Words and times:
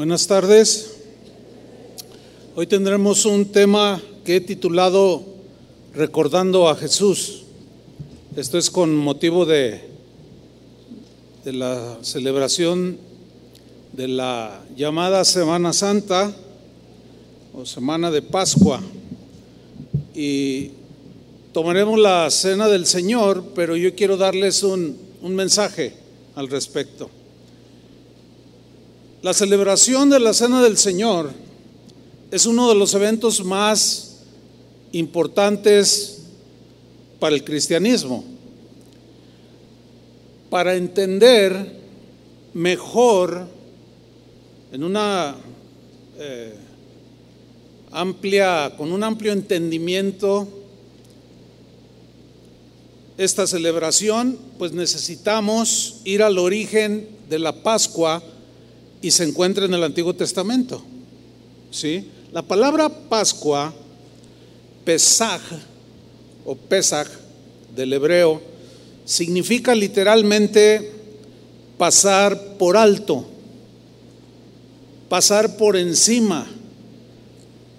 Buenas 0.00 0.26
tardes. 0.26 0.94
Hoy 2.56 2.66
tendremos 2.66 3.26
un 3.26 3.44
tema 3.44 4.00
que 4.24 4.36
he 4.36 4.40
titulado 4.40 5.22
Recordando 5.92 6.70
a 6.70 6.74
Jesús. 6.74 7.42
Esto 8.34 8.56
es 8.56 8.70
con 8.70 8.96
motivo 8.96 9.44
de, 9.44 9.82
la 11.44 11.98
celebración 12.00 12.96
de 13.92 14.08
la 14.08 14.64
llamada 14.74 15.22
Semana 15.26 15.74
Santa 15.74 16.34
o 17.52 17.66
Semana 17.66 18.10
de 18.10 18.22
Pascua. 18.22 18.80
Y 20.14 20.70
tomaremos 21.52 21.98
la 21.98 22.30
cena 22.30 22.68
del 22.68 22.86
Señor, 22.86 23.52
pero 23.54 23.76
yo 23.76 23.94
quiero 23.94 24.16
darles 24.16 24.62
un, 24.62 24.96
un 25.20 25.34
mensaje 25.34 25.92
al 26.36 26.48
respecto. 26.48 27.19
La 29.22 29.34
celebración 29.34 30.08
de 30.08 30.18
la 30.18 30.32
Cena 30.32 30.62
del 30.62 30.78
Señor 30.78 31.30
es 32.30 32.46
uno 32.46 32.70
de 32.70 32.74
los 32.74 32.94
eventos 32.94 33.44
más 33.44 34.20
importantes 34.92 36.22
para 37.18 37.34
el 37.34 37.44
cristianismo. 37.44 38.24
Para 40.48 40.74
entender 40.74 41.80
mejor, 42.54 43.46
en 44.72 44.84
una 44.84 45.36
eh, 46.18 46.54
amplia, 47.90 48.72
con 48.78 48.90
un 48.90 49.04
amplio 49.04 49.32
entendimiento, 49.32 50.48
esta 53.18 53.46
celebración, 53.46 54.38
pues 54.56 54.72
necesitamos 54.72 56.00
ir 56.04 56.22
al 56.22 56.38
origen 56.38 57.06
de 57.28 57.38
la 57.38 57.62
Pascua 57.62 58.22
y 59.02 59.10
se 59.10 59.24
encuentra 59.24 59.64
en 59.64 59.74
el 59.74 59.84
Antiguo 59.84 60.14
Testamento. 60.14 60.82
¿Sí? 61.70 62.08
La 62.32 62.42
palabra 62.42 62.88
Pascua, 62.88 63.72
Pesaj 64.84 65.40
o 66.44 66.54
Pesaj 66.54 67.08
del 67.74 67.92
hebreo, 67.92 68.40
significa 69.04 69.74
literalmente 69.74 70.92
pasar 71.78 72.56
por 72.58 72.76
alto, 72.76 73.26
pasar 75.08 75.56
por 75.56 75.76
encima. 75.76 76.46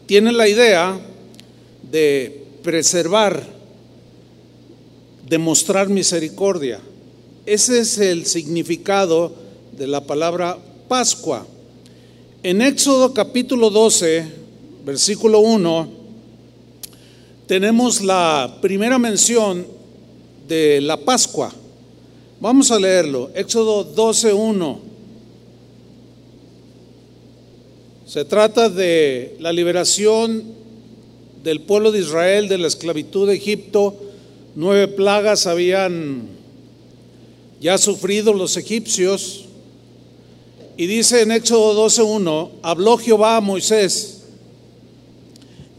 Tiene 0.08 0.31
la 0.31 0.47
idea 0.47 0.99
de 1.89 2.45
preservar, 2.64 3.45
de 5.27 5.38
mostrar 5.38 5.88
misericordia. 5.88 6.80
Ese 7.45 7.80
es 7.80 7.97
el 7.97 8.25
significado 8.25 9.33
de 9.77 9.88
la 9.88 10.05
palabra 10.05 10.58
Pascua. 10.92 11.47
En 12.44 12.61
Éxodo 12.61 13.14
capítulo 13.14 13.70
12, 13.70 14.25
versículo 14.84 15.39
1, 15.39 15.88
tenemos 17.48 18.02
la 18.02 18.58
primera 18.61 19.00
mención 19.00 19.66
de 20.50 20.81
la 20.81 20.98
Pascua. 20.98 21.53
Vamos 22.42 22.72
a 22.72 22.78
leerlo. 22.78 23.31
Éxodo 23.33 23.86
12, 23.86 24.33
1. 24.33 24.80
Se 28.05 28.26
trata 28.26 28.67
de 28.67 29.38
la 29.39 29.53
liberación 29.53 30.44
del 31.42 31.61
pueblo 31.61 31.94
de 31.94 32.00
Israel 32.00 32.50
de 32.50 32.58
la 32.58 32.67
esclavitud 32.67 33.30
de 33.30 33.36
Egipto. 33.36 33.95
Nueve 34.58 34.89
plagas 34.89 35.48
habían 35.48 36.23
ya 37.61 37.78
sufrido 37.78 38.33
los 38.33 38.58
egipcios 38.58 39.45
y 40.77 40.88
dice 40.88 41.22
en 41.22 41.31
Éxodo 41.31 41.88
12.1, 41.88 42.50
habló 42.61 42.97
Jehová 42.97 43.38
a 43.38 43.41
Moisés 43.41 44.22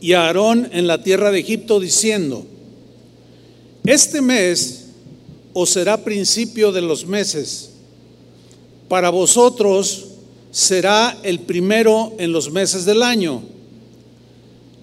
y 0.01 0.12
a 0.12 0.27
Aarón 0.27 0.69
en 0.73 0.87
la 0.87 1.03
tierra 1.03 1.31
de 1.31 1.41
Egipto 1.41 1.81
diciendo, 1.81 2.45
este 3.85 4.23
mes 4.23 4.86
os 5.53 5.70
será 5.70 6.05
principio 6.05 6.73
de 6.73 6.83
los 6.83 7.07
meses, 7.07 7.70
para 8.89 9.11
vosotros 9.11 10.08
será 10.51 11.19
el 11.23 11.41
primero 11.41 12.13
en 12.19 12.33
los 12.33 12.51
meses 12.53 12.85
del 12.85 13.03
año. 13.03 13.42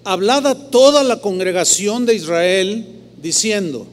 Hablad 0.04 0.46
a 0.46 0.70
toda 0.70 1.04
la 1.04 1.20
congregación 1.20 2.06
de 2.06 2.14
Israel 2.14 2.86
diciendo, 3.22 3.86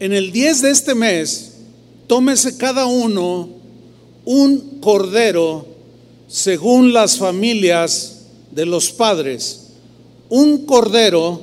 en 0.00 0.12
el 0.12 0.32
10 0.32 0.62
de 0.62 0.70
este 0.70 0.94
mes, 0.94 1.52
tómese 2.06 2.56
cada 2.56 2.86
uno 2.86 3.57
un 4.30 4.78
cordero 4.82 5.64
según 6.28 6.92
las 6.92 7.16
familias 7.16 8.26
de 8.50 8.66
los 8.66 8.92
padres, 8.92 9.68
un 10.28 10.66
cordero 10.66 11.40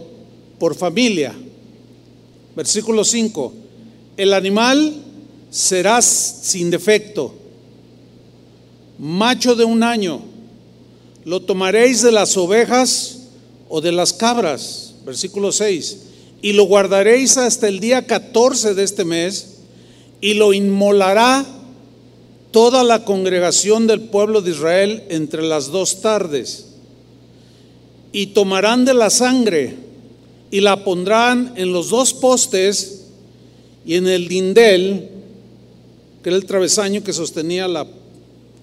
por 0.59 0.75
familia. 0.75 1.33
Versículo 2.55 3.03
5, 3.03 3.53
el 4.17 4.35
animal 4.35 4.93
será 5.49 5.99
sin 6.03 6.69
defecto, 6.69 7.33
macho 8.99 9.55
de 9.55 9.65
un 9.65 9.81
año, 9.81 10.21
lo 11.23 11.41
tomaréis 11.41 12.03
de 12.03 12.11
las 12.11 12.37
ovejas 12.37 13.21
o 13.67 13.81
de 13.81 13.93
las 13.93 14.13
cabras. 14.13 14.93
Versículo 15.03 15.51
6, 15.51 15.97
y 16.43 16.53
lo 16.53 16.65
guardaréis 16.65 17.37
hasta 17.37 17.67
el 17.67 17.79
día 17.79 18.05
14 18.05 18.75
de 18.75 18.83
este 18.83 19.05
mes 19.05 19.55
y 20.21 20.35
lo 20.35 20.53
inmolará 20.53 21.43
toda 22.55 22.85
la 22.85 23.03
congregación 23.03 23.85
del 23.85 23.99
pueblo 23.99 24.41
de 24.41 24.51
Israel 24.51 25.03
entre 25.09 25.41
las 25.41 25.71
dos 25.71 25.99
tardes. 25.99 26.67
Y 28.13 28.27
tomarán 28.27 28.85
de 28.85 28.93
la 28.93 29.09
sangre 29.09 29.75
y 30.51 30.61
la 30.61 30.85
pondrán 30.85 31.51
en 31.57 31.73
los 31.73 31.89
dos 31.89 32.13
postes 32.13 33.07
y 33.85 33.95
en 33.95 34.07
el 34.07 34.29
dindel, 34.29 35.09
que 36.23 36.29
era 36.29 36.37
el 36.37 36.45
travesaño 36.45 37.03
que 37.03 37.11
sostenía 37.11 37.67
la 37.67 37.87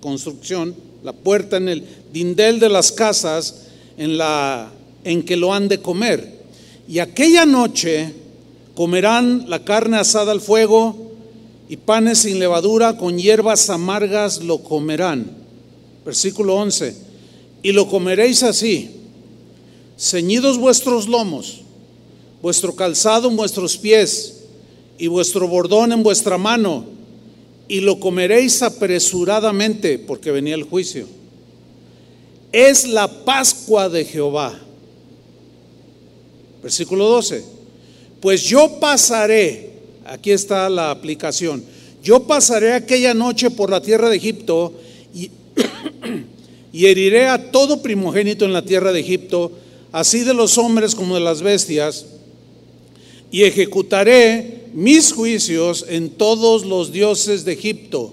construcción, 0.00 0.74
la 1.04 1.12
puerta 1.12 1.58
en 1.58 1.68
el 1.68 1.84
dindel 2.14 2.60
de 2.60 2.70
las 2.70 2.92
casas 2.92 3.66
en 3.98 4.16
la 4.16 4.70
en 5.04 5.22
que 5.22 5.36
lo 5.36 5.52
han 5.52 5.68
de 5.68 5.82
comer. 5.82 6.40
Y 6.88 6.98
aquella 6.98 7.44
noche 7.44 8.10
comerán 8.74 9.50
la 9.50 9.62
carne 9.64 9.98
asada 9.98 10.32
al 10.32 10.40
fuego 10.40 11.11
y 11.72 11.78
panes 11.78 12.18
sin 12.18 12.38
levadura 12.38 12.98
con 12.98 13.16
hierbas 13.16 13.70
amargas 13.70 14.42
lo 14.42 14.62
comerán. 14.62 15.38
Versículo 16.04 16.56
11. 16.56 16.94
Y 17.62 17.72
lo 17.72 17.88
comeréis 17.88 18.42
así, 18.42 18.90
ceñidos 19.98 20.58
vuestros 20.58 21.08
lomos, 21.08 21.62
vuestro 22.42 22.76
calzado 22.76 23.30
en 23.30 23.36
vuestros 23.36 23.78
pies 23.78 24.42
y 24.98 25.06
vuestro 25.06 25.48
bordón 25.48 25.92
en 25.92 26.02
vuestra 26.02 26.36
mano, 26.36 26.84
y 27.68 27.80
lo 27.80 27.98
comeréis 27.98 28.60
apresuradamente, 28.60 29.98
porque 29.98 30.30
venía 30.30 30.56
el 30.56 30.64
juicio. 30.64 31.06
Es 32.52 32.86
la 32.86 33.24
Pascua 33.24 33.88
de 33.88 34.04
Jehová. 34.04 34.60
Versículo 36.62 37.08
12. 37.08 37.42
Pues 38.20 38.42
yo 38.42 38.78
pasaré 38.78 39.71
Aquí 40.06 40.30
está 40.30 40.68
la 40.68 40.90
aplicación. 40.90 41.62
Yo 42.02 42.24
pasaré 42.24 42.72
aquella 42.72 43.14
noche 43.14 43.50
por 43.50 43.70
la 43.70 43.80
tierra 43.80 44.08
de 44.08 44.16
Egipto 44.16 44.72
y, 46.72 46.86
heriré 46.86 47.28
a 47.28 47.50
todo 47.50 47.82
primogénito 47.82 48.44
en 48.44 48.52
la 48.52 48.64
tierra 48.64 48.92
de 48.92 49.00
Egipto, 49.00 49.52
así 49.92 50.20
de 50.20 50.34
los 50.34 50.58
hombres 50.58 50.94
como 50.94 51.14
de 51.14 51.20
las 51.20 51.42
bestias, 51.42 52.06
y 53.30 53.44
ejecutaré 53.44 54.62
mis 54.74 55.12
juicios 55.12 55.84
en 55.88 56.10
todos 56.10 56.64
los 56.64 56.92
dioses 56.92 57.44
de 57.44 57.52
Egipto. 57.52 58.12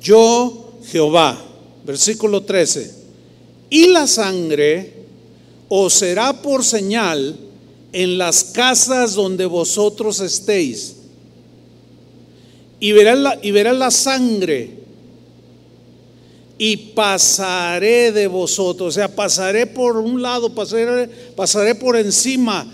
Yo, 0.00 0.74
Jehová. 0.86 1.44
Versículo 1.84 2.42
13. 2.42 2.94
Y 3.70 3.86
la 3.86 4.06
sangre 4.06 4.92
os 5.68 5.94
será 5.94 6.42
por 6.42 6.64
señal 6.64 7.36
en 7.92 8.18
las 8.18 8.44
casas 8.44 9.14
donde 9.14 9.46
vosotros 9.46 10.20
estéis 10.20 10.97
y 12.80 12.92
verán 12.92 13.22
la, 13.22 13.38
y 13.42 13.52
la 13.52 13.90
sangre 13.90 14.78
y 16.58 16.76
pasaré 16.76 18.10
de 18.10 18.26
vosotros, 18.26 18.88
o 18.88 18.90
sea, 18.90 19.14
pasaré 19.14 19.66
por 19.66 19.96
un 19.96 20.20
lado, 20.20 20.50
pasaré, 20.54 21.08
pasaré 21.36 21.76
por 21.76 21.96
encima. 21.96 22.66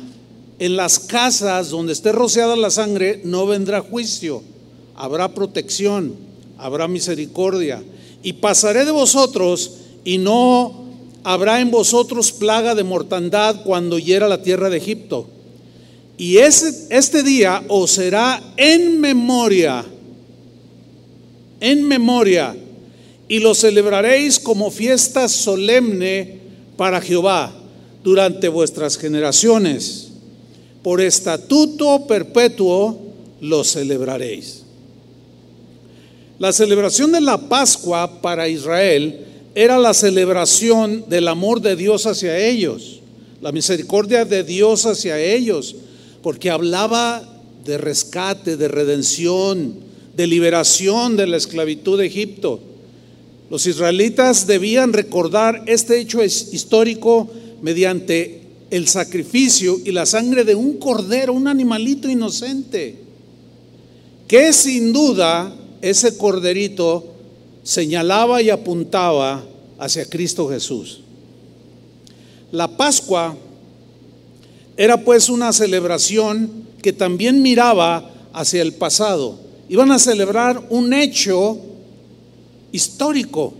En 0.58 0.76
las 0.76 1.00
casas 1.00 1.68
donde 1.68 1.92
esté 1.92 2.12
rociada 2.12 2.56
la 2.56 2.70
sangre 2.70 3.20
no 3.24 3.46
vendrá 3.46 3.80
juicio, 3.82 4.42
habrá 4.94 5.34
protección, 5.34 6.14
habrá 6.56 6.88
misericordia. 6.88 7.82
Y 8.22 8.34
pasaré 8.34 8.86
de 8.86 8.90
vosotros 8.90 9.72
y 10.02 10.16
no 10.16 10.86
habrá 11.22 11.60
en 11.60 11.70
vosotros 11.70 12.32
plaga 12.32 12.74
de 12.74 12.84
mortandad 12.84 13.64
cuando 13.64 13.98
hiera 13.98 14.28
la 14.28 14.42
tierra 14.42 14.70
de 14.70 14.78
Egipto. 14.78 15.26
Y 16.16 16.38
ese, 16.38 16.86
este 16.88 17.22
día 17.22 17.62
os 17.68 17.90
será 17.90 18.40
en 18.56 19.00
memoria 19.00 19.84
en 21.64 21.88
memoria 21.88 22.54
y 23.26 23.38
lo 23.38 23.54
celebraréis 23.54 24.38
como 24.38 24.70
fiesta 24.70 25.28
solemne 25.28 26.40
para 26.76 27.00
Jehová 27.00 27.54
durante 28.02 28.48
vuestras 28.48 28.98
generaciones. 28.98 30.08
Por 30.82 31.00
estatuto 31.00 32.06
perpetuo 32.06 32.98
lo 33.40 33.64
celebraréis. 33.64 34.64
La 36.38 36.52
celebración 36.52 37.12
de 37.12 37.22
la 37.22 37.48
Pascua 37.48 38.20
para 38.20 38.46
Israel 38.46 39.20
era 39.54 39.78
la 39.78 39.94
celebración 39.94 41.06
del 41.08 41.28
amor 41.28 41.62
de 41.62 41.76
Dios 41.76 42.04
hacia 42.04 42.36
ellos, 42.38 43.00
la 43.40 43.52
misericordia 43.52 44.26
de 44.26 44.44
Dios 44.44 44.84
hacia 44.84 45.18
ellos, 45.18 45.76
porque 46.22 46.50
hablaba 46.50 47.22
de 47.64 47.78
rescate, 47.78 48.58
de 48.58 48.68
redención, 48.68 49.93
de 50.16 50.26
liberación 50.26 51.16
de 51.16 51.26
la 51.26 51.36
esclavitud 51.36 51.98
de 51.98 52.06
Egipto. 52.06 52.60
Los 53.50 53.66
israelitas 53.66 54.46
debían 54.46 54.92
recordar 54.92 55.62
este 55.66 56.00
hecho 56.00 56.22
histórico 56.24 57.28
mediante 57.62 58.42
el 58.70 58.88
sacrificio 58.88 59.78
y 59.84 59.92
la 59.92 60.06
sangre 60.06 60.44
de 60.44 60.54
un 60.54 60.78
cordero, 60.78 61.32
un 61.32 61.46
animalito 61.46 62.08
inocente, 62.08 62.96
que 64.26 64.52
sin 64.52 64.92
duda 64.92 65.54
ese 65.82 66.16
corderito 66.16 67.04
señalaba 67.62 68.42
y 68.42 68.50
apuntaba 68.50 69.44
hacia 69.78 70.06
Cristo 70.06 70.48
Jesús. 70.48 71.00
La 72.50 72.76
Pascua 72.76 73.36
era 74.76 75.04
pues 75.04 75.28
una 75.28 75.52
celebración 75.52 76.64
que 76.82 76.92
también 76.92 77.42
miraba 77.42 78.10
hacia 78.32 78.62
el 78.62 78.74
pasado. 78.74 79.43
Iban 79.68 79.92
a 79.92 79.98
celebrar 79.98 80.66
un 80.70 80.92
hecho 80.92 81.58
histórico. 82.72 83.54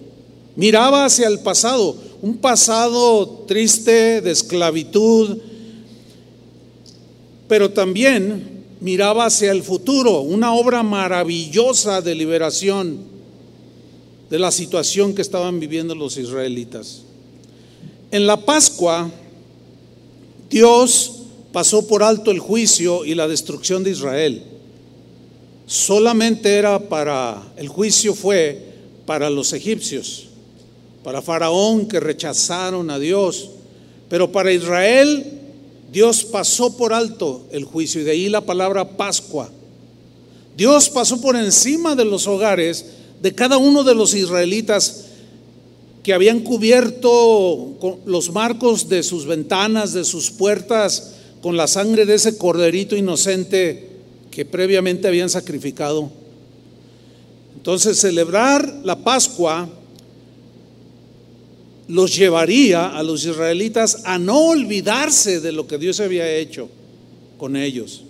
Miraba 0.57 1.05
hacia 1.05 1.29
el 1.29 1.41
pasado, 1.41 1.97
un 2.23 2.37
pasado 2.37 3.45
triste 3.47 4.21
de 4.21 4.31
esclavitud, 4.31 5.39
pero 7.49 7.71
también 7.71 8.65
miraba 8.81 9.27
hacia 9.27 9.51
el 9.51 9.63
futuro, 9.63 10.21
una 10.21 10.55
obra 10.55 10.83
maravillosa 10.83 12.01
de 12.01 12.15
liberación 12.15 12.99
de 14.31 14.39
la 14.39 14.51
situación 14.51 15.15
que 15.15 15.23
estaban 15.23 15.61
viviendo 15.61 15.95
los 15.95 16.17
israelitas. 16.17 17.03
En 18.11 18.27
la 18.27 18.45
Pascua, 18.45 19.11
Dios 20.51 21.13
pasó 21.53 21.87
por 21.87 22.03
alto 22.03 22.31
el 22.31 22.39
juicio 22.39 23.05
y 23.05 23.15
la 23.15 23.29
destrucción 23.29 23.85
de 23.85 23.91
Israel. 23.91 24.43
Solamente 25.67 26.55
era 26.55 26.79
para, 26.79 27.43
el 27.57 27.69
juicio 27.69 28.15
fue 28.15 28.75
para 29.07 29.31
los 29.31 29.53
egipcios, 29.53 30.27
para 31.03 31.23
Faraón 31.23 31.87
que 31.87 32.01
rechazaron 32.01 32.91
a 32.91 32.99
Dios, 32.99 33.51
pero 34.09 34.31
para 34.31 34.53
Israel 34.53 35.25
Dios 35.91 36.25
pasó 36.25 36.77
por 36.77 36.93
alto 36.93 37.47
el 37.51 37.65
juicio 37.65 38.01
y 38.01 38.05
de 38.05 38.11
ahí 38.11 38.29
la 38.29 38.43
palabra 38.43 38.97
Pascua. 38.97 39.51
Dios 40.57 40.91
pasó 40.91 41.21
por 41.21 41.37
encima 41.37 41.97
de 41.97 42.05
los 42.05 42.27
hogares 42.27 42.87
de 43.23 43.35
cada 43.35 43.57
uno 43.57 43.85
de 43.85 43.95
los 43.95 44.15
israelitas 44.15 45.05
que 46.03 46.13
habían 46.13 46.41
cubierto 46.41 48.01
los 48.05 48.31
marcos 48.31 48.89
de 48.91 49.03
sus 49.03 49.25
ventanas, 49.25 49.95
de 49.95 50.05
sus 50.05 50.31
puertas, 50.31 51.13
con 51.41 51.57
la 51.57 51.67
sangre 51.67 52.05
de 52.05 52.15
ese 52.15 52.37
corderito 52.37 52.97
inocente 52.97 53.94
que 54.35 54.45
previamente 54.45 55.07
habían 55.07 55.31
sacrificado. 55.31 56.11
Entonces 57.55 57.97
celebrar 58.01 58.81
la 58.83 58.97
Pascua 58.97 59.69
los 61.87 62.17
llevaría 62.17 62.89
a 62.89 63.05
los 63.05 63.25
israelitas 63.25 64.03
a 64.05 64.19
no 64.19 64.49
olvidarse 64.49 65.41
de 65.41 65.53
lo 65.53 65.69
que 65.69 65.79
Dios 65.79 66.01
había 66.01 66.29
hecho 66.29 66.69
con 67.39 67.55
ellos. 67.55 68.03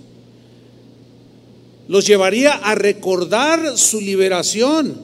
Los 1.88 2.06
llevaría 2.06 2.52
a 2.52 2.74
recordar 2.74 3.76
su 3.76 4.00
liberación 4.00 4.94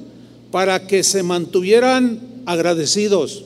para 0.50 0.87
que 0.87 1.05
se 1.05 1.22
mantuvieran 1.22 2.19
agradecidos, 2.46 3.44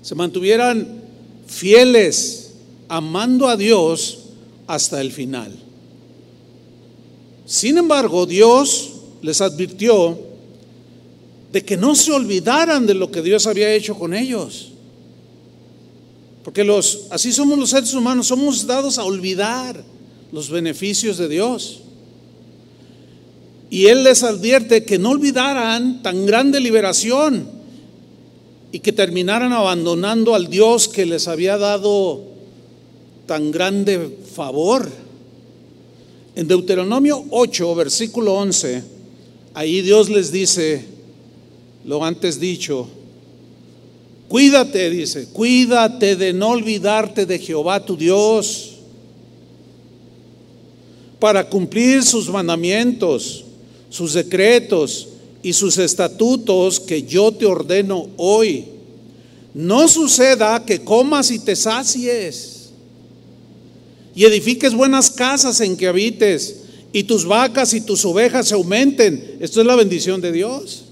se 0.00 0.14
mantuvieran 0.14 1.02
fieles, 1.48 2.52
amando 2.88 3.48
a 3.48 3.56
Dios 3.56 4.26
hasta 4.68 5.00
el 5.00 5.10
final. 5.10 5.65
Sin 7.46 7.78
embargo, 7.78 8.26
Dios 8.26 8.90
les 9.22 9.40
advirtió 9.40 10.18
de 11.52 11.64
que 11.64 11.76
no 11.76 11.94
se 11.94 12.12
olvidaran 12.12 12.86
de 12.86 12.94
lo 12.94 13.10
que 13.10 13.22
Dios 13.22 13.46
había 13.46 13.72
hecho 13.72 13.94
con 13.94 14.12
ellos. 14.12 14.72
Porque 16.44 16.64
los, 16.64 17.06
así 17.10 17.32
somos 17.32 17.58
los 17.58 17.70
seres 17.70 17.94
humanos, 17.94 18.26
somos 18.26 18.66
dados 18.66 18.98
a 18.98 19.04
olvidar 19.04 19.82
los 20.32 20.50
beneficios 20.50 21.18
de 21.18 21.28
Dios. 21.28 21.80
Y 23.70 23.86
Él 23.86 24.04
les 24.04 24.22
advierte 24.22 24.84
que 24.84 24.98
no 24.98 25.10
olvidaran 25.10 26.02
tan 26.02 26.26
grande 26.26 26.60
liberación 26.60 27.48
y 28.70 28.80
que 28.80 28.92
terminaran 28.92 29.52
abandonando 29.52 30.34
al 30.34 30.48
Dios 30.48 30.88
que 30.88 31.06
les 31.06 31.28
había 31.28 31.58
dado 31.58 32.22
tan 33.26 33.50
grande 33.50 34.18
favor. 34.34 35.05
En 36.36 36.46
Deuteronomio 36.46 37.24
8, 37.30 37.74
versículo 37.74 38.34
11, 38.34 38.82
Ahí 39.54 39.80
Dios 39.80 40.10
les 40.10 40.30
dice 40.30 40.84
lo 41.86 42.04
antes 42.04 42.38
dicho. 42.38 42.86
Cuídate, 44.28 44.90
dice, 44.90 45.28
cuídate 45.32 46.14
de 46.14 46.34
no 46.34 46.50
olvidarte 46.50 47.24
de 47.24 47.38
Jehová 47.38 47.82
tu 47.82 47.96
Dios 47.96 48.72
para 51.18 51.48
cumplir 51.48 52.02
sus 52.02 52.28
mandamientos, 52.28 53.44
sus 53.88 54.12
decretos 54.12 55.08
y 55.42 55.54
sus 55.54 55.78
estatutos 55.78 56.78
que 56.78 57.02
yo 57.04 57.32
te 57.32 57.46
ordeno 57.46 58.08
hoy. 58.18 58.66
No 59.54 59.88
suceda 59.88 60.62
que 60.66 60.80
comas 60.82 61.30
y 61.30 61.38
te 61.38 61.56
sacies 61.56 62.55
y 64.16 64.24
edifiques 64.24 64.74
buenas 64.74 65.10
casas 65.10 65.60
en 65.60 65.76
que 65.76 65.86
habites 65.86 66.62
y 66.92 67.04
tus 67.04 67.26
vacas 67.26 67.74
y 67.74 67.82
tus 67.82 68.02
ovejas 68.06 68.48
se 68.48 68.54
aumenten. 68.54 69.36
Esto 69.40 69.60
es 69.60 69.66
la 69.66 69.76
bendición 69.76 70.22
de 70.22 70.32
Dios. 70.32 70.84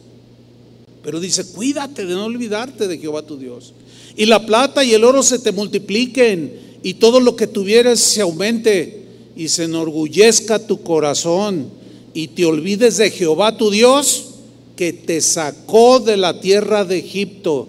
Pero 1.03 1.19
dice, 1.19 1.47
cuídate 1.47 2.05
de 2.05 2.12
no 2.12 2.26
olvidarte 2.26 2.87
de 2.87 2.99
Jehová 2.99 3.23
tu 3.23 3.38
Dios. 3.38 3.73
Y 4.14 4.26
la 4.26 4.45
plata 4.45 4.85
y 4.85 4.93
el 4.93 5.04
oro 5.04 5.23
se 5.23 5.38
te 5.38 5.52
multipliquen 5.52 6.52
y 6.83 6.95
todo 6.95 7.19
lo 7.19 7.35
que 7.35 7.47
tuvieres 7.47 7.99
se 8.00 8.21
aumente 8.21 9.04
y 9.35 9.49
se 9.49 9.64
enorgullezca 9.64 10.59
tu 10.59 10.83
corazón 10.83 11.71
y 12.12 12.28
te 12.28 12.45
olvides 12.45 12.99
de 12.99 13.11
Jehová 13.11 13.57
tu 13.57 13.71
Dios 13.71 14.35
que 14.76 14.93
te 14.93 15.23
sacó 15.23 15.99
de 15.99 16.19
la 16.19 16.43
tierra 16.43 16.85
de 16.85 16.99
Egipto, 16.99 17.69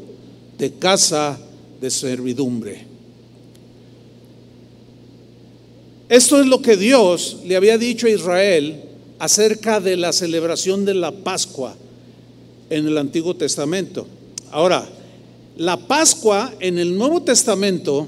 de 0.57 0.73
casa 0.73 1.39
de 1.79 1.89
servidumbre. 1.89 2.94
Esto 6.07 6.39
es 6.39 6.45
lo 6.45 6.61
que 6.61 6.77
Dios 6.77 7.37
le 7.45 7.55
había 7.55 7.79
dicho 7.79 8.05
a 8.05 8.11
Israel 8.11 8.83
acerca 9.17 9.79
de 9.79 9.97
la 9.97 10.13
celebración 10.13 10.85
de 10.85 10.93
la 10.93 11.11
Pascua 11.11 11.75
en 12.69 12.85
el 12.85 12.97
Antiguo 12.99 13.35
Testamento. 13.35 14.05
Ahora, 14.51 14.87
la 15.57 15.77
Pascua 15.77 16.53
en 16.59 16.77
el 16.77 16.95
Nuevo 16.95 17.23
Testamento 17.23 18.07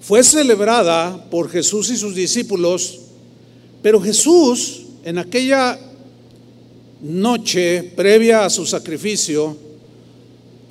fue 0.00 0.22
celebrada 0.22 1.28
por 1.28 1.50
Jesús 1.50 1.90
y 1.90 1.96
sus 1.96 2.14
discípulos, 2.14 3.00
pero 3.82 4.00
Jesús 4.00 4.82
en 5.04 5.18
aquella 5.18 5.76
noche 7.02 7.82
previa 7.96 8.44
a 8.44 8.50
su 8.50 8.64
sacrificio, 8.64 9.56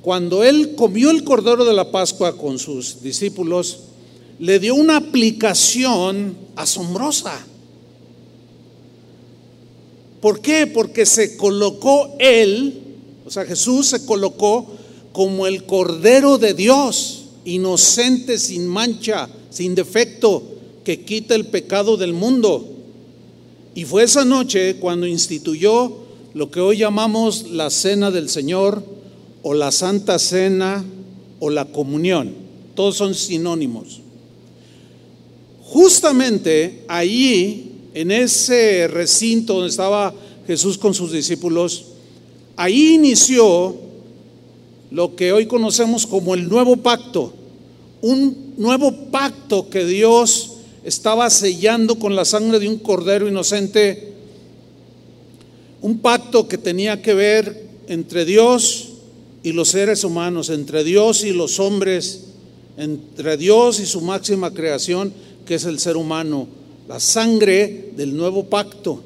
cuando 0.00 0.44
él 0.44 0.74
comió 0.76 1.10
el 1.10 1.24
cordero 1.24 1.66
de 1.66 1.74
la 1.74 1.90
Pascua 1.90 2.38
con 2.38 2.58
sus 2.58 3.02
discípulos, 3.02 3.80
le 4.38 4.58
dio 4.58 4.74
una 4.74 4.96
aplicación 4.96 6.36
asombrosa. 6.56 7.44
¿Por 10.20 10.40
qué? 10.40 10.66
Porque 10.66 11.06
se 11.06 11.36
colocó 11.36 12.14
él, 12.18 12.80
o 13.26 13.30
sea, 13.30 13.44
Jesús 13.44 13.88
se 13.88 14.04
colocó 14.04 14.66
como 15.12 15.46
el 15.46 15.64
Cordero 15.64 16.38
de 16.38 16.54
Dios, 16.54 17.24
inocente, 17.44 18.38
sin 18.38 18.66
mancha, 18.66 19.28
sin 19.50 19.74
defecto, 19.74 20.42
que 20.84 21.04
quita 21.04 21.34
el 21.34 21.46
pecado 21.46 21.96
del 21.96 22.12
mundo. 22.12 22.66
Y 23.74 23.84
fue 23.84 24.02
esa 24.02 24.24
noche 24.24 24.76
cuando 24.76 25.06
instituyó 25.06 25.98
lo 26.34 26.50
que 26.50 26.60
hoy 26.60 26.78
llamamos 26.78 27.50
la 27.50 27.70
Cena 27.70 28.10
del 28.10 28.28
Señor 28.28 28.82
o 29.42 29.54
la 29.54 29.70
Santa 29.70 30.18
Cena 30.18 30.84
o 31.38 31.50
la 31.50 31.66
comunión. 31.66 32.34
Todos 32.74 32.96
son 32.96 33.14
sinónimos. 33.14 34.00
Justamente 35.68 36.84
allí, 36.88 37.72
en 37.94 38.10
ese 38.10 38.88
recinto 38.88 39.54
donde 39.54 39.70
estaba 39.70 40.14
Jesús 40.46 40.76
con 40.78 40.94
sus 40.94 41.12
discípulos, 41.12 41.86
Ahí 42.58 42.94
inició 42.94 43.76
lo 44.90 45.14
que 45.14 45.32
hoy 45.32 45.46
conocemos 45.46 46.08
como 46.08 46.34
el 46.34 46.48
nuevo 46.48 46.76
pacto, 46.78 47.32
un 48.02 48.54
nuevo 48.56 48.92
pacto 49.12 49.70
que 49.70 49.84
Dios 49.84 50.54
estaba 50.82 51.30
sellando 51.30 52.00
con 52.00 52.16
la 52.16 52.24
sangre 52.24 52.58
de 52.58 52.68
un 52.68 52.78
cordero 52.78 53.28
inocente, 53.28 54.12
un 55.82 56.00
pacto 56.00 56.48
que 56.48 56.58
tenía 56.58 57.00
que 57.00 57.14
ver 57.14 57.68
entre 57.86 58.24
Dios 58.24 58.88
y 59.44 59.52
los 59.52 59.68
seres 59.68 60.02
humanos, 60.02 60.50
entre 60.50 60.82
Dios 60.82 61.22
y 61.22 61.32
los 61.32 61.60
hombres, 61.60 62.24
entre 62.76 63.36
Dios 63.36 63.78
y 63.78 63.86
su 63.86 64.00
máxima 64.00 64.52
creación, 64.52 65.12
que 65.48 65.54
es 65.54 65.64
el 65.64 65.78
ser 65.78 65.96
humano, 65.96 66.46
la 66.86 67.00
sangre 67.00 67.92
del 67.96 68.14
nuevo 68.14 68.44
pacto. 68.44 69.00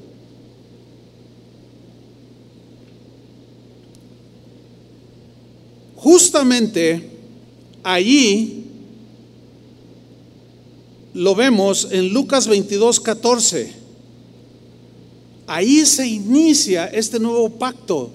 Justamente 5.94 7.10
allí 7.84 8.64
lo 11.14 11.36
vemos 11.36 11.86
en 11.92 12.12
Lucas 12.12 12.48
22, 12.48 12.98
14. 12.98 13.72
Ahí 15.46 15.86
se 15.86 16.08
inicia 16.08 16.86
este 16.86 17.20
nuevo 17.20 17.50
pacto. 17.50 18.10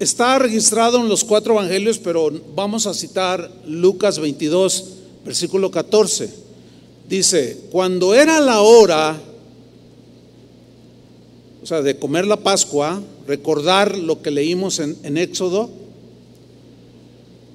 Está 0.00 0.40
registrado 0.40 0.98
en 0.98 1.08
los 1.08 1.22
cuatro 1.22 1.54
evangelios, 1.54 2.00
pero 2.00 2.32
vamos 2.56 2.88
a 2.88 2.94
citar 2.94 3.48
Lucas 3.64 4.18
22, 4.18 4.86
versículo 5.24 5.70
14. 5.70 6.49
Dice, 7.10 7.64
cuando 7.72 8.14
era 8.14 8.38
la 8.38 8.60
hora, 8.60 9.20
o 11.60 11.66
sea, 11.66 11.82
de 11.82 11.98
comer 11.98 12.24
la 12.24 12.36
Pascua, 12.36 13.02
recordar 13.26 13.98
lo 13.98 14.22
que 14.22 14.30
leímos 14.30 14.78
en, 14.78 14.96
en 15.02 15.18
Éxodo, 15.18 15.68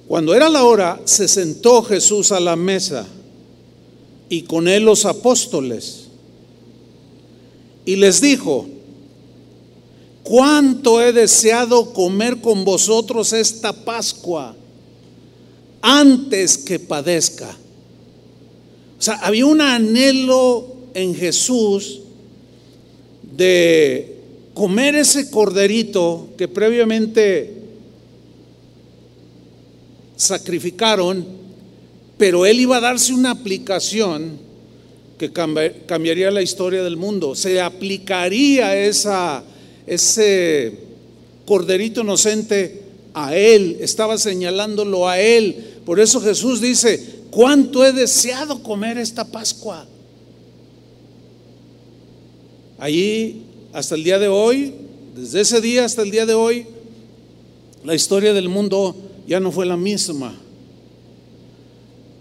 cuando 0.06 0.34
era 0.34 0.50
la 0.50 0.62
hora, 0.64 1.00
se 1.06 1.26
sentó 1.26 1.82
Jesús 1.82 2.32
a 2.32 2.38
la 2.38 2.54
mesa 2.54 3.06
y 4.28 4.42
con 4.42 4.68
él 4.68 4.84
los 4.84 5.06
apóstoles. 5.06 6.08
Y 7.86 7.96
les 7.96 8.20
dijo, 8.20 8.66
cuánto 10.22 11.00
he 11.00 11.14
deseado 11.14 11.94
comer 11.94 12.42
con 12.42 12.62
vosotros 12.66 13.32
esta 13.32 13.72
Pascua 13.72 14.54
antes 15.80 16.58
que 16.58 16.78
padezca. 16.78 17.56
O 18.98 19.02
sea, 19.02 19.14
había 19.16 19.46
un 19.46 19.60
anhelo 19.60 20.74
en 20.94 21.14
Jesús 21.14 22.00
de 23.36 24.16
comer 24.54 24.94
ese 24.94 25.30
corderito 25.30 26.30
que 26.38 26.48
previamente 26.48 27.52
sacrificaron, 30.16 31.26
pero 32.16 32.46
él 32.46 32.60
iba 32.60 32.78
a 32.78 32.80
darse 32.80 33.12
una 33.12 33.32
aplicación 33.32 34.38
que 35.18 35.30
cambiaría 35.30 36.30
la 36.30 36.40
historia 36.40 36.82
del 36.82 36.96
mundo. 36.96 37.34
Se 37.34 37.60
aplicaría 37.60 38.74
ese 38.78 40.72
corderito 41.44 42.00
inocente 42.00 42.82
a 43.12 43.36
él, 43.36 43.76
estaba 43.80 44.16
señalándolo 44.16 45.06
a 45.08 45.20
él. 45.20 45.74
Por 45.84 46.00
eso 46.00 46.20
Jesús 46.20 46.60
dice, 46.60 47.15
¿cuánto 47.36 47.84
he 47.84 47.92
deseado 47.92 48.62
comer 48.62 48.96
esta 48.96 49.26
Pascua? 49.26 49.84
Allí, 52.78 53.42
hasta 53.74 53.94
el 53.94 54.04
día 54.04 54.18
de 54.18 54.28
hoy, 54.28 54.72
desde 55.14 55.42
ese 55.42 55.60
día 55.60 55.84
hasta 55.84 56.00
el 56.00 56.10
día 56.10 56.24
de 56.24 56.32
hoy, 56.32 56.66
la 57.84 57.94
historia 57.94 58.32
del 58.32 58.48
mundo 58.48 58.96
ya 59.28 59.38
no 59.38 59.52
fue 59.52 59.66
la 59.66 59.76
misma. 59.76 60.34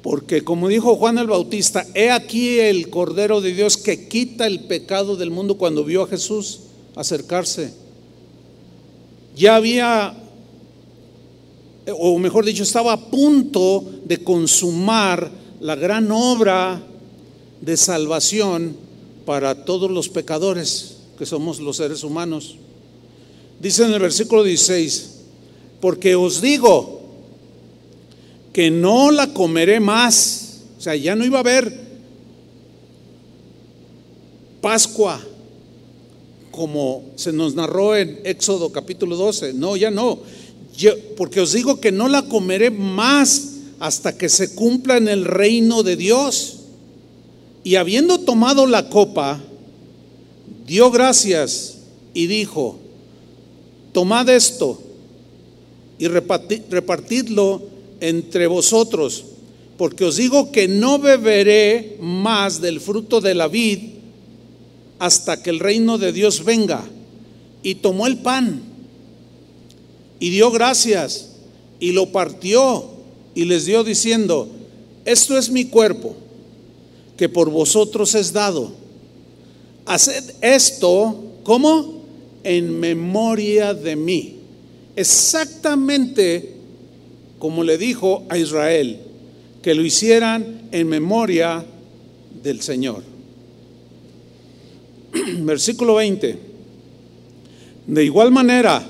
Porque 0.03 0.43
como 0.43 0.67
dijo 0.67 0.97
Juan 0.97 1.17
el 1.17 1.27
Bautista, 1.27 1.87
he 1.93 2.11
aquí 2.11 2.59
el 2.59 2.89
Cordero 2.89 3.39
de 3.39 3.53
Dios 3.53 3.77
que 3.77 4.09
quita 4.09 4.45
el 4.45 4.65
pecado 4.65 5.15
del 5.15 5.31
mundo 5.31 5.57
cuando 5.57 5.85
vio 5.85 6.03
a 6.03 6.07
Jesús 6.07 6.59
acercarse. 6.93 7.73
Ya 9.33 9.55
había, 9.55 10.13
o 11.93 12.17
mejor 12.19 12.45
dicho, 12.45 12.63
estaba 12.63 12.93
a 12.93 13.09
punto 13.09 13.83
de 14.05 14.23
consumar 14.23 15.29
la 15.59 15.75
gran 15.75 16.11
obra 16.11 16.81
de 17.61 17.77
salvación 17.77 18.75
para 19.25 19.65
todos 19.65 19.89
los 19.89 20.09
pecadores 20.09 20.97
que 21.17 21.25
somos 21.25 21.59
los 21.59 21.77
seres 21.77 22.03
humanos. 22.03 22.57
Dice 23.59 23.85
en 23.85 23.93
el 23.93 23.99
versículo 23.99 24.43
16, 24.43 25.11
porque 25.79 26.15
os 26.15 26.41
digo 26.41 27.01
que 28.53 28.71
no 28.71 29.11
la 29.11 29.33
comeré 29.33 29.79
más. 29.79 30.61
O 30.77 30.81
sea, 30.81 30.95
ya 30.95 31.15
no 31.15 31.25
iba 31.25 31.37
a 31.37 31.41
haber 31.41 31.85
Pascua 34.61 35.21
como 36.51 37.03
se 37.17 37.33
nos 37.33 37.53
narró 37.53 37.95
en 37.95 38.21
Éxodo 38.23 38.71
capítulo 38.71 39.15
12. 39.15 39.53
No, 39.53 39.75
ya 39.75 39.91
no. 39.91 40.19
Porque 41.17 41.41
os 41.41 41.53
digo 41.53 41.79
que 41.79 41.91
no 41.91 42.07
la 42.07 42.23
comeré 42.23 42.69
más 42.69 43.53
hasta 43.79 44.17
que 44.17 44.29
se 44.29 44.55
cumpla 44.55 44.97
en 44.97 45.07
el 45.07 45.25
reino 45.25 45.83
de 45.83 45.95
Dios. 45.95 46.59
Y 47.63 47.75
habiendo 47.75 48.19
tomado 48.19 48.67
la 48.67 48.89
copa, 48.89 49.41
dio 50.67 50.91
gracias 50.91 51.77
y 52.13 52.27
dijo, 52.27 52.77
tomad 53.91 54.29
esto 54.29 54.81
y 55.97 56.07
repartidlo 56.07 57.63
entre 58.01 58.47
vosotros, 58.47 59.25
porque 59.77 60.05
os 60.05 60.17
digo 60.17 60.51
que 60.51 60.67
no 60.67 60.99
beberé 60.99 61.97
más 62.01 62.61
del 62.61 62.79
fruto 62.79 63.21
de 63.21 63.33
la 63.33 63.47
vid 63.47 63.79
hasta 64.99 65.41
que 65.41 65.49
el 65.49 65.59
reino 65.59 65.97
de 65.97 66.11
Dios 66.11 66.43
venga. 66.43 66.83
Y 67.63 67.75
tomó 67.75 68.05
el 68.05 68.17
pan 68.17 68.61
y 70.19 70.29
dio 70.29 70.51
gracias 70.51 71.31
y 71.79 71.91
lo 71.91 72.11
partió 72.11 72.85
y 73.33 73.45
les 73.45 73.65
dio 73.65 73.83
diciendo, 73.83 74.47
esto 75.03 75.37
es 75.37 75.49
mi 75.49 75.65
cuerpo 75.65 76.15
que 77.17 77.29
por 77.29 77.49
vosotros 77.49 78.15
es 78.15 78.33
dado. 78.33 78.71
Haced 79.85 80.35
esto, 80.41 81.23
¿cómo? 81.43 82.01
En 82.43 82.79
memoria 82.79 83.73
de 83.73 83.95
mí 83.95 84.35
exactamente 84.95 86.53
como 87.39 87.63
le 87.63 87.77
dijo 87.77 88.23
a 88.29 88.37
Israel, 88.37 88.99
que 89.61 89.75
lo 89.75 89.83
hicieran 89.83 90.69
en 90.71 90.87
memoria 90.87 91.65
del 92.41 92.61
Señor. 92.61 93.03
Versículo 95.39 95.95
20. 95.95 96.39
De 97.87 98.03
igual 98.03 98.31
manera, 98.31 98.83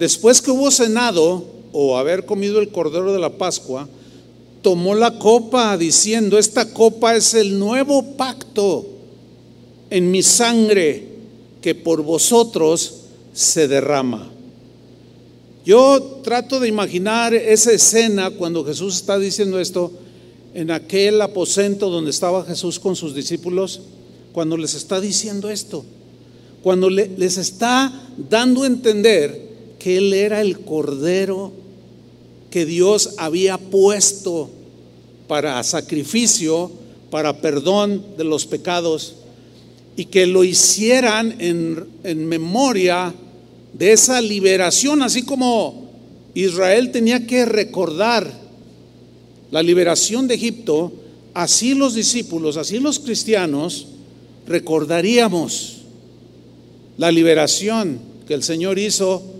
después 0.00 0.40
que 0.40 0.50
hubo 0.50 0.70
cenado 0.70 1.44
o 1.72 1.98
haber 1.98 2.24
comido 2.24 2.58
el 2.58 2.70
cordero 2.70 3.12
de 3.12 3.18
la 3.18 3.36
Pascua, 3.36 3.86
tomó 4.62 4.94
la 4.94 5.18
copa 5.18 5.76
diciendo, 5.76 6.38
esta 6.38 6.72
copa 6.72 7.14
es 7.14 7.34
el 7.34 7.58
nuevo 7.58 8.16
pacto 8.16 8.86
en 9.90 10.10
mi 10.10 10.22
sangre 10.22 11.06
que 11.60 11.74
por 11.74 12.02
vosotros 12.02 12.94
se 13.34 13.68
derrama. 13.68 14.30
Yo 15.66 16.20
trato 16.24 16.58
de 16.60 16.68
imaginar 16.68 17.34
esa 17.34 17.70
escena 17.70 18.30
cuando 18.30 18.64
Jesús 18.64 18.96
está 18.96 19.18
diciendo 19.18 19.60
esto 19.60 19.92
en 20.54 20.70
aquel 20.70 21.20
aposento 21.20 21.90
donde 21.90 22.10
estaba 22.10 22.44
Jesús 22.46 22.80
con 22.80 22.96
sus 22.96 23.14
discípulos, 23.14 23.82
cuando 24.32 24.56
les 24.56 24.74
está 24.74 24.98
diciendo 24.98 25.50
esto, 25.50 25.84
cuando 26.62 26.88
les 26.88 27.36
está 27.36 27.92
dando 28.30 28.62
a 28.62 28.66
entender 28.66 29.49
que 29.80 29.96
Él 29.96 30.12
era 30.12 30.40
el 30.40 30.60
Cordero 30.60 31.50
que 32.50 32.66
Dios 32.66 33.14
había 33.16 33.58
puesto 33.58 34.50
para 35.26 35.62
sacrificio, 35.64 36.70
para 37.10 37.40
perdón 37.40 38.04
de 38.16 38.24
los 38.24 38.46
pecados, 38.46 39.14
y 39.96 40.04
que 40.04 40.26
lo 40.26 40.44
hicieran 40.44 41.34
en, 41.40 41.84
en 42.04 42.26
memoria 42.26 43.12
de 43.72 43.92
esa 43.92 44.20
liberación, 44.20 45.02
así 45.02 45.22
como 45.22 45.88
Israel 46.34 46.90
tenía 46.92 47.26
que 47.26 47.44
recordar 47.44 48.30
la 49.50 49.62
liberación 49.62 50.28
de 50.28 50.34
Egipto, 50.34 50.92
así 51.34 51.74
los 51.74 51.94
discípulos, 51.94 52.56
así 52.56 52.78
los 52.78 52.98
cristianos 52.98 53.86
recordaríamos 54.46 55.78
la 56.98 57.10
liberación 57.10 58.00
que 58.26 58.34
el 58.34 58.42
Señor 58.42 58.78
hizo 58.78 59.39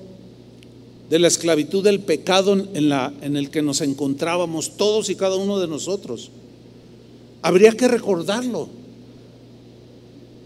de 1.10 1.18
la 1.18 1.28
esclavitud 1.28 1.82
del 1.82 2.00
pecado 2.00 2.52
en, 2.54 2.88
la, 2.88 3.12
en 3.20 3.36
el 3.36 3.50
que 3.50 3.62
nos 3.62 3.80
encontrábamos 3.80 4.76
todos 4.76 5.10
y 5.10 5.16
cada 5.16 5.34
uno 5.34 5.58
de 5.58 5.66
nosotros. 5.66 6.30
Habría 7.42 7.72
que 7.72 7.88
recordarlo. 7.88 8.68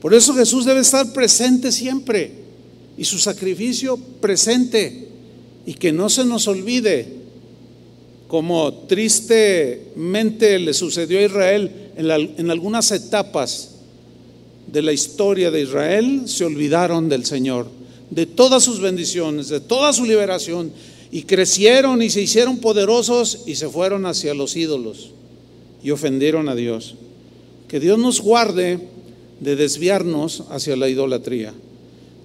Por 0.00 0.14
eso 0.14 0.34
Jesús 0.34 0.64
debe 0.64 0.80
estar 0.80 1.12
presente 1.12 1.70
siempre 1.70 2.32
y 2.96 3.04
su 3.04 3.18
sacrificio 3.18 3.98
presente 4.20 5.08
Y 5.66 5.74
que 5.74 5.92
no 5.92 6.10
se 6.10 6.24
nos 6.24 6.46
olvide, 6.46 7.08
como 8.28 8.72
tristemente 8.86 10.58
le 10.58 10.74
sucedió 10.74 11.18
a 11.18 11.22
Israel 11.22 11.70
en, 11.96 12.50
algunas 12.50 12.90
etapas 12.90 13.76
de 14.70 14.82
la 14.82 14.92
historia 14.92 15.50
de 15.50 15.62
Israel, 15.62 16.22
se 16.26 16.44
olvidaron 16.44 17.08
del 17.08 17.24
Señor, 17.24 17.66
de 18.14 18.26
todas 18.26 18.62
sus 18.62 18.80
bendiciones, 18.80 19.48
de 19.48 19.60
toda 19.60 19.92
su 19.92 20.04
liberación, 20.04 20.72
y 21.10 21.22
crecieron 21.22 22.02
y 22.02 22.10
se 22.10 22.22
hicieron 22.22 22.58
poderosos 22.58 23.42
y 23.46 23.54
se 23.54 23.68
fueron 23.68 24.06
hacia 24.06 24.34
los 24.34 24.56
ídolos 24.56 25.10
y 25.82 25.90
ofendieron 25.90 26.48
a 26.48 26.54
Dios. 26.54 26.94
Que 27.68 27.78
Dios 27.78 27.98
nos 27.98 28.20
guarde 28.20 28.80
de 29.40 29.56
desviarnos 29.56 30.44
hacia 30.50 30.76
la 30.76 30.88
idolatría. 30.88 31.52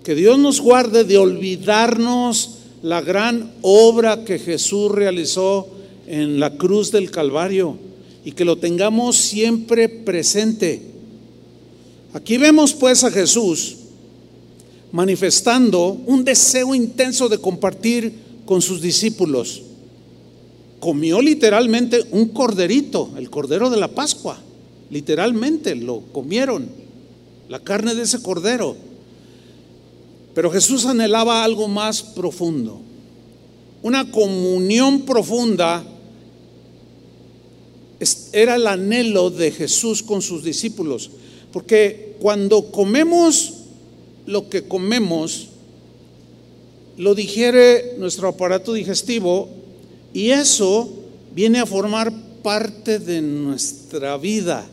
Que 0.03 0.15
Dios 0.15 0.39
nos 0.39 0.61
guarde 0.61 1.03
de 1.03 1.17
olvidarnos 1.17 2.55
la 2.81 3.01
gran 3.01 3.51
obra 3.61 4.23
que 4.23 4.39
Jesús 4.39 4.91
realizó 4.91 5.67
en 6.07 6.39
la 6.39 6.55
cruz 6.55 6.91
del 6.91 7.11
Calvario 7.11 7.77
y 8.25 8.31
que 8.31 8.45
lo 8.45 8.57
tengamos 8.57 9.17
siempre 9.17 9.89
presente. 9.89 10.81
Aquí 12.13 12.37
vemos 12.37 12.73
pues 12.73 13.03
a 13.03 13.11
Jesús 13.11 13.78
manifestando 14.91 15.89
un 16.05 16.23
deseo 16.23 16.73
intenso 16.73 17.29
de 17.29 17.37
compartir 17.37 18.13
con 18.45 18.61
sus 18.61 18.81
discípulos. 18.81 19.61
Comió 20.79 21.21
literalmente 21.21 22.03
un 22.11 22.29
corderito, 22.29 23.11
el 23.17 23.29
cordero 23.29 23.69
de 23.69 23.77
la 23.77 23.89
Pascua. 23.89 24.39
Literalmente 24.89 25.75
lo 25.75 26.01
comieron, 26.11 26.67
la 27.47 27.59
carne 27.59 27.93
de 27.93 28.03
ese 28.03 28.21
cordero. 28.21 28.75
Pero 30.33 30.49
Jesús 30.49 30.85
anhelaba 30.85 31.43
algo 31.43 31.67
más 31.67 32.01
profundo, 32.01 32.79
una 33.83 34.09
comunión 34.09 35.01
profunda. 35.01 35.83
Era 38.31 38.55
el 38.55 38.65
anhelo 38.65 39.29
de 39.29 39.51
Jesús 39.51 40.01
con 40.01 40.21
sus 40.21 40.43
discípulos, 40.43 41.11
porque 41.51 42.15
cuando 42.21 42.71
comemos 42.71 43.58
lo 44.29 44.47
que 44.47 44.61
comemos, 44.61 45.47
lo 46.97 47.15
digiere 47.15 47.95
nuestro 47.97 48.27
aparato 48.27 48.73
digestivo 48.73 49.49
y 50.13 50.29
eso 50.29 50.87
viene 51.33 51.57
a 51.57 51.65
formar 51.65 52.13
parte 52.43 52.99
de 52.99 53.21
nuestra 53.21 54.17
vida. 54.17 54.69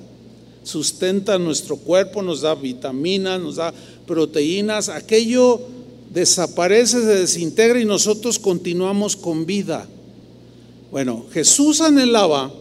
Sustenta 0.62 1.38
nuestro 1.38 1.76
cuerpo, 1.78 2.20
nos 2.20 2.42
da 2.42 2.54
vitaminas, 2.54 3.40
nos 3.40 3.56
da 3.56 3.72
proteínas, 4.06 4.90
aquello 4.90 5.62
desaparece, 6.12 7.00
se 7.00 7.06
desintegra 7.06 7.80
y 7.80 7.86
nosotros 7.86 8.38
continuamos 8.38 9.16
con 9.16 9.46
vida. 9.46 9.86
Bueno, 10.90 11.24
Jesús 11.32 11.80
anhelaba 11.80 12.52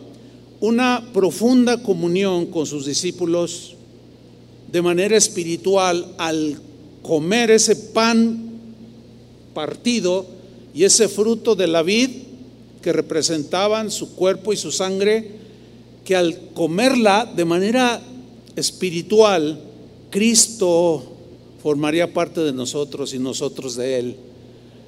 una 0.62 1.06
profunda 1.14 1.84
comunión 1.84 2.46
con 2.46 2.66
sus 2.66 2.86
discípulos 2.86 3.76
de 4.72 4.82
manera 4.82 5.18
espiritual 5.18 6.16
al 6.18 6.58
comer 7.06 7.52
ese 7.52 7.76
pan 7.76 8.52
partido 9.54 10.26
y 10.74 10.84
ese 10.84 11.08
fruto 11.08 11.56
de 11.56 11.68
la 11.68 11.84
vid 11.84 12.10
que 12.82 12.92
representaban 12.92 13.92
su 13.92 14.16
cuerpo 14.16 14.54
y 14.54 14.58
su 14.58 14.72
sangre, 14.72 15.32
que 16.04 16.16
al 16.16 16.50
comerla 16.54 17.32
de 17.36 17.46
manera 17.46 18.02
espiritual, 18.56 19.60
Cristo 20.10 21.04
formaría 21.62 22.14
parte 22.14 22.42
de 22.42 22.54
nosotros 22.54 23.14
y 23.14 23.20
nosotros 23.20 23.76
de 23.76 24.00
Él. 24.00 24.16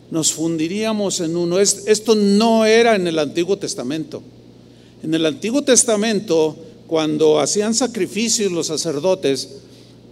Nos 0.10 0.34
fundiríamos 0.34 1.20
en 1.20 1.36
uno. 1.36 1.60
Esto 1.60 2.16
no 2.16 2.66
era 2.66 2.96
en 2.96 3.08
el 3.08 3.20
Antiguo 3.20 3.58
Testamento. 3.58 4.22
En 5.04 5.14
el 5.14 5.26
Antiguo 5.26 5.64
Testamento, 5.64 6.56
cuando 6.88 7.40
hacían 7.40 7.74
sacrificios 7.74 8.52
los 8.52 8.68
sacerdotes 8.68 9.50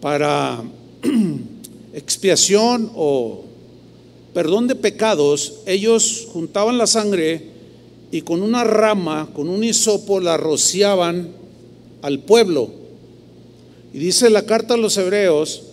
para 0.02 0.64
expiación 1.96 2.92
o 2.94 3.46
perdón 4.34 4.68
de 4.68 4.76
pecados, 4.76 5.62
ellos 5.66 6.28
juntaban 6.34 6.78
la 6.78 6.88
sangre 6.88 7.42
y 8.12 8.22
con 8.22 8.42
una 8.42 8.64
rama, 8.66 9.30
con 9.34 9.48
un 9.48 9.64
hisopo, 9.64 10.20
la 10.20 10.36
rociaban 10.38 11.30
al 12.02 12.20
pueblo. 12.20 12.70
Y 13.94 14.00
dice 14.00 14.30
la 14.30 14.46
carta 14.46 14.74
a 14.74 14.78
los 14.78 14.98
hebreos 14.98 15.64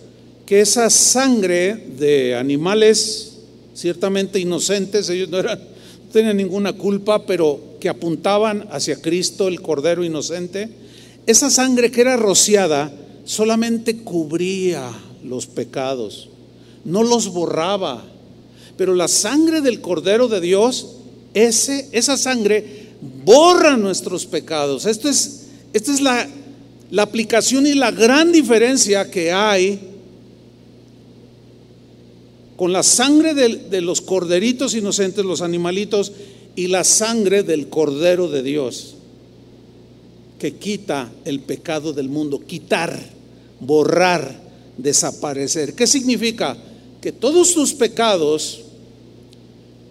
que 0.45 0.61
esa 0.61 0.89
sangre 0.89 1.75
de 1.75 2.35
animales 2.35 3.33
ciertamente 3.75 4.39
inocentes, 4.39 5.09
ellos 5.09 5.29
no, 5.29 5.39
eran, 5.39 5.59
no 5.59 6.11
tenían 6.11 6.37
ninguna 6.37 6.73
culpa, 6.73 7.25
pero 7.25 7.59
que 7.81 7.89
apuntaban 7.89 8.67
hacia 8.71 9.01
Cristo, 9.01 9.49
el 9.49 9.61
Cordero 9.61 10.05
inocente, 10.05 10.69
esa 11.25 11.49
sangre 11.49 11.91
que 11.91 12.01
era 12.01 12.15
rociada 12.15 12.93
solamente 13.25 13.97
cubría 13.97 14.89
los 15.23 15.47
pecados, 15.47 16.29
no 16.85 17.03
los 17.03 17.29
borraba. 17.29 18.03
Pero 18.77 18.95
la 18.95 19.07
sangre 19.07 19.61
del 19.61 19.81
Cordero 19.81 20.27
de 20.27 20.41
Dios, 20.41 20.95
ese, 21.33 21.89
esa 21.91 22.17
sangre 22.17 22.89
borra 23.23 23.77
nuestros 23.77 24.25
pecados. 24.25 24.85
Esto 24.85 25.09
es, 25.09 25.47
esta 25.73 25.91
es 25.91 26.01
la, 26.01 26.27
la 26.91 27.03
aplicación 27.03 27.67
y 27.67 27.73
la 27.73 27.91
gran 27.91 28.31
diferencia 28.31 29.09
que 29.09 29.31
hay 29.31 29.93
con 32.55 32.71
la 32.71 32.83
sangre 32.83 33.33
de, 33.33 33.81
los 33.81 34.01
corderitos 34.01 34.75
inocentes, 34.75 35.25
los 35.25 35.41
animalitos, 35.41 36.11
y 36.55 36.67
la 36.67 36.83
sangre 36.83 37.41
del 37.41 37.67
Cordero 37.67 38.29
de 38.29 38.43
Dios, 38.43 38.95
que 40.37 40.53
quita 40.53 41.11
el 41.25 41.39
pecado 41.39 41.93
del 41.93 42.09
mundo, 42.09 42.39
quitar, 42.45 42.97
borrar, 43.59 44.42
desaparecer. 44.77 45.73
¿Qué 45.73 45.87
significa? 45.87 46.57
Que 47.01 47.11
todos 47.11 47.53
tus 47.53 47.73
pecados, 47.73 48.61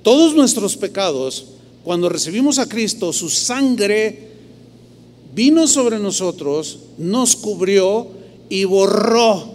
todos 0.02 0.34
nuestros 0.34 0.76
pecados, 0.76 1.46
cuando 1.84 2.08
recibimos 2.08 2.58
a 2.58 2.68
Cristo, 2.68 3.12
su 3.12 3.28
sangre 3.28 4.28
vino 5.34 5.66
sobre 5.66 5.98
nosotros, 5.98 6.78
nos 6.98 7.36
cubrió 7.36 8.08
y 8.48 8.64
borró 8.64 9.52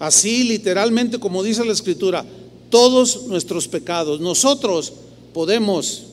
Así 0.00 0.44
literalmente 0.44 1.20
como 1.20 1.42
dice 1.42 1.64
la 1.64 1.74
escritura, 1.74 2.24
todos 2.70 3.26
nuestros 3.26 3.68
pecados. 3.68 4.18
Nosotros 4.18 4.94
podemos 5.34 6.04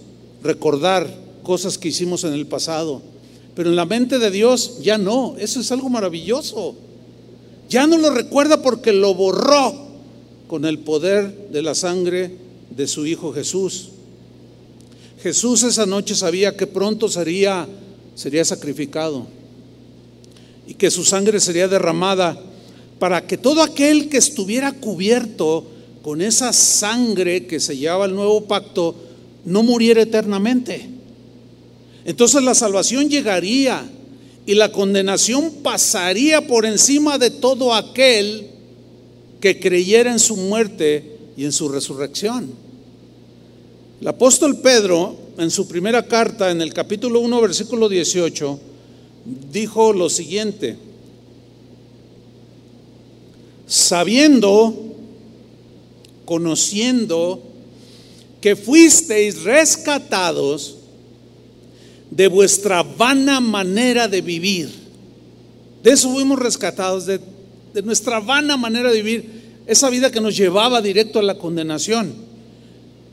recordar 0.44 1.10
cosas 1.42 1.78
que 1.78 1.88
hicimos 1.88 2.26
en 2.26 2.34
el 2.34 2.46
pasado, 2.46 3.02
pero 3.56 3.70
en 3.70 3.78
la 3.78 3.86
mente 3.86 4.20
de 4.20 4.30
Dios 4.30 4.80
ya 4.84 4.98
no. 4.98 5.36
Eso 5.40 5.62
es 5.62 5.72
algo 5.72 5.90
maravilloso. 5.90 6.76
Ya 7.70 7.86
no 7.88 7.98
lo 7.98 8.10
recuerda 8.10 8.62
porque 8.62 8.94
lo 8.94 9.14
borró 9.14 9.88
con 10.48 10.66
el 10.66 10.80
poder 10.80 11.50
de 11.52 11.62
la 11.62 11.76
sangre 11.76 12.32
de 12.76 12.88
su 12.88 13.06
Hijo 13.06 13.34
Jesús. 13.34 13.90
Jesús 15.22 15.64
esa 15.64 15.86
noche 15.86 16.16
sabía 16.16 16.56
que 16.56 16.68
pronto 16.68 17.10
sería, 17.10 17.68
sería 18.16 18.46
sacrificado 18.46 19.28
y 20.68 20.76
que 20.76 20.92
su 20.92 21.04
sangre 21.04 21.40
sería 21.40 21.68
derramada 21.68 22.40
para 23.00 23.26
que 23.26 23.38
todo 23.38 23.62
aquel 23.62 24.10
que 24.10 24.18
estuviera 24.18 24.72
cubierto 24.72 25.66
con 26.02 26.22
esa 26.22 26.54
sangre 26.54 27.48
que 27.48 27.60
se 27.60 27.76
llevaba 27.76 28.06
el 28.06 28.16
nuevo 28.16 28.46
pacto 28.46 28.96
no 29.46 29.64
muriera 29.64 30.02
eternamente. 30.02 30.90
Entonces 32.06 32.42
la 32.44 32.56
salvación 32.56 33.10
llegaría 33.10 33.84
y 34.48 34.56
la 34.56 34.72
condenación 34.72 35.56
pasaría 35.62 36.48
por 36.48 36.66
encima 36.66 37.18
de 37.18 37.30
todo 37.30 37.76
aquel 37.76 38.48
que 39.42 39.60
creyera 39.60 40.10
en 40.10 40.20
su 40.20 40.38
muerte 40.38 41.18
y 41.36 41.44
en 41.44 41.52
su 41.52 41.68
resurrección. 41.68 42.50
El 44.00 44.08
apóstol 44.08 44.60
Pedro, 44.62 45.18
en 45.38 45.52
su 45.52 45.68
primera 45.68 46.08
carta, 46.08 46.50
en 46.50 46.62
el 46.62 46.74
capítulo 46.74 47.20
1, 47.20 47.42
versículo 47.42 47.90
18, 47.90 48.60
dijo 49.52 49.92
lo 49.92 50.10
siguiente, 50.10 50.78
sabiendo, 53.68 54.74
conociendo 56.24 57.42
que 58.40 58.56
fuisteis 58.56 59.44
rescatados 59.44 60.77
de 62.12 62.28
vuestra 62.28 62.84
vana 62.84 63.40
manera 63.40 64.08
de 64.08 64.22
vivir. 64.22 64.70
De 65.84 65.92
eso 65.92 66.12
fuimos 66.12 66.40
rescatados, 66.40 67.06
de, 67.06 67.20
nuestra 67.84 68.20
vana 68.20 68.58
manera 68.58 68.92
de 68.92 69.02
vivir, 69.02 69.38
esa 69.68 69.90
vida 69.90 70.12
que 70.12 70.22
nos 70.22 70.36
llevaba 70.36 70.82
directo 70.82 71.20
a 71.20 71.24
la 71.24 71.38
condenación. 71.38 72.14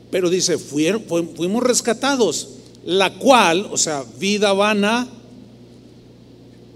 Pero 0.09 0.29
dice, 0.29 0.57
fuimos 0.57 1.63
rescatados, 1.63 2.49
la 2.85 3.13
cual, 3.13 3.67
o 3.71 3.77
sea, 3.77 4.03
vida 4.19 4.53
vana, 4.53 5.07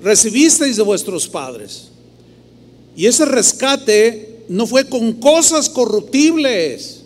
recibisteis 0.02 0.78
de 0.78 0.84
vuestros 0.84 1.28
padres 1.28 1.90
y 3.00 3.06
ese 3.06 3.24
rescate 3.24 4.44
no 4.50 4.68
fue 4.68 4.84
con 4.84 5.14
cosas 5.14 5.70
corruptibles, 5.70 7.02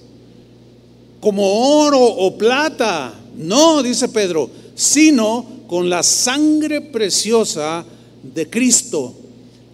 como 1.20 1.84
oro 1.84 2.02
o 2.04 2.36
plata. 2.36 3.14
No, 3.38 3.84
dice 3.84 4.10
Pedro, 4.10 4.50
sino 4.76 5.46
con 5.68 5.90
la 5.90 6.04
sangre 6.04 6.82
preciosa 6.82 7.86
de 8.22 8.50
Cristo, 8.50 9.14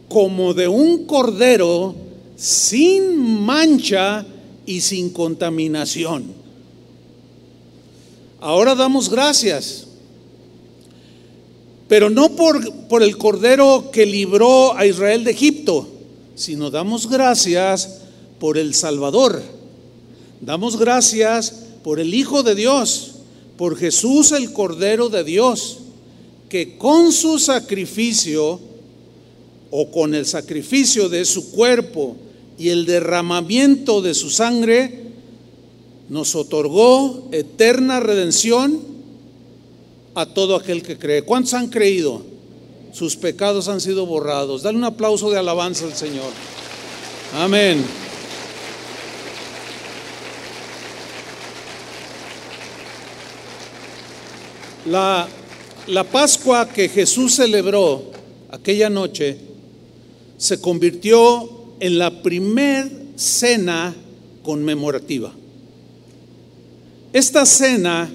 como 0.07 0.53
de 0.53 0.67
un 0.67 1.05
cordero 1.05 1.95
sin 2.35 3.17
mancha 3.41 4.25
y 4.65 4.81
sin 4.81 5.09
contaminación. 5.09 6.39
Ahora 8.39 8.75
damos 8.75 9.09
gracias, 9.09 9.87
pero 11.87 12.09
no 12.09 12.29
por, 12.35 12.87
por 12.87 13.03
el 13.03 13.17
cordero 13.17 13.89
que 13.91 14.05
libró 14.05 14.75
a 14.77 14.85
Israel 14.85 15.23
de 15.23 15.31
Egipto, 15.31 15.87
sino 16.35 16.69
damos 16.71 17.09
gracias 17.09 17.99
por 18.39 18.57
el 18.57 18.73
Salvador. 18.73 19.41
Damos 20.39 20.77
gracias 20.77 21.53
por 21.83 21.99
el 21.99 22.13
Hijo 22.13 22.43
de 22.43 22.55
Dios, 22.55 23.15
por 23.59 23.75
Jesús 23.75 24.31
el 24.31 24.53
Cordero 24.53 25.09
de 25.09 25.25
Dios, 25.25 25.79
que 26.47 26.77
con 26.77 27.11
su 27.11 27.37
sacrificio 27.37 28.57
o 29.69 29.91
con 29.91 30.15
el 30.15 30.25
sacrificio 30.25 31.09
de 31.09 31.25
su 31.25 31.51
cuerpo 31.51 32.15
y 32.57 32.69
el 32.69 32.85
derramamiento 32.85 34.01
de 34.01 34.13
su 34.13 34.29
sangre, 34.29 35.01
nos 36.07 36.35
otorgó 36.35 37.27
eterna 37.33 37.99
redención 37.99 38.79
a 40.15 40.25
todo 40.27 40.55
aquel 40.55 40.81
que 40.81 40.97
cree. 40.97 41.23
¿Cuántos 41.23 41.53
han 41.53 41.67
creído? 41.67 42.21
Sus 42.93 43.17
pecados 43.17 43.67
han 43.67 43.81
sido 43.81 44.05
borrados. 44.05 44.63
Dale 44.63 44.77
un 44.77 44.85
aplauso 44.85 45.29
de 45.31 45.37
alabanza 45.37 45.83
al 45.83 45.95
Señor. 45.95 46.31
Amén. 47.35 47.83
La, 54.89 55.27
la 55.87 56.03
Pascua 56.03 56.67
que 56.67 56.89
Jesús 56.89 57.35
celebró 57.35 58.11
aquella 58.49 58.89
noche 58.89 59.37
se 60.35 60.59
convirtió 60.59 61.75
en 61.79 61.99
la 61.99 62.23
primer 62.23 62.89
cena 63.15 63.95
conmemorativa. 64.41 65.31
Esta 67.13 67.45
cena 67.45 68.09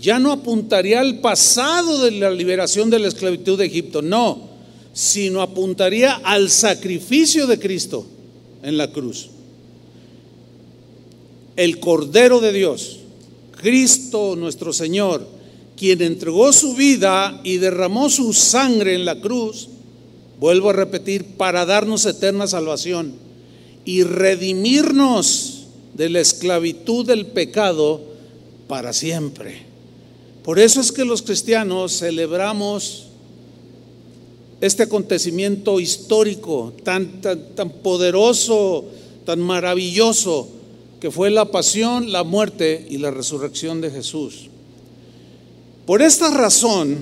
ya 0.00 0.18
no 0.18 0.32
apuntaría 0.32 1.00
al 1.00 1.20
pasado 1.20 2.04
de 2.04 2.12
la 2.12 2.30
liberación 2.30 2.88
de 2.88 2.98
la 2.98 3.08
esclavitud 3.08 3.58
de 3.58 3.66
Egipto, 3.66 4.00
no, 4.00 4.48
sino 4.94 5.42
apuntaría 5.42 6.14
al 6.24 6.48
sacrificio 6.48 7.46
de 7.46 7.58
Cristo 7.58 8.06
en 8.62 8.78
la 8.78 8.90
cruz. 8.90 9.28
El 11.56 11.80
Cordero 11.80 12.40
de 12.40 12.52
Dios, 12.52 13.00
Cristo 13.60 14.36
nuestro 14.36 14.72
Señor, 14.72 15.41
quien 15.82 16.00
entregó 16.00 16.52
su 16.52 16.76
vida 16.76 17.40
y 17.42 17.56
derramó 17.56 18.08
su 18.08 18.32
sangre 18.32 18.94
en 18.94 19.04
la 19.04 19.20
cruz, 19.20 19.66
vuelvo 20.38 20.70
a 20.70 20.74
repetir, 20.74 21.24
para 21.36 21.66
darnos 21.66 22.06
eterna 22.06 22.46
salvación 22.46 23.14
y 23.84 24.04
redimirnos 24.04 25.64
de 25.94 26.08
la 26.08 26.20
esclavitud 26.20 27.04
del 27.04 27.26
pecado 27.26 28.00
para 28.68 28.92
siempre. 28.92 29.62
Por 30.44 30.60
eso 30.60 30.80
es 30.80 30.92
que 30.92 31.04
los 31.04 31.20
cristianos 31.20 31.98
celebramos 31.98 33.08
este 34.60 34.84
acontecimiento 34.84 35.80
histórico 35.80 36.74
tan, 36.84 37.20
tan, 37.20 37.56
tan 37.56 37.70
poderoso, 37.70 38.84
tan 39.26 39.40
maravilloso, 39.40 40.48
que 41.00 41.10
fue 41.10 41.32
la 41.32 41.46
pasión, 41.46 42.12
la 42.12 42.22
muerte 42.22 42.86
y 42.88 42.98
la 42.98 43.10
resurrección 43.10 43.80
de 43.80 43.90
Jesús. 43.90 44.51
Por 45.92 46.00
esta 46.00 46.30
razón, 46.30 47.00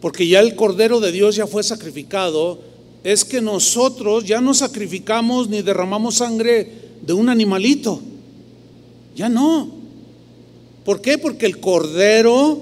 porque 0.00 0.28
ya 0.28 0.38
el 0.38 0.54
Cordero 0.54 1.00
de 1.00 1.10
Dios 1.10 1.34
ya 1.34 1.48
fue 1.48 1.64
sacrificado, 1.64 2.60
es 3.02 3.24
que 3.24 3.40
nosotros 3.40 4.22
ya 4.22 4.40
no 4.40 4.54
sacrificamos 4.54 5.48
ni 5.48 5.60
derramamos 5.60 6.14
sangre 6.14 6.70
de 7.02 7.12
un 7.12 7.28
animalito. 7.28 8.00
Ya 9.16 9.28
no. 9.28 9.70
¿Por 10.84 11.00
qué? 11.00 11.18
Porque 11.18 11.46
el 11.46 11.58
Cordero 11.58 12.60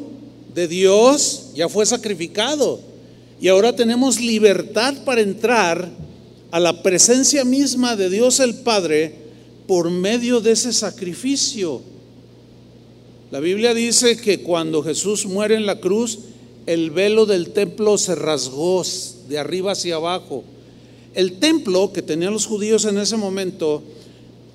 de 0.55 0.67
Dios 0.67 1.51
ya 1.55 1.69
fue 1.69 1.85
sacrificado. 1.85 2.81
Y 3.39 3.49
ahora 3.49 3.77
tenemos 3.77 4.19
libertad 4.19 4.95
para 5.05 5.21
entrar 5.21 5.91
a 6.51 6.59
la 6.59 6.83
presencia 6.83 7.45
misma 7.45 7.97
de 7.97 8.09
Dios 8.09 8.41
el 8.41 8.55
Padre 8.55 9.15
por 9.67 9.91
medio 9.91 10.41
de 10.41 10.53
ese 10.53 10.73
sacrificio. 10.73 11.83
La 13.33 13.41
Biblia 13.41 13.73
dice 13.73 14.19
que 14.19 14.43
cuando 14.43 14.83
Jesús 14.83 15.25
muere 15.25 15.55
en 15.55 15.65
la 15.65 15.81
cruz, 15.81 16.19
el 16.67 16.91
velo 16.91 17.25
del 17.25 17.55
templo 17.55 17.97
se 17.97 18.15
rasgó 18.15 18.83
de 19.27 19.39
arriba 19.39 19.73
hacia 19.73 19.95
abajo. 19.95 20.45
El 21.15 21.39
templo 21.39 21.95
que 21.95 22.03
tenían 22.03 22.35
los 22.35 22.45
judíos 22.45 22.85
en 22.85 22.99
ese 22.99 23.17
momento, 23.17 23.83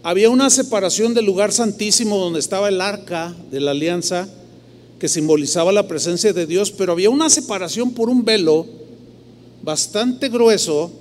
había 0.03 0.29
una 0.29 0.51
separación 0.51 1.15
del 1.15 1.25
lugar 1.25 1.53
santísimo 1.53 2.19
donde 2.19 2.37
estaba 2.37 2.69
el 2.69 2.79
arca 2.79 3.35
de 3.49 3.61
la 3.61 3.71
alianza, 3.71 4.29
que 4.99 5.07
simbolizaba 5.07 5.71
la 5.71 5.87
presencia 5.87 6.31
de 6.31 6.45
Dios, 6.45 6.69
pero 6.69 6.91
había 6.91 7.09
una 7.09 7.31
separación 7.31 7.93
por 7.93 8.09
un 8.09 8.25
velo 8.25 8.67
bastante 9.63 10.29
grueso 10.29 10.91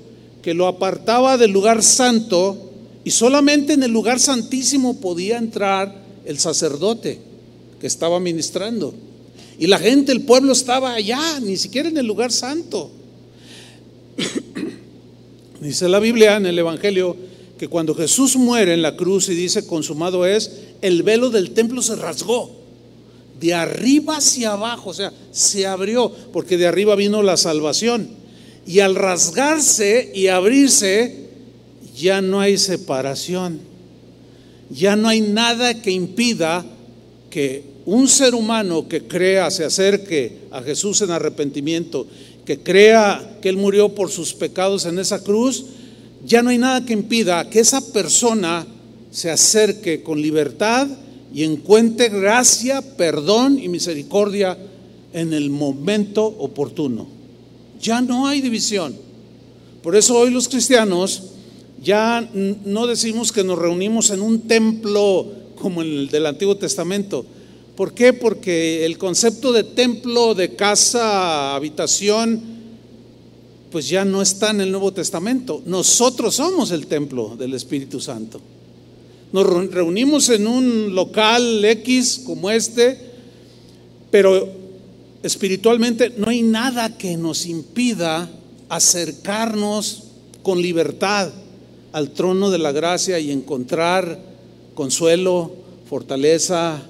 que 0.41 0.55
lo 0.55 0.67
apartaba 0.67 1.37
del 1.37 1.51
lugar 1.51 1.83
santo 1.83 2.57
y 3.05 3.11
solamente 3.11 3.75
en 3.75 3.83
el 3.83 3.91
lugar 3.91 4.19
santísimo 4.19 4.99
podía 4.99 5.37
entrar 5.37 5.95
el 6.25 6.39
sacerdote 6.39 7.26
que 7.81 7.87
estaba 7.87 8.21
ministrando. 8.21 8.95
Y 9.59 9.67
la 9.67 9.79
gente, 9.79 10.13
el 10.13 10.23
pueblo 10.23 10.53
estaba 10.53 10.95
allá, 10.95 11.41
ni 11.41 11.57
siquiera 11.57 11.89
en 11.89 11.97
el 11.97 12.07
lugar 12.07 12.31
santo. 12.31 12.91
dice 15.61 15.89
la 15.89 15.99
Biblia 15.99 16.37
en 16.37 16.47
el 16.47 16.59
Evangelio 16.59 17.17
que 17.59 17.69
cuando 17.69 17.95
Jesús 17.95 18.37
muere 18.37 18.75
en 18.75 18.83
la 18.83 18.97
cruz 18.97 19.29
y 19.29 19.35
dice 19.35 19.67
consumado 19.67 20.27
es, 20.27 20.53
el 20.83 21.03
velo 21.03 21.31
del 21.31 21.53
templo 21.53 21.81
se 21.81 21.97
rasgó. 21.97 22.51
De 23.41 23.55
arriba 23.55 24.19
hacia 24.19 24.53
abajo, 24.53 24.91
o 24.91 24.95
sea, 24.95 25.13
se 25.31 25.67
abrió, 25.67 26.11
porque 26.33 26.57
de 26.57 26.67
arriba 26.67 26.95
vino 26.97 27.23
la 27.23 27.37
salvación. 27.37 28.09
Y 28.67 28.81
al 28.81 28.95
rasgarse 28.95 30.11
y 30.15 30.27
abrirse, 30.27 31.27
ya 31.97 32.21
no 32.21 32.41
hay 32.41 32.59
separación. 32.59 33.61
Ya 34.71 34.97
no 34.97 35.09
hay 35.09 35.21
nada 35.21 35.81
que 35.81 35.91
impida 35.91 36.65
que 37.37 37.65
un 37.85 38.09
ser 38.09 38.35
humano 38.35 38.89
que 38.89 39.03
crea, 39.03 39.51
se 39.51 39.63
acerque 39.63 40.49
a 40.51 40.63
Jesús 40.63 41.03
en 41.03 41.11
arrepentimiento, 41.11 42.07
que 42.47 42.61
crea 42.61 43.37
que 43.43 43.51
Él 43.51 43.59
murió 43.59 43.91
por 43.91 44.11
sus 44.11 44.33
pecados 44.33 44.87
en 44.87 44.99
esa 44.99 45.23
cruz, 45.23 45.67
ya 46.25 46.41
no 46.41 46.49
hay 46.49 46.57
nada 46.57 46.87
que 46.87 46.95
impida 46.95 47.51
que 47.51 47.61
esa 47.61 47.83
persona 47.93 48.67
se 49.11 49.31
acerque 49.31 50.03
con 50.03 50.23
libertad 50.23 50.89
y 51.31 51.45
encuentre 51.45 52.09
gracia, 52.09 52.81
perdón 52.97 53.59
y 53.59 53.69
misericordia 53.69 54.57
en 55.13 55.35
el 55.35 55.51
momento 55.51 56.25
oportuno. 56.25 57.07
Ya 57.83 58.01
no 58.01 58.27
hay 58.27 58.41
división. 58.41 58.97
Por 59.83 59.95
eso 59.95 60.17
hoy 60.17 60.31
los 60.31 60.49
cristianos 60.49 61.25
ya 61.83 62.27
no 62.65 62.87
decimos 62.87 63.31
que 63.31 63.45
nos 63.45 63.59
reunimos 63.59 64.09
en 64.09 64.23
un 64.23 64.49
templo 64.49 65.45
como 65.67 65.83
en 65.83 65.89
el 65.89 66.09
del 66.09 66.27
Antiguo 66.27 66.57
Testamento, 66.57 67.27
¿Por 67.77 67.93
qué? 67.93 68.15
Porque 68.15 68.87
el 68.87 68.97
concepto 68.97 69.53
de 69.53 69.63
templo, 69.63 70.35
de 70.35 70.57
casa, 70.57 71.55
habitación, 71.55 72.41
pues 73.71 73.87
ya 73.91 74.03
no 74.07 74.23
está 74.23 74.51
en 74.51 74.63
el 74.63 74.71
Nuevo 74.71 74.95
Testamento. 74.95 75.63
Nosotros 75.67 76.37
somos 76.37 76.71
el 76.71 76.87
templo 76.87 77.37
del 77.37 77.53
Espíritu 77.53 78.01
Santo. 78.01 78.41
Nos 79.31 79.71
reunimos 79.71 80.31
en 80.31 80.47
un 80.47 80.95
local 80.95 81.63
X 81.63 82.23
como 82.25 82.51
este, 82.51 82.99
pero 84.11 84.49
espiritualmente 85.23 86.15
no 86.17 86.31
hay 86.31 86.41
nada 86.41 86.97
que 86.97 87.19
nos 87.19 87.45
impida 87.45 88.31
acercarnos 88.71 90.05
con 90.43 90.63
libertad 90.63 91.31
al 91.93 92.13
trono 92.13 92.51
de 92.51 92.59
la 92.59 92.73
gracia 92.73 93.19
y 93.19 93.31
encontrar 93.31 94.36
consuelo, 94.77 95.51
fortaleza, 95.89 96.87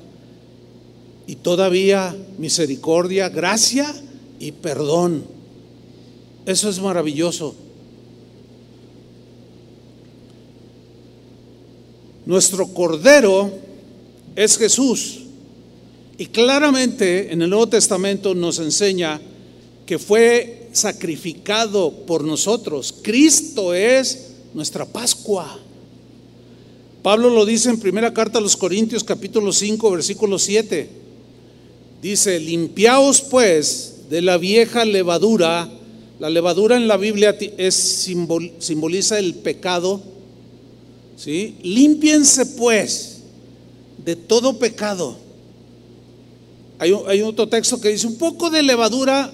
y 1.27 1.37
todavía 1.37 2.15
misericordia, 2.39 3.29
gracia 3.29 3.93
y 4.39 4.53
perdón. 4.53 5.25
Eso 6.45 6.69
es 6.69 6.79
maravilloso. 6.81 7.55
Nuestro 12.25 12.69
Cordero 12.69 13.51
es 14.37 14.57
Jesús. 14.57 15.21
Y 16.19 16.27
claramente 16.27 17.33
en 17.33 17.43
el 17.43 17.51
Nuevo 17.51 17.69
Testamento 17.69 18.35
nos 18.35 18.59
enseña 18.59 19.21
que 19.85 19.99
fue 19.99 20.69
sacrificado 20.73 21.91
por 22.07 22.25
nosotros. 22.25 22.95
Cristo 23.03 23.75
es 23.75 24.33
nuestra 24.55 24.87
Pascua. 24.87 25.61
Pablo 27.07 27.31
lo 27.31 27.47
dice 27.47 27.71
en 27.71 27.79
primera 27.79 28.13
carta 28.13 28.39
a 28.39 28.43
los 28.43 28.57
Corintios 28.57 29.05
capítulo 29.05 29.53
5 29.53 29.93
versículo 29.93 30.41
7. 30.41 30.89
Dice, 32.03 32.41
limpiaos 32.41 33.21
pues 33.21 34.07
de 34.11 34.23
la 34.23 34.39
vieja 34.39 34.85
levadura. 34.85 35.71
La 36.19 36.31
levadura 36.31 36.77
en 36.77 36.89
la 36.89 36.97
Biblia 36.97 37.39
es, 37.59 37.77
simboliza 38.59 39.21
el 39.21 39.37
pecado. 39.37 40.03
¿sí? 41.17 41.55
Límpiense 41.63 42.45
pues 42.45 43.19
de 44.05 44.17
todo 44.17 44.59
pecado. 44.59 45.17
Hay, 46.81 46.93
hay 47.07 47.23
otro 47.23 47.49
texto 47.49 47.81
que 47.81 47.91
dice, 47.91 48.09
un 48.09 48.19
poco 48.19 48.51
de 48.51 48.65
levadura 48.65 49.33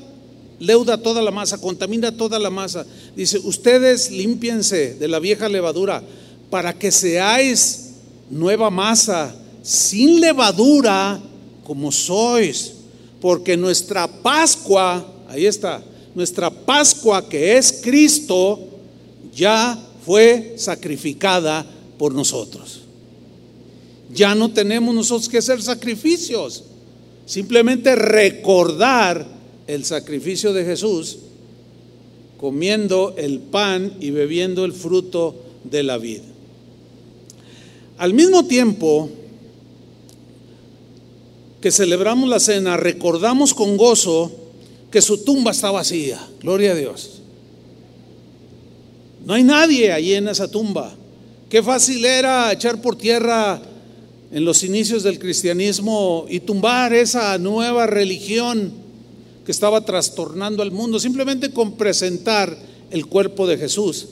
leuda 0.60 0.98
toda 0.98 1.22
la 1.22 1.30
masa, 1.30 1.56
contamina 1.56 2.14
toda 2.14 2.38
la 2.38 2.50
masa. 2.50 2.84
Dice, 3.16 3.38
ustedes 3.38 4.10
límpiense 4.10 4.94
de 4.96 5.08
la 5.08 5.20
vieja 5.20 5.48
levadura 5.48 6.02
para 6.52 6.74
que 6.74 6.92
seáis 6.92 7.94
nueva 8.28 8.68
masa, 8.68 9.34
sin 9.62 10.20
levadura 10.20 11.18
como 11.64 11.90
sois, 11.90 12.74
porque 13.22 13.56
nuestra 13.56 14.06
Pascua, 14.06 15.02
ahí 15.30 15.46
está, 15.46 15.82
nuestra 16.14 16.50
Pascua 16.50 17.26
que 17.26 17.56
es 17.56 17.80
Cristo, 17.82 18.60
ya 19.34 19.82
fue 20.04 20.52
sacrificada 20.58 21.64
por 21.96 22.12
nosotros. 22.12 22.82
Ya 24.12 24.34
no 24.34 24.50
tenemos 24.52 24.94
nosotros 24.94 25.30
que 25.30 25.38
hacer 25.38 25.62
sacrificios, 25.62 26.64
simplemente 27.24 27.96
recordar 27.96 29.26
el 29.66 29.86
sacrificio 29.86 30.52
de 30.52 30.66
Jesús 30.66 31.16
comiendo 32.36 33.14
el 33.16 33.38
pan 33.38 33.94
y 34.00 34.10
bebiendo 34.10 34.66
el 34.66 34.74
fruto 34.74 35.34
de 35.64 35.82
la 35.82 35.96
vida. 35.96 36.31
Al 37.98 38.14
mismo 38.14 38.46
tiempo 38.46 39.08
que 41.60 41.70
celebramos 41.70 42.28
la 42.28 42.40
cena, 42.40 42.76
recordamos 42.76 43.54
con 43.54 43.76
gozo 43.76 44.32
que 44.90 45.00
su 45.00 45.24
tumba 45.24 45.52
está 45.52 45.70
vacía. 45.70 46.20
Gloria 46.40 46.72
a 46.72 46.74
Dios. 46.74 47.22
No 49.24 49.34
hay 49.34 49.44
nadie 49.44 49.92
allí 49.92 50.14
en 50.14 50.28
esa 50.28 50.50
tumba. 50.50 50.92
Qué 51.48 51.62
fácil 51.62 52.04
era 52.04 52.52
echar 52.52 52.80
por 52.82 52.96
tierra 52.96 53.62
en 54.32 54.44
los 54.44 54.64
inicios 54.64 55.02
del 55.02 55.18
cristianismo 55.18 56.26
y 56.28 56.40
tumbar 56.40 56.92
esa 56.92 57.36
nueva 57.38 57.86
religión 57.86 58.72
que 59.44 59.52
estaba 59.52 59.84
trastornando 59.84 60.62
al 60.62 60.72
mundo, 60.72 60.98
simplemente 60.98 61.50
con 61.50 61.76
presentar 61.76 62.56
el 62.90 63.06
cuerpo 63.06 63.46
de 63.46 63.58
Jesús. 63.58 64.08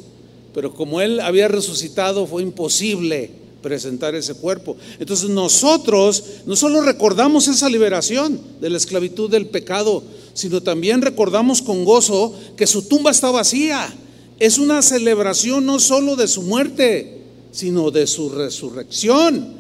Pero 0.55 0.75
como 0.75 1.01
Él 1.01 1.21
había 1.21 1.49
resucitado, 1.49 2.27
fue 2.27 2.43
imposible 2.43 3.31
presentar 3.63 4.15
ese 4.15 4.35
cuerpo. 4.35 4.77
Entonces 4.99 5.31
nosotros 5.31 6.23
no 6.47 6.57
solo 6.57 6.83
recordamos 6.83 7.49
esa 7.49 7.69
liberación 7.69 8.41
de 8.61 8.71
la 8.71 8.77
esclavitud 8.77 9.31
del 9.31 9.47
pecado, 9.47 10.03
sino 10.35 10.63
también 10.63 11.03
recordamos 11.03 11.63
con 11.63 11.85
gozo 11.85 12.35
que 12.57 12.67
su 12.67 12.83
tumba 12.83 13.11
está 13.11 13.31
vacía. 13.31 13.93
Es 14.39 14.59
una 14.59 14.83
celebración 14.83 15.67
no 15.67 15.79
solo 15.79 16.17
de 16.17 16.29
su 16.29 16.43
muerte, 16.43 17.19
sino 17.53 17.91
de 17.91 18.07
su 18.07 18.31
resurrección. 18.31 19.55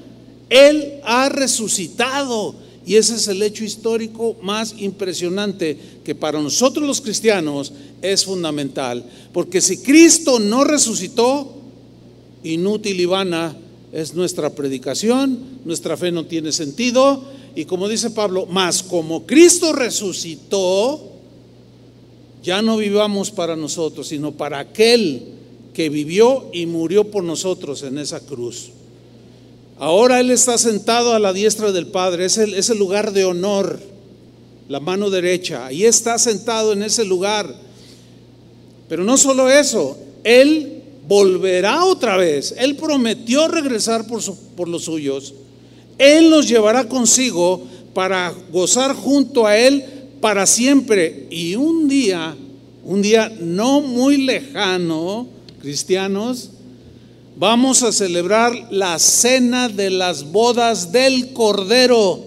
Él 0.48 1.00
ha 1.04 1.28
resucitado 1.28 2.54
y 2.86 2.96
ese 2.96 3.14
es 3.14 3.28
el 3.28 3.42
hecho 3.42 3.62
histórico 3.62 4.36
más 4.42 4.74
impresionante 4.78 5.78
que 6.02 6.14
para 6.14 6.40
nosotros 6.40 6.86
los 6.86 7.00
cristianos 7.00 7.72
es 8.00 8.24
fundamental. 8.24 9.04
Porque 9.32 9.60
si 9.60 9.78
Cristo 9.78 10.38
no 10.38 10.64
resucitó, 10.64 11.56
inútil 12.42 12.98
y 13.00 13.04
vana 13.04 13.56
es 13.92 14.14
nuestra 14.14 14.50
predicación, 14.50 15.60
nuestra 15.64 15.96
fe 15.96 16.12
no 16.12 16.26
tiene 16.26 16.52
sentido. 16.52 17.24
Y 17.54 17.64
como 17.64 17.88
dice 17.88 18.10
Pablo, 18.10 18.46
más 18.46 18.82
como 18.82 19.26
Cristo 19.26 19.72
resucitó, 19.72 21.10
ya 22.42 22.62
no 22.62 22.76
vivamos 22.76 23.30
para 23.30 23.56
nosotros, 23.56 24.08
sino 24.08 24.32
para 24.32 24.60
aquel 24.60 25.22
que 25.74 25.88
vivió 25.88 26.48
y 26.52 26.66
murió 26.66 27.10
por 27.10 27.24
nosotros 27.24 27.82
en 27.82 27.98
esa 27.98 28.20
cruz. 28.20 28.70
Ahora 29.78 30.20
Él 30.20 30.30
está 30.30 30.58
sentado 30.58 31.14
a 31.14 31.18
la 31.18 31.32
diestra 31.32 31.72
del 31.72 31.86
Padre, 31.86 32.26
es 32.26 32.38
el, 32.38 32.78
lugar 32.78 33.12
de 33.12 33.24
honor, 33.24 33.80
la 34.68 34.78
mano 34.78 35.10
derecha. 35.10 35.66
Ahí 35.66 35.84
está 35.84 36.18
sentado 36.18 36.72
en 36.72 36.82
ese 36.82 37.04
lugar. 37.04 37.52
Pero 38.88 39.04
no 39.04 39.16
solo 39.16 39.50
eso, 39.50 39.96
Él 40.22 40.79
volverá 41.10 41.84
otra 41.86 42.16
vez. 42.16 42.54
Él 42.56 42.76
prometió 42.76 43.48
regresar 43.48 44.06
por, 44.06 44.22
por 44.56 44.68
los 44.68 44.84
suyos. 44.84 45.34
Él 45.98 46.30
nos 46.30 46.46
llevará 46.46 46.88
consigo 46.88 47.64
para 47.92 48.32
gozar 48.52 48.94
junto 48.94 49.44
a 49.44 49.58
Él 49.58 49.84
para 50.20 50.46
siempre. 50.46 51.26
Y 51.28 51.56
un 51.56 51.88
día, 51.88 52.36
un 52.84 53.02
día 53.02 53.28
no 53.40 53.80
muy 53.80 54.18
lejano, 54.18 55.26
cristianos, 55.60 56.50
vamos 57.36 57.82
a 57.82 57.90
celebrar 57.90 58.68
la 58.70 58.96
cena 59.00 59.68
de 59.68 59.90
las 59.90 60.30
bodas 60.30 60.92
del 60.92 61.32
Cordero. 61.32 62.20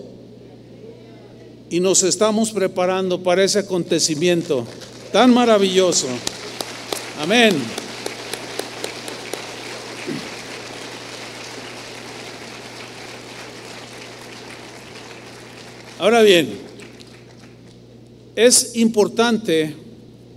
Y 1.69 1.79
nos 1.79 2.03
estamos 2.03 2.51
preparando 2.51 3.23
para 3.23 3.45
ese 3.45 3.59
acontecimiento 3.59 4.67
tan 5.13 5.33
maravilloso. 5.33 6.07
Amén. 7.21 7.82
Ahora 16.03 16.21
bien, 16.21 16.49
es 18.35 18.75
importante 18.75 19.73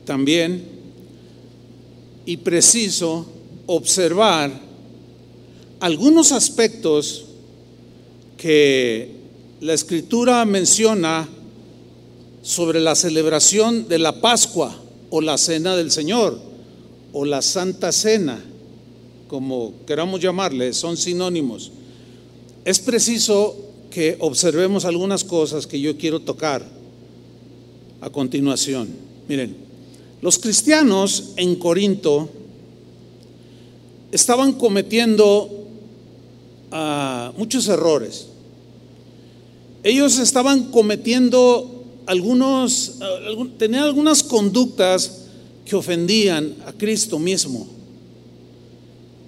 también 0.04 0.62
y 2.24 2.36
preciso 2.36 3.26
observar 3.66 4.52
algunos 5.80 6.30
aspectos 6.30 7.24
que 8.36 9.10
la 9.60 9.72
escritura 9.72 10.44
menciona 10.44 11.28
sobre 12.42 12.78
la 12.78 12.94
celebración 12.94 13.88
de 13.88 13.98
la 13.98 14.20
Pascua 14.20 14.72
o 15.10 15.20
la 15.20 15.36
Cena 15.36 15.74
del 15.74 15.90
Señor 15.90 16.38
o 17.12 17.24
la 17.24 17.42
Santa 17.42 17.90
Cena, 17.90 18.38
como 19.26 19.74
queramos 19.84 20.20
llamarle, 20.20 20.72
son 20.72 20.96
sinónimos. 20.96 21.72
Es 22.64 22.78
preciso 22.78 23.65
que 23.96 24.14
observemos 24.20 24.84
algunas 24.84 25.24
cosas 25.24 25.66
que 25.66 25.80
yo 25.80 25.96
quiero 25.96 26.20
tocar 26.20 26.62
a 28.02 28.10
continuación. 28.10 28.90
Miren, 29.26 29.56
los 30.20 30.38
cristianos 30.38 31.32
en 31.36 31.56
Corinto 31.56 32.28
estaban 34.12 34.52
cometiendo 34.52 35.48
muchos 37.38 37.68
errores. 37.68 38.26
Ellos 39.82 40.18
estaban 40.18 40.64
cometiendo 40.64 41.82
algunos, 42.04 42.98
tenían 43.56 43.84
algunas 43.84 44.22
conductas 44.22 45.22
que 45.64 45.74
ofendían 45.74 46.54
a 46.66 46.72
Cristo 46.74 47.18
mismo. 47.18 47.66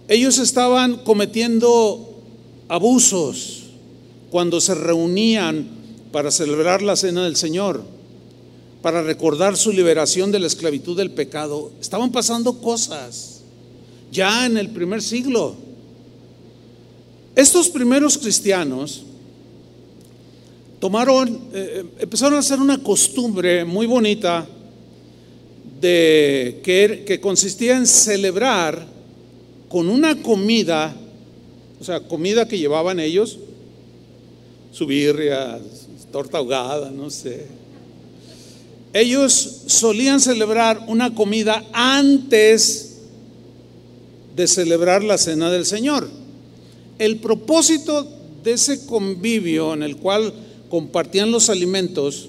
Ellos 0.08 0.36
estaban 0.36 0.98
cometiendo 0.98 2.20
abusos 2.68 3.57
cuando 4.30 4.60
se 4.60 4.74
reunían 4.74 5.66
para 6.12 6.30
celebrar 6.30 6.82
la 6.82 6.96
cena 6.96 7.24
del 7.24 7.36
Señor, 7.36 7.82
para 8.82 9.02
recordar 9.02 9.56
su 9.56 9.72
liberación 9.72 10.30
de 10.30 10.38
la 10.38 10.46
esclavitud 10.46 10.96
del 10.96 11.10
pecado. 11.10 11.72
Estaban 11.80 12.12
pasando 12.12 12.60
cosas 12.60 13.40
ya 14.10 14.46
en 14.46 14.56
el 14.56 14.70
primer 14.70 15.02
siglo. 15.02 15.54
Estos 17.34 17.68
primeros 17.68 18.18
cristianos 18.18 19.02
tomaron, 20.80 21.28
eh, 21.28 21.38
eh, 21.52 21.84
empezaron 22.00 22.34
a 22.34 22.40
hacer 22.40 22.58
una 22.60 22.82
costumbre 22.82 23.64
muy 23.64 23.86
bonita 23.86 24.46
de 25.80 26.60
que, 26.64 27.04
que 27.06 27.20
consistía 27.20 27.76
en 27.76 27.86
celebrar 27.86 28.86
con 29.68 29.88
una 29.88 30.20
comida, 30.22 30.94
o 31.80 31.84
sea, 31.84 32.00
comida 32.00 32.48
que 32.48 32.58
llevaban 32.58 32.98
ellos, 32.98 33.38
su 34.78 34.86
birria, 34.86 35.58
torta 36.12 36.38
ahogada, 36.38 36.88
no 36.92 37.10
sé. 37.10 37.46
Ellos 38.92 39.62
solían 39.66 40.20
celebrar 40.20 40.84
una 40.86 41.12
comida 41.16 41.64
antes 41.72 42.98
de 44.36 44.46
celebrar 44.46 45.02
la 45.02 45.18
cena 45.18 45.50
del 45.50 45.66
Señor. 45.66 46.08
El 46.96 47.16
propósito 47.16 48.06
de 48.44 48.52
ese 48.52 48.86
convivio 48.86 49.74
en 49.74 49.82
el 49.82 49.96
cual 49.96 50.32
compartían 50.70 51.32
los 51.32 51.50
alimentos 51.50 52.28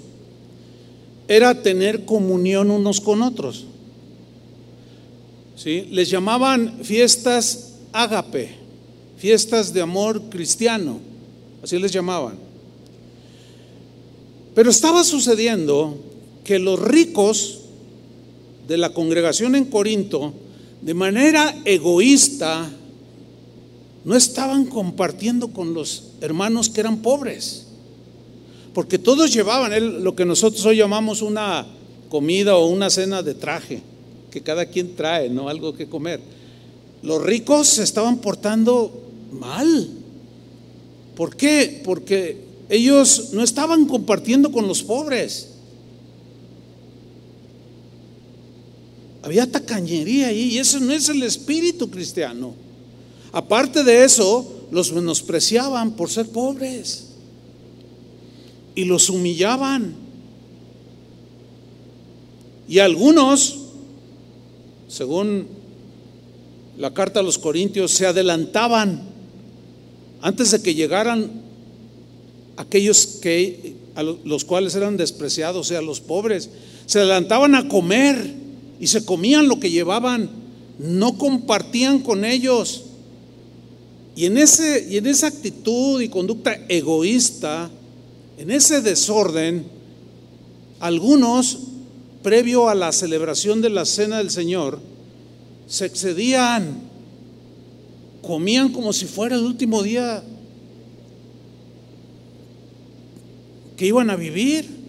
era 1.28 1.62
tener 1.62 2.04
comunión 2.04 2.72
unos 2.72 3.00
con 3.00 3.22
otros. 3.22 3.66
¿Sí? 5.56 5.88
Les 5.92 6.10
llamaban 6.10 6.80
fiestas 6.82 7.74
ágape, 7.94 8.50
fiestas 9.18 9.72
de 9.72 9.82
amor 9.82 10.32
cristiano, 10.32 11.09
así 11.64 11.78
les 11.80 11.92
llamaban. 11.92 12.36
Pero 14.56 14.70
estaba 14.70 15.04
sucediendo 15.04 15.98
que 16.44 16.60
los 16.60 16.80
ricos 16.80 17.60
de 18.68 18.78
la 18.78 18.94
congregación 18.94 19.56
en 19.56 19.66
Corinto, 19.66 20.34
de 20.82 20.94
manera 20.94 21.56
egoísta, 21.66 22.70
no 24.06 24.16
estaban 24.16 24.66
compartiendo 24.66 25.50
con 25.50 25.74
los 25.74 26.12
hermanos 26.22 26.70
que 26.70 26.82
eran 26.82 27.02
pobres. 27.02 27.68
Porque 28.74 28.98
todos 28.98 29.34
llevaban 29.34 30.04
lo 30.04 30.16
que 30.16 30.26
nosotros 30.26 30.66
hoy 30.66 30.78
llamamos 30.78 31.22
una 31.22 31.66
comida 32.10 32.56
o 32.56 32.68
una 32.68 32.90
cena 32.90 33.22
de 33.22 33.34
traje, 33.36 33.82
que 34.32 34.42
cada 34.42 34.66
quien 34.66 34.96
trae, 34.96 35.30
¿no? 35.30 35.50
Algo 35.50 35.74
que 35.74 35.88
comer. 35.88 36.22
Los 37.02 37.22
ricos 37.22 37.68
se 37.68 37.84
estaban 37.84 38.18
portando 38.18 38.92
mal. 39.32 39.90
¿Por 41.20 41.36
qué? 41.36 41.82
Porque 41.84 42.38
ellos 42.70 43.32
no 43.34 43.44
estaban 43.44 43.88
compartiendo 43.88 44.54
con 44.54 44.70
los 44.70 44.82
pobres. 44.82 45.50
Había 49.22 49.52
tacañería 49.52 50.28
ahí 50.28 50.52
y 50.52 50.60
eso 50.60 50.80
no 50.80 50.94
es 50.94 51.10
el 51.10 51.22
espíritu 51.24 51.90
cristiano. 51.90 52.54
Aparte 53.34 53.84
de 53.84 54.06
eso, 54.06 54.50
los 54.72 54.94
menospreciaban 54.94 55.92
por 55.92 56.10
ser 56.10 56.30
pobres 56.30 57.08
y 58.74 58.86
los 58.86 59.10
humillaban. 59.10 59.96
Y 62.70 62.80
algunos, 62.80 63.60
según 64.88 65.48
la 66.78 66.94
carta 66.94 67.20
a 67.20 67.24
los 67.24 67.38
Corintios, 67.38 67.92
se 67.92 68.06
adelantaban 68.06 69.09
antes 70.22 70.52
de 70.52 70.62
que 70.62 70.76
llegaran 70.76 71.30
aquellos 72.58 73.06
que 73.22 73.76
a 73.96 74.04
los 74.04 74.46
cuales 74.46 74.76
eran 74.76 74.98
despreciados, 74.98 75.68
o 75.68 75.70
sea, 75.70 75.82
los 75.82 76.00
pobres, 76.00 76.50
se 76.86 77.00
adelantaban 77.00 77.56
a 77.56 77.68
comer 77.68 78.34
y 78.80 78.88
se 78.88 79.04
comían 79.04 79.48
lo 79.48 79.60
que 79.60 79.72
llevaban, 79.72 80.30
no 80.80 81.18
compartían 81.18 82.00
con 82.00 82.24
ellos. 82.24 82.86
Y 84.16 84.26
en, 84.26 84.38
ese, 84.38 84.88
y 84.90 84.98
en 84.98 85.08
esa 85.08 85.28
actitud 85.28 86.02
y 86.02 86.10
conducta 86.10 86.58
egoísta, 86.68 87.70
en 88.38 88.52
ese 88.52 88.82
desorden, 88.82 89.66
algunos, 90.80 91.60
previo 92.24 92.70
a 92.70 92.76
la 92.76 92.92
celebración 92.92 93.62
de 93.62 93.70
la 93.70 93.86
cena 93.86 94.18
del 94.18 94.30
Señor, 94.30 94.80
se 95.68 95.86
excedían, 95.86 96.89
comían 98.22 98.70
como 98.72 98.94
si 98.94 99.06
fuera 99.06 99.36
el 99.36 99.44
último 99.44 99.84
día 99.84 100.24
que 103.78 103.86
iban 103.86 104.10
a 104.10 104.16
vivir. 104.16 104.80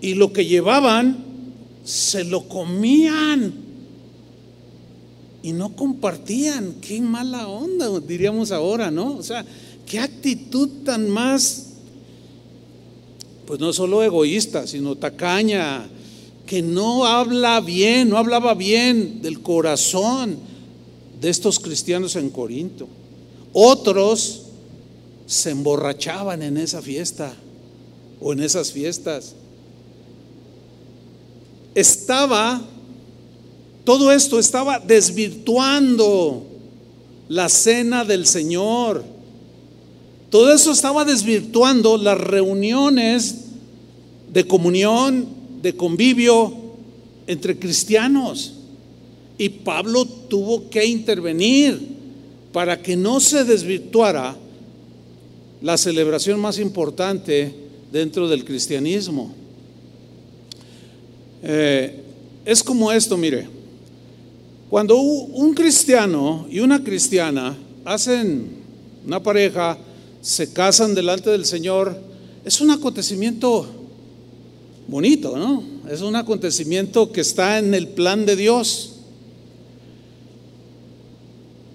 Y 0.00 0.14
lo 0.14 0.32
que 0.32 0.44
llevaban, 0.44 1.24
se 1.84 2.24
lo 2.24 2.48
comían 2.48 3.54
y 5.42 5.52
no 5.52 5.76
compartían. 5.76 6.74
Qué 6.80 7.00
mala 7.00 7.48
onda, 7.48 7.88
diríamos 8.00 8.50
ahora, 8.50 8.90
¿no? 8.90 9.16
O 9.16 9.22
sea, 9.22 9.46
qué 9.86 10.00
actitud 10.00 10.68
tan 10.84 11.08
más, 11.08 11.68
pues 13.46 13.60
no 13.60 13.72
solo 13.72 14.02
egoísta, 14.02 14.66
sino 14.66 14.96
tacaña, 14.96 15.86
que 16.46 16.62
no 16.62 17.06
habla 17.06 17.60
bien, 17.60 18.10
no 18.10 18.18
hablaba 18.18 18.54
bien 18.54 19.22
del 19.22 19.40
corazón 19.40 20.53
de 21.24 21.30
estos 21.30 21.58
cristianos 21.58 22.16
en 22.16 22.28
Corinto. 22.28 22.86
Otros 23.54 24.42
se 25.24 25.52
emborrachaban 25.52 26.42
en 26.42 26.58
esa 26.58 26.82
fiesta 26.82 27.32
o 28.20 28.34
en 28.34 28.40
esas 28.40 28.70
fiestas. 28.70 29.34
Estaba 31.74 32.62
todo 33.84 34.12
esto 34.12 34.38
estaba 34.38 34.78
desvirtuando 34.78 36.44
la 37.30 37.48
cena 37.48 38.04
del 38.04 38.26
Señor. 38.26 39.02
Todo 40.28 40.52
eso 40.52 40.72
estaba 40.72 41.06
desvirtuando 41.06 41.96
las 41.96 42.18
reuniones 42.18 43.36
de 44.30 44.46
comunión, 44.46 45.26
de 45.62 45.74
convivio 45.74 46.52
entre 47.26 47.58
cristianos. 47.58 48.63
Y 49.38 49.48
Pablo 49.48 50.04
tuvo 50.04 50.68
que 50.70 50.84
intervenir 50.84 51.78
para 52.52 52.80
que 52.80 52.96
no 52.96 53.18
se 53.20 53.44
desvirtuara 53.44 54.36
la 55.60 55.76
celebración 55.76 56.40
más 56.40 56.58
importante 56.58 57.52
dentro 57.90 58.28
del 58.28 58.44
cristianismo. 58.44 59.32
Eh, 61.42 62.00
es 62.44 62.62
como 62.62 62.92
esto, 62.92 63.16
mire. 63.16 63.48
Cuando 64.70 64.98
un 64.98 65.54
cristiano 65.54 66.46
y 66.50 66.60
una 66.60 66.82
cristiana 66.82 67.56
hacen 67.84 68.48
una 69.06 69.22
pareja, 69.22 69.78
se 70.20 70.52
casan 70.52 70.94
delante 70.94 71.30
del 71.30 71.44
Señor, 71.44 71.96
es 72.44 72.60
un 72.60 72.70
acontecimiento 72.70 73.66
bonito, 74.88 75.36
¿no? 75.36 75.62
Es 75.90 76.00
un 76.00 76.16
acontecimiento 76.16 77.12
que 77.12 77.20
está 77.20 77.58
en 77.58 77.74
el 77.74 77.88
plan 77.88 78.26
de 78.26 78.36
Dios. 78.36 78.93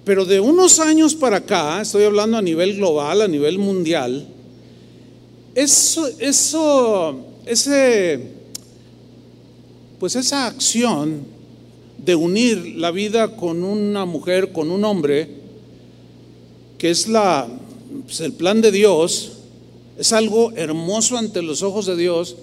Pero 0.10 0.26
de 0.26 0.40
unos 0.40 0.80
años 0.80 1.14
para 1.14 1.38
acá, 1.38 1.82
estoy 1.82 2.04
hablando 2.04 2.36
a 2.36 2.42
nivel 2.42 2.78
global, 2.78 3.22
a 3.22 3.28
nivel 3.28 3.60
mundial, 3.60 4.28
eso, 5.54 6.10
eso, 6.18 7.16
ese, 7.46 8.20
pues 10.00 10.16
esa 10.16 10.48
acción 10.48 11.20
de 12.04 12.16
unir 12.16 12.74
la 12.76 12.90
vida 12.90 13.36
con 13.36 13.64
una 13.64 14.06
mujer, 14.06 14.52
con 14.52 14.72
un 14.72 14.84
hombre, 14.84 15.30
que 16.80 16.90
es 16.90 17.08
la, 17.08 17.48
pues, 18.08 18.20
el 18.22 18.34
plan 18.34 18.62
de 18.62 18.72
Dios, 18.72 19.34
es 19.96 20.12
algo 20.12 20.54
hermoso 20.54 21.20
ante 21.20 21.44
los 21.44 21.62
ojos 21.62 21.86
de 21.86 21.96
Dios, 21.96 22.36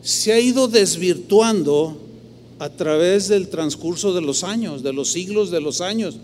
se 0.00 0.32
ha 0.32 0.38
ido 0.38 0.68
desvirtuando 0.68 1.96
a 2.60 2.68
través 2.68 3.26
del 3.26 3.48
transcurso 3.48 4.14
de 4.14 4.20
los 4.20 4.44
años, 4.44 4.84
de 4.84 4.92
los 4.92 5.10
siglos 5.10 5.50
de 5.50 5.60
los 5.60 5.80
años. 5.80 6.14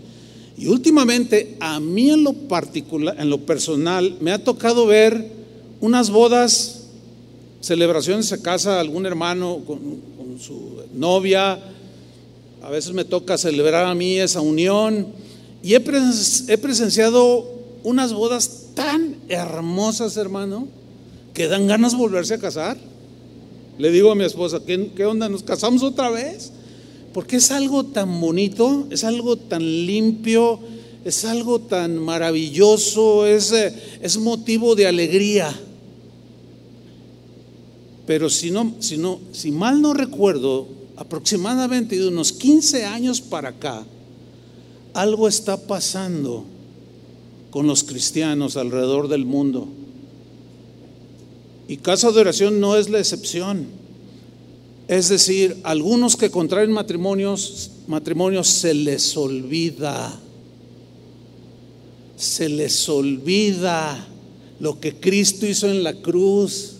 Y 0.57 0.67
últimamente, 0.67 1.55
a 1.59 1.79
mí 1.79 2.09
en 2.09 2.23
lo 2.23 2.33
particular, 2.33 3.15
en 3.19 3.29
lo 3.29 3.39
personal, 3.39 4.17
me 4.19 4.31
ha 4.31 4.43
tocado 4.43 4.87
ver 4.87 5.31
unas 5.81 6.09
bodas, 6.09 6.87
celebraciones, 7.61 8.25
se 8.25 8.41
casa 8.41 8.79
algún 8.79 9.05
hermano 9.05 9.61
con, 9.65 9.79
con 10.17 10.39
su 10.39 10.81
novia, 10.93 11.59
a 12.61 12.69
veces 12.69 12.93
me 12.93 13.05
toca 13.05 13.37
celebrar 13.37 13.85
a 13.85 13.95
mí 13.95 14.19
esa 14.19 14.41
unión 14.41 15.07
y 15.63 15.73
he, 15.73 15.79
presenciado 15.79 17.45
unas 17.83 18.13
bodas 18.13 18.67
tan 18.73 19.15
hermosas, 19.27 20.17
hermano, 20.17 20.67
que 21.33 21.47
dan 21.47 21.67
ganas 21.67 21.93
de 21.93 21.97
volverse 21.97 22.35
a 22.35 22.39
casar. 22.39 22.77
Le 23.77 23.91
digo 23.91 24.11
a 24.11 24.15
mi 24.15 24.23
esposa, 24.23 24.59
¿qué, 24.65 24.91
¿qué, 24.95 25.05
onda? 25.05 25.29
¿Nos 25.29 25.43
casamos 25.43 25.83
otra 25.83 26.09
vez? 26.09 26.51
Porque 27.17 27.37
es 27.37 27.49
algo 27.49 27.83
tan 27.83 28.21
bonito, 28.21 28.85
es 28.91 29.03
algo 29.03 29.37
tan 29.37 29.63
limpio, 29.63 30.59
es 31.03 31.25
algo 31.25 31.57
tan 31.57 31.97
maravilloso, 31.97 33.25
es, 33.25 33.51
eh, 33.53 33.73
es 34.03 34.19
motivo 34.19 34.75
de 34.75 34.85
alegría. 34.85 35.51
Pero 38.05 38.29
si 38.29 38.51
no, 38.51 38.75
si 38.81 38.97
no, 38.97 39.19
si 39.31 39.49
mal 39.49 39.81
no 39.81 39.95
recuerdo, 39.95 40.67
aproximadamente 40.95 41.97
de 41.97 42.07
unos 42.07 42.31
15 42.33 42.85
años 42.85 43.19
para 43.19 43.49
acá, 43.49 43.83
algo 44.93 45.27
está 45.27 45.57
pasando 45.57 46.45
con 47.49 47.65
los 47.65 47.83
cristianos 47.83 48.57
alrededor 48.57 49.07
del 49.07 49.25
mundo. 49.25 49.67
Y 51.67 51.77
casa 51.77 52.11
de 52.11 52.21
oración 52.21 52.59
no 52.59 52.75
es 52.75 52.91
la 52.91 52.99
excepción. 52.99 53.76
Es 54.87 55.09
decir, 55.09 55.57
algunos 55.63 56.15
que 56.15 56.29
contraen 56.29 56.71
matrimonios, 56.71 57.71
matrimonios 57.87 58.47
se 58.47 58.73
les 58.73 59.17
olvida. 59.17 60.19
Se 62.15 62.49
les 62.49 62.87
olvida 62.87 64.07
lo 64.59 64.79
que 64.79 64.95
Cristo 64.95 65.45
hizo 65.45 65.69
en 65.69 65.83
la 65.83 65.93
cruz. 65.93 66.73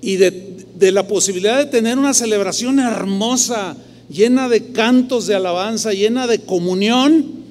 Y 0.00 0.16
de 0.16 0.52
de 0.82 0.90
la 0.90 1.06
posibilidad 1.06 1.58
de 1.58 1.66
tener 1.66 1.96
una 1.96 2.12
celebración 2.12 2.80
hermosa, 2.80 3.76
llena 4.10 4.48
de 4.48 4.72
cantos 4.72 5.28
de 5.28 5.36
alabanza, 5.36 5.92
llena 5.92 6.26
de 6.26 6.40
comunión, 6.40 7.42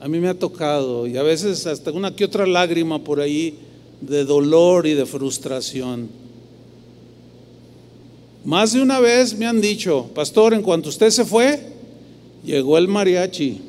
a 0.00 0.08
mí 0.08 0.18
me 0.18 0.28
ha 0.28 0.38
tocado 0.38 1.06
y 1.06 1.18
a 1.18 1.22
veces 1.22 1.66
hasta 1.66 1.90
una 1.90 2.16
que 2.16 2.24
otra 2.24 2.46
lágrima 2.46 3.04
por 3.04 3.20
ahí 3.20 3.58
de 4.00 4.24
dolor 4.24 4.86
y 4.86 4.94
de 4.94 5.04
frustración. 5.04 6.08
Más 8.44 8.72
de 8.72 8.82
una 8.82 9.00
vez 9.00 9.36
me 9.36 9.46
han 9.46 9.60
dicho, 9.60 10.08
pastor, 10.14 10.54
en 10.54 10.62
cuanto 10.62 10.88
usted 10.88 11.10
se 11.10 11.24
fue, 11.24 11.78
Llegó 12.44 12.78
el 12.78 12.88
mariachi, 12.88 13.60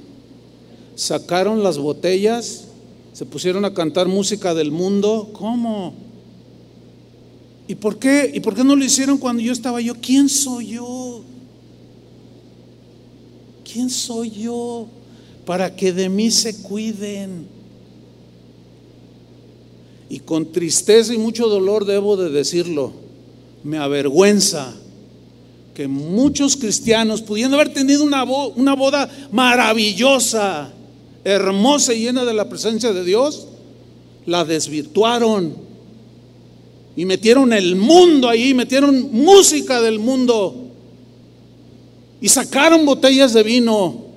sacaron 0.96 1.64
las 1.64 1.78
botellas, 1.78 2.66
se 3.14 3.26
pusieron 3.26 3.66
a 3.66 3.74
cantar 3.74 4.08
música 4.08 4.54
del 4.54 4.72
mundo. 4.72 5.30
¿Cómo? 5.34 5.94
¿Y 7.68 7.76
por 7.76 7.98
qué? 8.00 8.32
¿Y 8.34 8.40
por 8.40 8.56
qué 8.56 8.64
no 8.64 8.76
lo 8.76 8.86
hicieron 8.86 9.18
cuando 9.18 9.42
yo 9.42 9.52
estaba 9.52 9.82
yo? 9.82 9.96
¿Quién 9.96 10.30
soy 10.30 10.68
yo? 10.68 11.22
¿Quién 13.72 13.90
soy 13.90 14.32
yo 14.32 14.88
para 15.46 15.76
que 15.76 15.92
de 15.92 16.10
mí 16.10 16.32
se 16.32 16.62
cuiden? 16.62 17.48
Y 20.10 20.20
con 20.20 20.52
tristeza 20.52 21.14
y 21.14 21.18
mucho 21.18 21.48
dolor 21.48 21.86
debo 21.86 22.18
de 22.18 22.30
decirlo, 22.30 22.94
me 23.64 23.78
avergüenza 23.78 24.74
que 25.74 25.88
muchos 25.88 26.58
cristianos, 26.58 27.22
pudiendo 27.22 27.56
haber 27.56 27.74
tenido 27.74 28.04
una, 28.04 28.24
una 28.24 28.76
boda 28.76 29.10
maravillosa, 29.32 30.72
hermosa 31.24 31.94
y 31.94 32.02
llena 32.02 32.26
de 32.26 32.34
la 32.34 32.50
presencia 32.50 32.92
de 32.92 33.04
Dios, 33.04 33.48
la 34.26 34.44
desvirtuaron 34.44 35.56
y 36.96 37.06
metieron 37.06 37.54
el 37.54 37.76
mundo 37.76 38.28
ahí, 38.28 38.54
metieron 38.54 39.10
música 39.12 39.80
del 39.82 40.00
mundo 40.00 40.54
y 42.20 42.28
sacaron 42.28 42.86
botellas 42.86 43.34
de 43.34 43.44
vino. 43.44 44.10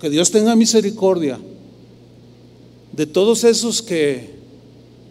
Que 0.00 0.08
Dios 0.08 0.30
tenga 0.30 0.56
misericordia 0.56 1.38
de 2.92 3.06
todos 3.06 3.44
esos 3.44 3.82
que 3.82 4.30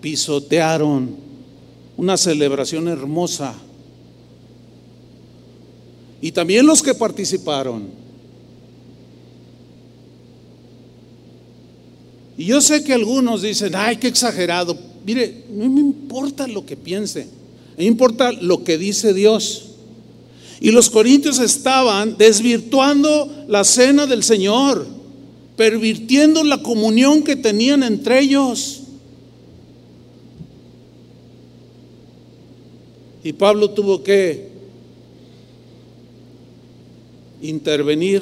pisotearon 0.01 1.28
una 1.99 2.15
celebración 2.15 2.87
hermosa 2.87 3.53
y 6.21 6.31
también 6.31 6.65
los 6.65 6.81
que 6.81 6.95
participaron. 6.95 7.89
Y 12.37 12.45
yo 12.45 12.61
sé 12.61 12.85
que 12.85 12.93
algunos 12.93 13.41
dicen, 13.41 13.73
ay, 13.75 13.97
qué 13.97 14.07
exagerado. 14.07 14.77
Mire, 15.05 15.43
no 15.51 15.69
me 15.69 15.81
importa 15.81 16.47
lo 16.47 16.65
que 16.65 16.77
piense, 16.77 17.27
me 17.77 17.83
importa 17.83 18.31
lo 18.31 18.63
que 18.63 18.77
dice 18.77 19.13
Dios. 19.13 19.65
Y 20.61 20.71
los 20.71 20.89
corintios 20.89 21.39
estaban 21.39 22.17
desvirtuando 22.17 23.29
la 23.49 23.65
cena 23.65 24.05
del 24.05 24.23
Señor, 24.23 24.87
pervirtiendo 25.57 26.45
la 26.45 26.63
comunión 26.63 27.23
que 27.23 27.35
tenían 27.35 27.83
entre 27.83 28.21
ellos. 28.21 28.78
Y 33.23 33.33
Pablo 33.33 33.71
tuvo 33.71 34.01
que 34.01 34.47
intervenir 37.41 38.21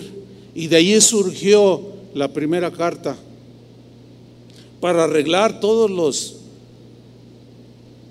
y 0.56 0.68
de 0.68 0.78
ahí 0.78 1.02
surgió 1.02 1.82
la 2.14 2.34
primera 2.34 2.72
carta 2.72 3.16
para 4.80 5.04
arreglar 5.04 5.60
todos 5.60 5.90
los, 5.90 6.38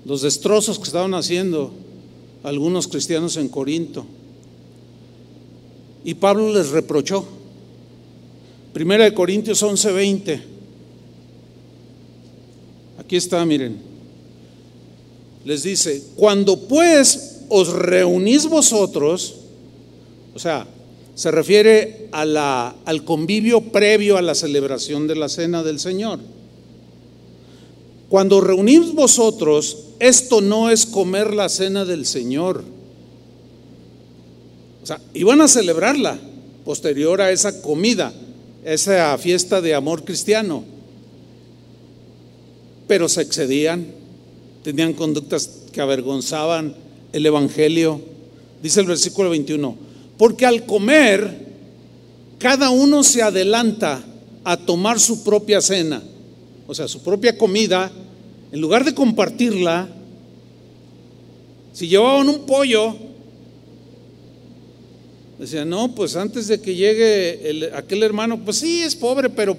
los 0.05 0.21
destrozos 0.21 0.77
que 0.77 0.85
estaban 0.85 1.13
haciendo 1.13 1.71
algunos 2.43 2.87
cristianos 2.87 3.35
en 3.37 3.49
Corinto. 3.49 4.05
Y 6.05 6.13
Pablo 6.13 6.53
les 6.53 6.69
reprochó. 6.69 7.25
Primera 8.73 9.03
de 9.03 9.13
Corintios 9.13 9.61
11:20. 9.61 10.41
Aquí 12.99 13.15
está, 13.17 13.45
miren. 13.45 13.86
Les 15.47 15.63
dice, 15.63 16.03
cuando 16.17 16.59
pues 16.67 17.37
os 17.47 17.69
reunís 17.69 18.47
vosotros, 18.47 19.35
o 20.35 20.39
sea, 20.39 20.67
se 21.15 21.31
refiere 21.31 22.09
a 22.11 22.25
la, 22.25 22.75
al 22.83 23.05
convivio 23.05 23.61
previo 23.61 24.17
a 24.17 24.21
la 24.21 24.35
celebración 24.35 25.07
de 25.07 25.15
la 25.15 25.29
cena 25.29 25.63
del 25.63 25.79
Señor. 25.79 26.19
Cuando 28.09 28.41
reunís 28.41 28.93
vosotros, 28.93 29.85
esto 30.01 30.41
no 30.41 30.69
es 30.69 30.85
comer 30.85 31.33
la 31.33 31.47
cena 31.47 31.85
del 31.85 32.05
Señor. 32.05 32.65
O 34.83 34.85
sea, 34.85 34.99
iban 35.13 35.39
a 35.39 35.47
celebrarla 35.47 36.19
posterior 36.65 37.21
a 37.21 37.31
esa 37.31 37.61
comida, 37.61 38.11
esa 38.65 39.17
fiesta 39.17 39.61
de 39.61 39.75
amor 39.75 40.03
cristiano. 40.03 40.65
Pero 42.85 43.07
se 43.07 43.21
excedían, 43.21 43.95
tenían 44.67 44.91
conductas 44.91 45.49
que 45.71 45.79
avergonzaban 45.79 46.75
el 47.13 47.25
Evangelio. 47.25 48.01
Dice 48.61 48.81
el 48.81 48.87
versículo 48.87 49.29
21 49.29 49.77
porque 50.17 50.45
al 50.45 50.65
comer, 50.65 51.47
cada 52.37 52.69
uno 52.69 53.01
se 53.01 53.21
adelanta 53.21 54.03
a 54.43 54.57
tomar 54.57 54.99
su 54.99 55.23
propia 55.23 55.61
cena, 55.61 56.03
o 56.67 56.75
sea, 56.75 56.89
su 56.89 57.01
propia 57.01 57.37
comida, 57.37 57.89
en 58.51 58.59
lugar 58.59 58.83
de 58.83 58.93
compartirla, 58.93 59.87
si 61.71 61.87
llevaban 61.87 62.27
un 62.27 62.45
pollo, 62.45 62.93
decían, 65.39 65.69
no, 65.69 65.95
pues 65.95 66.17
antes 66.17 66.47
de 66.47 66.59
que 66.59 66.75
llegue 66.75 67.71
aquel 67.73 68.03
hermano, 68.03 68.37
pues 68.43 68.57
sí, 68.57 68.81
es 68.81 68.97
pobre, 68.97 69.29
pero 69.29 69.55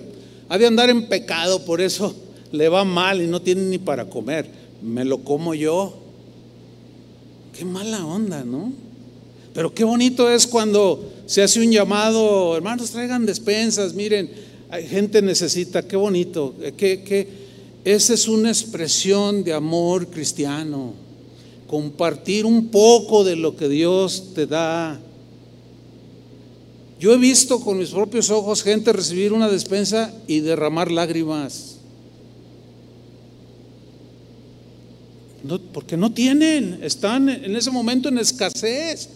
ha 0.50 0.58
de 0.58 0.66
andar 0.66 0.90
en 0.90 1.08
pecado, 1.08 1.64
por 1.64 1.80
eso 1.80 2.14
le 2.52 2.68
va 2.68 2.84
mal 2.84 3.22
y 3.22 3.26
no 3.26 3.40
tiene 3.40 3.62
ni 3.62 3.78
para 3.78 4.04
comer. 4.04 4.67
Me 4.82 5.04
lo 5.04 5.18
como 5.18 5.54
yo. 5.54 5.94
Qué 7.56 7.64
mala 7.64 8.06
onda, 8.06 8.44
¿no? 8.44 8.72
Pero 9.54 9.74
qué 9.74 9.82
bonito 9.82 10.30
es 10.30 10.46
cuando 10.46 11.04
se 11.26 11.42
hace 11.42 11.60
un 11.60 11.72
llamado, 11.72 12.56
hermanos, 12.56 12.90
traigan 12.90 13.26
despensas, 13.26 13.92
miren, 13.92 14.30
hay 14.70 14.86
gente 14.86 15.20
necesita, 15.22 15.82
qué 15.82 15.96
bonito, 15.96 16.54
que, 16.76 17.28
esa 17.84 18.14
es 18.14 18.28
una 18.28 18.50
expresión 18.50 19.42
de 19.42 19.52
amor 19.52 20.08
cristiano, 20.08 20.92
compartir 21.66 22.46
un 22.46 22.68
poco 22.68 23.24
de 23.24 23.34
lo 23.36 23.56
que 23.56 23.68
Dios 23.68 24.34
te 24.34 24.46
da. 24.46 25.00
Yo 27.00 27.12
he 27.14 27.18
visto 27.18 27.60
con 27.60 27.78
mis 27.78 27.90
propios 27.90 28.30
ojos 28.30 28.62
gente 28.62 28.92
recibir 28.92 29.32
una 29.32 29.48
despensa 29.48 30.14
y 30.26 30.40
derramar 30.40 30.90
lágrimas. 30.90 31.77
Porque 35.72 35.96
no 35.96 36.12
tienen, 36.12 36.80
están 36.82 37.28
en 37.28 37.54
ese 37.54 37.70
momento 37.70 38.08
en 38.08 38.18
escasez. 38.18 39.10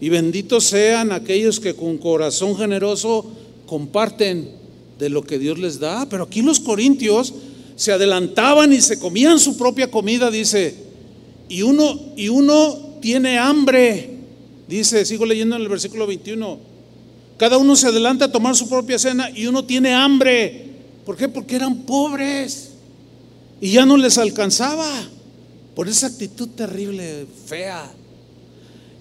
Y 0.00 0.08
benditos 0.08 0.64
sean 0.64 1.12
aquellos 1.12 1.60
que 1.60 1.74
con 1.74 1.98
corazón 1.98 2.56
generoso 2.56 3.30
comparten 3.66 4.50
de 4.98 5.10
lo 5.10 5.22
que 5.22 5.38
Dios 5.38 5.58
les 5.58 5.78
da. 5.78 6.06
Pero 6.08 6.24
aquí 6.24 6.42
los 6.42 6.60
corintios 6.60 7.34
se 7.76 7.92
adelantaban 7.92 8.72
y 8.72 8.80
se 8.80 8.98
comían 8.98 9.38
su 9.38 9.56
propia 9.56 9.90
comida, 9.90 10.30
dice. 10.30 10.74
Y 11.48 11.62
uno, 11.62 11.98
y 12.16 12.28
uno 12.28 12.98
tiene 13.00 13.38
hambre. 13.38 14.10
Dice, 14.68 15.04
sigo 15.04 15.26
leyendo 15.26 15.56
en 15.56 15.62
el 15.62 15.68
versículo 15.68 16.06
21. 16.06 16.58
Cada 17.36 17.58
uno 17.58 17.74
se 17.76 17.88
adelanta 17.88 18.26
a 18.26 18.32
tomar 18.32 18.54
su 18.54 18.68
propia 18.68 18.98
cena 18.98 19.30
y 19.30 19.46
uno 19.46 19.64
tiene 19.64 19.92
hambre. 19.92 20.66
¿Por 21.04 21.16
qué? 21.16 21.28
Porque 21.28 21.56
eran 21.56 21.82
pobres 21.82 22.69
y 23.60 23.72
ya 23.72 23.84
no 23.84 23.96
les 23.96 24.16
alcanzaba 24.18 24.88
por 25.74 25.88
esa 25.88 26.06
actitud 26.06 26.48
terrible, 26.48 27.26
fea. 27.46 27.90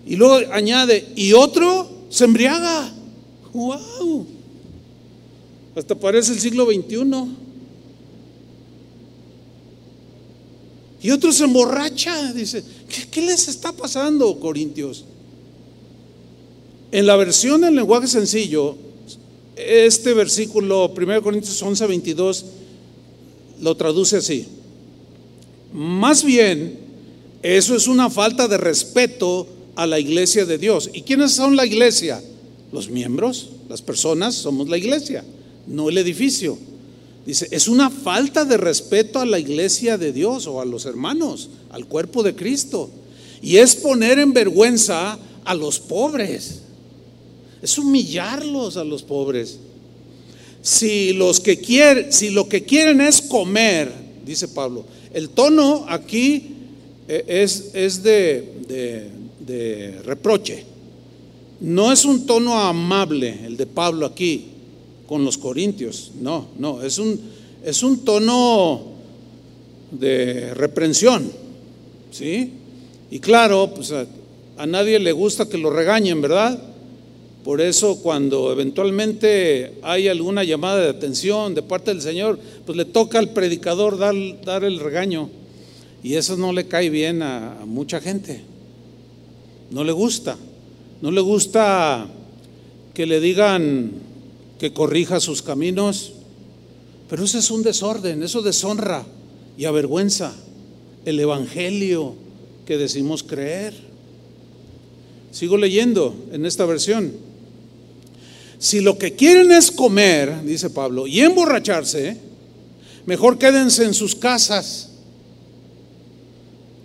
Y 0.06 0.16
luego 0.16 0.52
añade, 0.54 1.08
y 1.16 1.34
otro 1.34 1.90
se 2.10 2.26
embriaga. 2.26 2.92
¡Wow! 3.54 4.26
Hasta 5.76 5.96
parece 5.96 6.34
el 6.34 6.40
siglo 6.40 6.66
XXI. 6.66 7.50
Y 11.02 11.12
otro 11.12 11.32
se 11.32 11.46
emborracha. 11.46 12.34
Dice, 12.34 12.64
¿qué, 13.12 13.22
les 13.22 13.48
está 13.48 13.72
pasando, 13.72 14.40
Corintios? 14.40 15.06
En 16.92 17.06
la 17.06 17.16
versión 17.16 17.64
en 17.64 17.76
lenguaje 17.76 18.08
sencillo, 18.08 18.76
este 19.56 20.14
versículo, 20.14 20.92
1 20.96 21.22
Corintios 21.22 21.62
11, 21.62 21.88
22, 21.88 22.46
lo 23.62 23.76
traduce 23.76 24.18
así. 24.18 24.48
Más 25.74 26.24
bien, 26.24 26.80
eso 27.42 27.76
es 27.76 27.88
una 27.88 28.10
falta 28.10 28.48
de 28.48 28.58
respeto 28.58 29.48
a 29.76 29.86
la 29.88 30.00
iglesia 30.00 30.46
de 30.46 30.58
Dios. 30.58 30.90
¿Y 30.94 31.04
quiénes 31.04 31.32
son 31.32 31.56
la 31.56 31.66
iglesia? 31.66 32.22
Los 32.72 32.90
miembros, 32.90 33.50
las 33.70 33.82
personas, 33.82 34.36
somos 34.36 34.68
la 34.70 34.78
iglesia, 34.78 35.24
no 35.68 35.90
el 35.90 35.98
edificio. 35.98 36.58
Dice, 37.26 37.48
es 37.52 37.68
una 37.68 37.90
falta 37.90 38.46
de 38.46 38.58
respeto 38.58 39.20
a 39.20 39.26
la 39.26 39.40
iglesia 39.40 39.98
de 39.98 40.12
Dios 40.12 40.48
o 40.48 40.62
a 40.62 40.66
los 40.66 40.86
hermanos, 40.86 41.50
al 41.70 41.86
cuerpo 41.86 42.24
de 42.24 42.36
Cristo. 42.36 42.90
Y 43.42 43.58
es 43.58 43.76
poner 43.76 44.20
en 44.20 44.34
vergüenza 44.34 45.18
a 45.46 45.54
los 45.54 45.80
pobres. 45.80 46.62
Es 47.62 47.78
humillarlos 47.78 48.78
a 48.78 48.84
los 48.84 49.04
pobres. 49.04 49.60
Si 50.62 51.14
los 51.14 51.40
que 51.40 51.58
quieren, 51.58 52.12
si 52.12 52.30
lo 52.30 52.50
que 52.50 52.64
quieren 52.64 53.02
es 53.02 53.22
comer, 53.22 53.92
dice 54.26 54.48
Pablo, 54.48 54.86
el 55.14 55.30
tono 55.30 55.86
aquí 55.88 56.56
eh, 57.08 57.24
es, 57.28 57.72
es 57.74 58.04
de, 58.04 58.46
de 59.40 60.02
reproche. 60.04 60.66
no 61.62 61.92
es 61.92 62.06
un 62.06 62.26
tono 62.26 62.58
amable 62.60 63.40
el 63.46 63.58
de 63.58 63.66
Pablo 63.66 64.06
aquí 64.06 64.46
con 65.08 65.26
los 65.26 65.38
corintios, 65.38 66.12
no, 66.22 66.48
no, 66.58 66.84
es 66.84 67.00
un, 67.00 67.20
es 67.66 67.82
un 67.82 68.06
tono 68.06 68.84
de 69.92 70.54
reprensión, 70.54 71.32
¿sí? 72.12 72.52
Y 73.10 73.20
claro, 73.20 73.72
pues 73.74 73.92
a, 73.92 74.06
a 74.58 74.68
nadie 74.68 75.00
le 75.00 75.12
gusta 75.12 75.50
que 75.50 75.58
lo 75.58 75.72
regañen, 75.72 76.22
¿verdad? 76.22 76.62
Por 77.44 77.62
eso 77.62 78.02
cuando 78.02 78.52
eventualmente 78.52 79.78
hay 79.82 80.08
alguna 80.08 80.44
llamada 80.44 80.82
de 80.82 80.90
atención 80.90 81.56
de 81.56 81.64
parte 81.64 81.92
del 81.92 82.02
Señor, 82.02 82.38
pues 82.66 82.78
le 82.78 82.86
toca 82.86 83.18
al 83.18 83.30
predicador 83.30 83.98
dar, 83.98 84.16
dar 84.44 84.64
el 84.64 84.80
regaño. 84.80 85.30
Y 86.04 86.16
eso 86.16 86.36
no 86.38 86.52
le 86.52 86.68
cae 86.68 86.90
bien 86.90 87.22
a, 87.22 87.62
a 87.62 87.66
mucha 87.66 88.02
gente. 88.02 88.42
No 89.72 89.84
le 89.84 89.92
gusta. 89.92 90.38
No 91.02 91.12
le 91.12 91.22
gusta 91.22 92.08
que 92.94 93.06
le 93.06 93.22
digan 93.22 93.92
que 94.60 94.74
corrija 94.74 95.20
sus 95.20 95.42
caminos. 95.42 96.12
Pero 97.10 97.24
eso 97.24 97.40
es 97.40 97.50
un 97.50 97.64
desorden, 97.64 98.22
eso 98.22 98.42
deshonra 98.42 99.06
y 99.58 99.66
avergüenza 99.66 100.34
el 101.06 101.20
Evangelio 101.20 102.14
que 102.66 102.78
decimos 102.78 103.24
creer. 103.24 103.74
Sigo 105.32 105.58
leyendo 105.58 106.14
en 106.32 106.46
esta 106.46 106.66
versión. 106.66 107.29
Si 108.60 108.82
lo 108.82 108.98
que 108.98 109.14
quieren 109.14 109.54
es 109.54 109.72
comer, 109.72 110.44
dice 110.44 110.70
Pablo, 110.70 111.08
y 111.08 111.22
emborracharse, 111.22 112.18
mejor 113.06 113.40
quédense 113.40 113.86
en 113.86 113.94
sus 113.94 114.16
casas. 114.16 114.90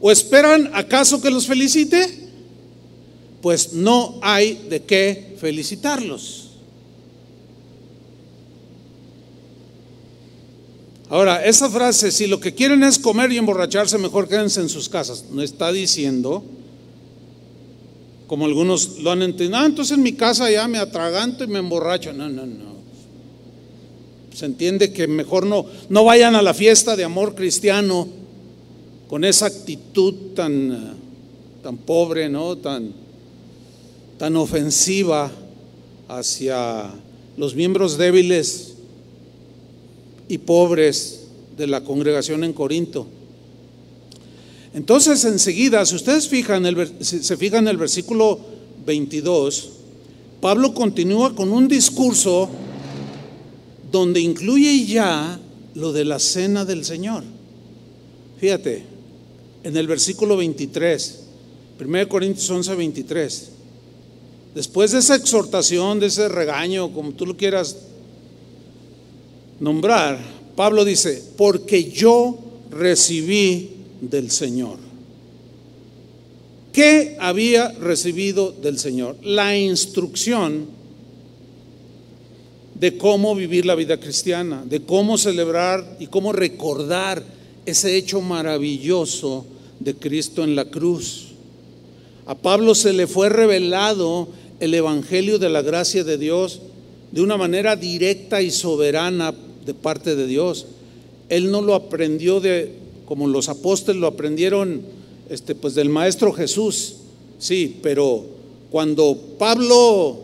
¿O 0.00 0.12
esperan 0.12 0.70
acaso 0.72 1.20
que 1.20 1.30
los 1.30 1.48
felicite? 1.48 2.28
Pues 3.42 3.72
no 3.72 4.20
hay 4.22 4.66
de 4.70 4.82
qué 4.82 5.36
felicitarlos. 5.40 6.50
Ahora, 11.08 11.44
esa 11.44 11.68
frase, 11.68 12.12
si 12.12 12.28
lo 12.28 12.38
que 12.38 12.54
quieren 12.54 12.84
es 12.84 13.00
comer 13.00 13.32
y 13.32 13.36
emborracharse, 13.38 13.98
mejor 13.98 14.28
quédense 14.28 14.60
en 14.60 14.68
sus 14.68 14.88
casas, 14.88 15.24
no 15.30 15.42
está 15.42 15.72
diciendo 15.72 16.44
como 18.34 18.46
algunos 18.46 18.98
lo 18.98 19.12
han 19.12 19.22
entendido, 19.22 19.58
ah, 19.58 19.64
entonces 19.64 19.96
en 19.96 20.02
mi 20.02 20.14
casa 20.14 20.50
ya 20.50 20.66
me 20.66 20.78
atraganto 20.78 21.44
y 21.44 21.46
me 21.46 21.60
emborracho. 21.60 22.12
No, 22.12 22.28
no, 22.28 22.44
no. 22.44 22.74
Se 24.34 24.44
entiende 24.44 24.92
que 24.92 25.06
mejor 25.06 25.46
no, 25.46 25.66
no 25.88 26.02
vayan 26.02 26.34
a 26.34 26.42
la 26.42 26.52
fiesta 26.52 26.96
de 26.96 27.04
amor 27.04 27.36
cristiano 27.36 28.08
con 29.06 29.24
esa 29.24 29.46
actitud 29.46 30.34
tan, 30.34 30.96
tan 31.62 31.76
pobre, 31.76 32.28
¿no? 32.28 32.58
tan, 32.58 32.92
tan 34.18 34.34
ofensiva 34.34 35.30
hacia 36.08 36.90
los 37.36 37.54
miembros 37.54 37.96
débiles 37.96 38.74
y 40.26 40.38
pobres 40.38 41.28
de 41.56 41.68
la 41.68 41.84
congregación 41.84 42.42
en 42.42 42.52
Corinto. 42.52 43.06
Entonces 44.74 45.24
enseguida, 45.24 45.86
si 45.86 45.94
ustedes 45.94 46.28
fijan 46.28 46.64
se 47.00 47.36
fijan 47.36 47.60
en 47.60 47.68
el 47.68 47.76
versículo 47.76 48.40
22, 48.84 49.70
Pablo 50.40 50.74
continúa 50.74 51.34
con 51.34 51.52
un 51.52 51.68
discurso 51.68 52.50
donde 53.92 54.20
incluye 54.20 54.84
ya 54.84 55.38
lo 55.74 55.92
de 55.92 56.04
la 56.04 56.18
cena 56.18 56.64
del 56.64 56.84
Señor. 56.84 57.22
Fíjate, 58.40 58.84
en 59.62 59.76
el 59.76 59.86
versículo 59.86 60.36
23, 60.36 61.20
1 61.80 62.08
Corintios 62.08 62.50
11, 62.50 62.74
23, 62.74 63.50
después 64.56 64.90
de 64.90 64.98
esa 64.98 65.14
exhortación, 65.14 66.00
de 66.00 66.06
ese 66.06 66.28
regaño, 66.28 66.92
como 66.92 67.12
tú 67.12 67.26
lo 67.26 67.36
quieras 67.36 67.76
nombrar, 69.60 70.18
Pablo 70.56 70.84
dice, 70.84 71.22
porque 71.36 71.90
yo 71.92 72.36
recibí 72.70 73.73
del 74.10 74.30
Señor. 74.30 74.78
¿Qué 76.72 77.16
había 77.20 77.68
recibido 77.72 78.50
del 78.50 78.78
Señor? 78.78 79.16
La 79.22 79.56
instrucción 79.56 80.66
de 82.74 82.98
cómo 82.98 83.34
vivir 83.34 83.64
la 83.64 83.76
vida 83.76 83.98
cristiana, 83.98 84.64
de 84.66 84.82
cómo 84.82 85.16
celebrar 85.16 85.96
y 86.00 86.08
cómo 86.08 86.32
recordar 86.32 87.22
ese 87.64 87.96
hecho 87.96 88.20
maravilloso 88.20 89.46
de 89.78 89.94
Cristo 89.94 90.42
en 90.42 90.56
la 90.56 90.64
cruz. 90.64 91.28
A 92.26 92.34
Pablo 92.34 92.74
se 92.74 92.92
le 92.92 93.06
fue 93.06 93.28
revelado 93.28 94.28
el 94.60 94.74
Evangelio 94.74 95.38
de 95.38 95.50
la 95.50 95.62
gracia 95.62 96.04
de 96.04 96.18
Dios 96.18 96.60
de 97.12 97.22
una 97.22 97.36
manera 97.36 97.76
directa 97.76 98.42
y 98.42 98.50
soberana 98.50 99.32
de 99.64 99.74
parte 99.74 100.16
de 100.16 100.26
Dios. 100.26 100.66
Él 101.28 101.50
no 101.50 101.62
lo 101.62 101.74
aprendió 101.74 102.40
de 102.40 102.83
como 103.06 103.26
los 103.26 103.48
apóstoles 103.48 104.00
lo 104.00 104.06
aprendieron 104.06 104.82
este, 105.28 105.54
pues 105.54 105.74
del 105.74 105.88
Maestro 105.88 106.32
Jesús, 106.32 106.96
sí, 107.38 107.78
pero 107.82 108.24
cuando 108.70 109.16
Pablo 109.38 110.18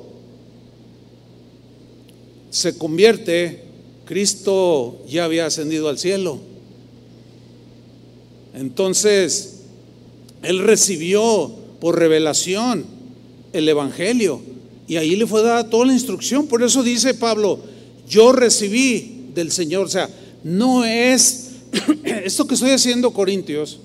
se 2.51 2.77
convierte, 2.77 3.63
Cristo 4.05 4.99
ya 5.09 5.25
había 5.25 5.47
ascendido 5.47 5.89
al 5.89 5.99
cielo. 5.99 6.39
Entonces, 8.55 9.61
él 10.43 10.59
recibió 10.59 11.53
por 11.81 11.99
revelación 11.99 12.85
el 13.53 13.69
Evangelio 13.69 14.41
y 14.89 14.97
ahí 14.97 15.15
le 15.15 15.27
fue 15.27 15.43
dada 15.43 15.71
toda 15.71 15.87
la 15.87 15.93
instrucción. 15.93 16.49
Por 16.49 16.63
eso 16.63 16.83
dice 16.83 17.15
Pablo, 17.15 17.61
yo 18.09 18.33
recibí 18.33 19.29
del 19.35 19.53
Señor. 19.53 19.87
O 19.87 19.89
sea, 19.89 20.11
no 20.43 20.85
es 20.85 21.50
esto 22.05 22.47
que 22.47 22.55
estoy 22.55 22.71
haciendo, 22.71 23.13
Corintios, 23.13 23.79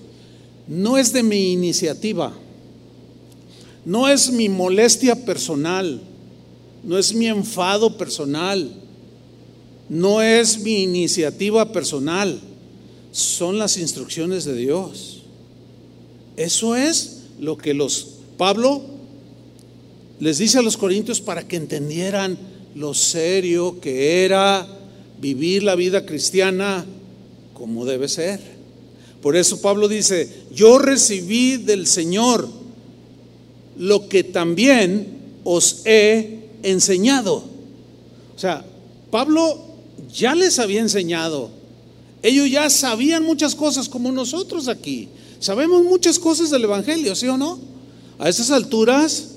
no 0.67 0.97
es 0.97 1.13
de 1.13 1.23
mi 1.23 1.51
iniciativa, 1.51 2.33
no 3.85 4.07
es 4.07 4.31
mi 4.31 4.49
molestia 4.49 5.25
personal, 5.25 6.01
no 6.83 6.97
es 6.97 7.13
mi 7.13 7.27
enfado 7.27 7.97
personal, 7.97 8.71
no 9.89 10.21
es 10.21 10.59
mi 10.59 10.83
iniciativa 10.83 11.71
personal, 11.71 12.39
son 13.11 13.59
las 13.59 13.77
instrucciones 13.77 14.45
de 14.45 14.55
Dios. 14.55 15.21
Eso 16.35 16.75
es 16.75 17.23
lo 17.39 17.57
que 17.57 17.73
los 17.73 18.07
Pablo 18.37 18.81
les 20.19 20.37
dice 20.37 20.59
a 20.59 20.61
los 20.61 20.77
corintios 20.77 21.21
para 21.21 21.47
que 21.47 21.55
entendieran 21.55 22.37
lo 22.73 22.93
serio 22.93 23.79
que 23.79 24.25
era 24.25 24.67
vivir 25.21 25.63
la 25.63 25.75
vida 25.75 26.05
cristiana 26.05 26.85
como 27.55 27.85
debe 27.85 28.07
ser. 28.07 28.39
Por 29.23 29.35
eso 29.35 29.59
Pablo 29.59 29.87
dice, 29.87 30.29
yo 30.53 30.77
recibí 30.77 31.57
del 31.57 31.87
Señor 31.87 32.47
lo 33.75 34.07
que 34.07 34.23
también 34.23 35.07
os 35.43 35.81
he 35.85 36.41
enseñado. 36.61 37.43
O 38.35 38.39
sea, 38.39 38.63
Pablo 39.09 39.59
ya 40.13 40.35
les 40.35 40.59
había 40.59 40.81
enseñado. 40.81 41.49
Ellos 42.21 42.51
ya 42.51 42.69
sabían 42.69 43.23
muchas 43.23 43.55
cosas 43.55 43.89
como 43.89 44.11
nosotros 44.11 44.67
aquí. 44.67 45.09
Sabemos 45.39 45.83
muchas 45.83 46.19
cosas 46.19 46.49
del 46.49 46.65
Evangelio, 46.65 47.15
¿sí 47.15 47.27
o 47.27 47.37
no? 47.37 47.59
A 48.19 48.29
esas 48.29 48.51
alturas, 48.51 49.29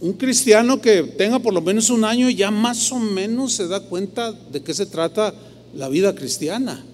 un 0.00 0.12
cristiano 0.14 0.80
que 0.80 1.02
tenga 1.02 1.38
por 1.38 1.54
lo 1.54 1.60
menos 1.60 1.90
un 1.90 2.04
año 2.04 2.28
ya 2.28 2.50
más 2.50 2.92
o 2.92 2.98
menos 2.98 3.54
se 3.54 3.68
da 3.68 3.80
cuenta 3.80 4.32
de 4.32 4.62
qué 4.62 4.74
se 4.74 4.86
trata 4.86 5.34
la 5.76 5.88
vida 5.88 6.14
cristiana. 6.14 6.84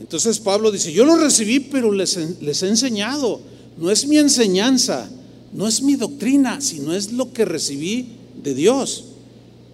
Entonces 0.00 0.38
Pablo 0.38 0.70
dice, 0.70 0.92
yo 0.92 1.04
lo 1.04 1.16
recibí, 1.16 1.60
pero 1.60 1.92
les, 1.92 2.16
les, 2.40 2.62
he 2.62 2.68
enseñado. 2.68 3.40
No 3.76 3.90
es 3.90 4.06
mi 4.06 4.18
enseñanza, 4.18 5.08
no 5.52 5.66
es 5.66 5.82
mi 5.82 5.96
doctrina, 5.96 6.60
sino 6.60 6.94
es 6.94 7.12
lo 7.12 7.32
que 7.32 7.44
recibí 7.44 8.08
de 8.42 8.54
Dios. 8.54 9.04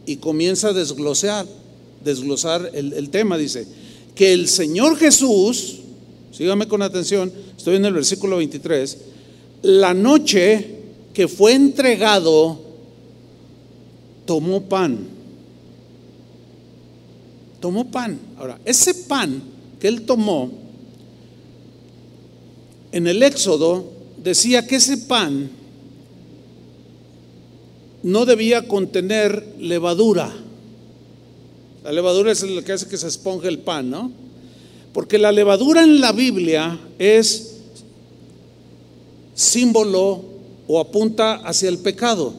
Y 0.06 0.16
comienza 0.16 0.68
a 0.68 0.72
desglosar, 0.72 1.46
desglosar 2.04 2.70
el, 2.74 2.92
el 2.94 3.10
tema. 3.10 3.36
Dice, 3.36 3.66
que 4.14 4.32
el 4.32 4.48
Señor 4.48 4.96
Jesús, 4.96 5.76
sígame 6.32 6.68
con 6.68 6.82
atención, 6.82 7.32
estoy 7.56 7.76
en 7.76 7.84
el 7.84 7.94
versículo 7.94 8.38
23, 8.38 8.98
la 9.62 9.92
noche 9.92 10.78
que 11.12 11.28
fue 11.28 11.54
entregado, 11.54 12.60
tomó 14.26 14.62
pan 14.62 15.13
tomó 17.64 17.90
pan. 17.90 18.20
Ahora, 18.36 18.60
ese 18.66 18.92
pan 18.92 19.42
que 19.80 19.88
él 19.88 20.02
tomó, 20.02 20.50
en 22.92 23.06
el 23.06 23.22
Éxodo 23.22 23.90
decía 24.22 24.66
que 24.66 24.76
ese 24.76 24.98
pan 24.98 25.48
no 28.02 28.26
debía 28.26 28.68
contener 28.68 29.54
levadura. 29.58 30.30
La 31.84 31.92
levadura 31.92 32.32
es 32.32 32.42
lo 32.42 32.62
que 32.62 32.72
hace 32.72 32.86
que 32.86 32.98
se 32.98 33.08
esponje 33.08 33.48
el 33.48 33.60
pan, 33.60 33.88
¿no? 33.88 34.12
Porque 34.92 35.16
la 35.16 35.32
levadura 35.32 35.82
en 35.82 36.02
la 36.02 36.12
Biblia 36.12 36.78
es 36.98 37.60
símbolo 39.34 40.22
o 40.68 40.80
apunta 40.80 41.36
hacia 41.36 41.70
el 41.70 41.78
pecado. 41.78 42.34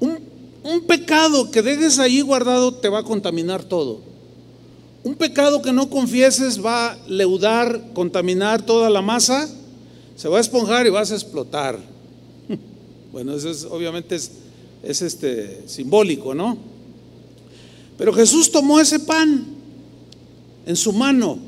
Un, 0.00 0.18
un 0.66 0.82
pecado 0.82 1.50
que 1.50 1.62
dejes 1.62 1.98
ahí 1.98 2.20
guardado 2.20 2.74
te 2.74 2.88
va 2.88 2.98
a 2.98 3.04
contaminar 3.04 3.62
todo. 3.62 4.00
Un 5.04 5.14
pecado 5.14 5.62
que 5.62 5.72
no 5.72 5.88
confieses 5.88 6.64
va 6.64 6.92
a 6.92 6.98
leudar, 7.06 7.92
contaminar 7.94 8.62
toda 8.62 8.90
la 8.90 9.00
masa, 9.00 9.48
se 10.16 10.28
va 10.28 10.38
a 10.38 10.40
esponjar 10.40 10.86
y 10.86 10.90
vas 10.90 11.12
a 11.12 11.14
explotar. 11.14 11.78
Bueno, 13.12 13.34
eso 13.34 13.48
es, 13.48 13.64
obviamente 13.64 14.14
es, 14.14 14.30
es 14.82 15.00
este, 15.00 15.62
simbólico, 15.66 16.34
¿no? 16.34 16.58
Pero 17.96 18.12
Jesús 18.12 18.52
tomó 18.52 18.78
ese 18.78 19.00
pan 19.00 19.46
en 20.66 20.76
su 20.76 20.92
mano 20.92 21.38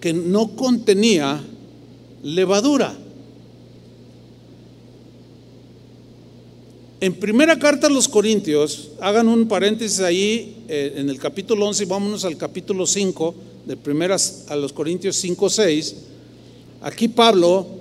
que 0.00 0.12
no 0.12 0.54
contenía 0.54 1.42
levadura. 2.22 2.96
En 7.00 7.14
primera 7.14 7.58
carta 7.58 7.86
a 7.86 7.90
los 7.90 8.08
Corintios, 8.08 8.90
hagan 9.00 9.28
un 9.28 9.48
paréntesis 9.48 10.00
ahí 10.00 10.64
eh, 10.68 10.94
en 10.96 11.08
el 11.08 11.18
capítulo 11.18 11.66
11 11.66 11.82
y 11.82 11.86
vámonos 11.86 12.24
al 12.24 12.36
capítulo 12.36 12.86
5, 12.86 13.34
de 13.66 13.76
primeras 13.76 14.44
a 14.48 14.56
los 14.56 14.72
Corintios 14.72 15.16
5, 15.16 15.48
6. 15.48 15.96
Aquí 16.82 17.08
Pablo 17.08 17.80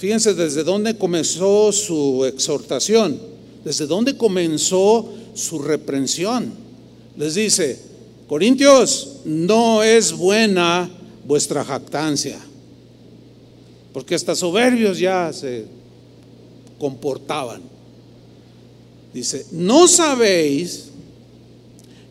Fíjense 0.00 0.32
desde 0.32 0.64
dónde 0.64 0.96
comenzó 0.96 1.70
su 1.72 2.24
exhortación, 2.24 3.20
desde 3.62 3.86
dónde 3.86 4.16
comenzó 4.16 5.06
su 5.34 5.58
reprensión. 5.58 6.54
Les 7.18 7.34
dice, 7.34 7.78
Corintios, 8.26 9.16
no 9.26 9.82
es 9.82 10.14
buena 10.14 10.88
vuestra 11.26 11.62
jactancia, 11.66 12.40
porque 13.92 14.14
hasta 14.14 14.34
soberbios 14.34 14.98
ya 14.98 15.34
se 15.34 15.66
comportaban. 16.78 17.60
Dice, 19.12 19.46
¿no 19.50 19.88
sabéis 19.88 20.90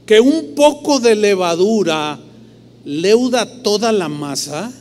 que 0.06 0.20
un 0.20 0.54
poco 0.56 1.00
de 1.00 1.16
levadura 1.16 2.20
leuda 2.84 3.62
toda 3.62 3.92
la 3.92 4.10
masa? 4.10 4.72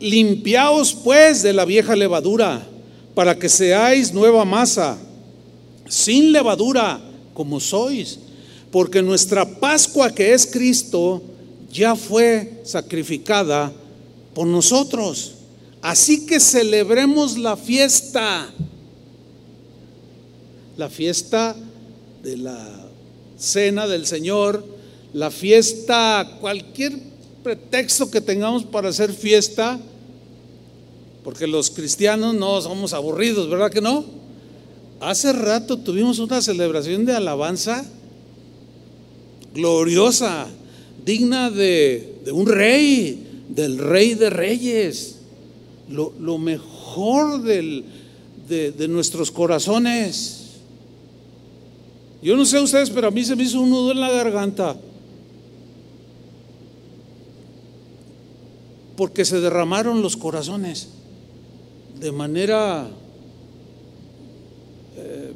Limpiaos 0.00 0.94
pues 0.94 1.42
de 1.42 1.52
la 1.52 1.64
vieja 1.64 1.94
levadura, 1.94 2.66
para 3.14 3.38
que 3.38 3.48
seáis 3.48 4.12
nueva 4.12 4.44
masa, 4.44 4.98
sin 5.88 6.32
levadura, 6.32 7.00
como 7.32 7.60
sois, 7.60 8.18
porque 8.70 9.02
nuestra 9.02 9.46
Pascua 9.58 10.10
que 10.10 10.34
es 10.34 10.46
Cristo 10.46 11.22
ya 11.72 11.94
fue 11.94 12.60
sacrificada 12.64 13.72
por 14.34 14.46
nosotros. 14.46 15.32
Así 15.80 16.26
que 16.26 16.40
celebremos 16.40 17.38
la 17.38 17.56
fiesta, 17.56 18.48
la 20.76 20.90
fiesta 20.90 21.56
de 22.22 22.36
la 22.36 22.86
cena 23.38 23.86
del 23.86 24.06
Señor, 24.06 24.64
la 25.12 25.30
fiesta, 25.30 26.36
cualquier 26.40 26.98
pretexto 27.42 28.10
que 28.10 28.20
tengamos 28.20 28.64
para 28.64 28.88
hacer 28.88 29.12
fiesta, 29.12 29.78
porque 31.24 31.46
los 31.46 31.70
cristianos 31.70 32.34
no 32.34 32.60
somos 32.60 32.92
aburridos, 32.92 33.48
¿verdad 33.48 33.70
que 33.70 33.80
no? 33.80 34.04
Hace 35.00 35.32
rato 35.32 35.78
tuvimos 35.78 36.18
una 36.18 36.40
celebración 36.40 37.04
de 37.04 37.14
alabanza 37.14 37.84
gloriosa, 39.54 40.46
digna 41.04 41.50
de, 41.50 42.20
un 42.32 42.46
rey, 42.46 43.44
del 43.48 43.78
rey 43.78 44.14
de 44.14 44.30
reyes, 44.30 45.16
lo, 45.88 46.38
mejor 46.38 47.42
de, 47.42 47.84
de 48.48 48.88
nuestros 48.88 49.30
corazones. 49.30 50.45
Yo 52.26 52.36
no 52.36 52.44
sé 52.44 52.60
ustedes, 52.60 52.90
pero 52.90 53.08
a 53.08 53.10
mí 53.10 53.24
se 53.24 53.36
me 53.36 53.44
hizo 53.44 53.60
un 53.60 53.70
nudo 53.70 53.92
en 53.92 54.00
la 54.00 54.10
garganta. 54.10 54.76
porque 58.96 59.24
se 59.24 59.40
derramaron 59.40 60.02
los 60.02 60.16
corazones 60.16 60.88
de 62.00 62.12
manera 62.12 62.88
eh, 64.96 65.32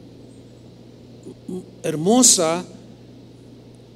hermosa 1.83 2.65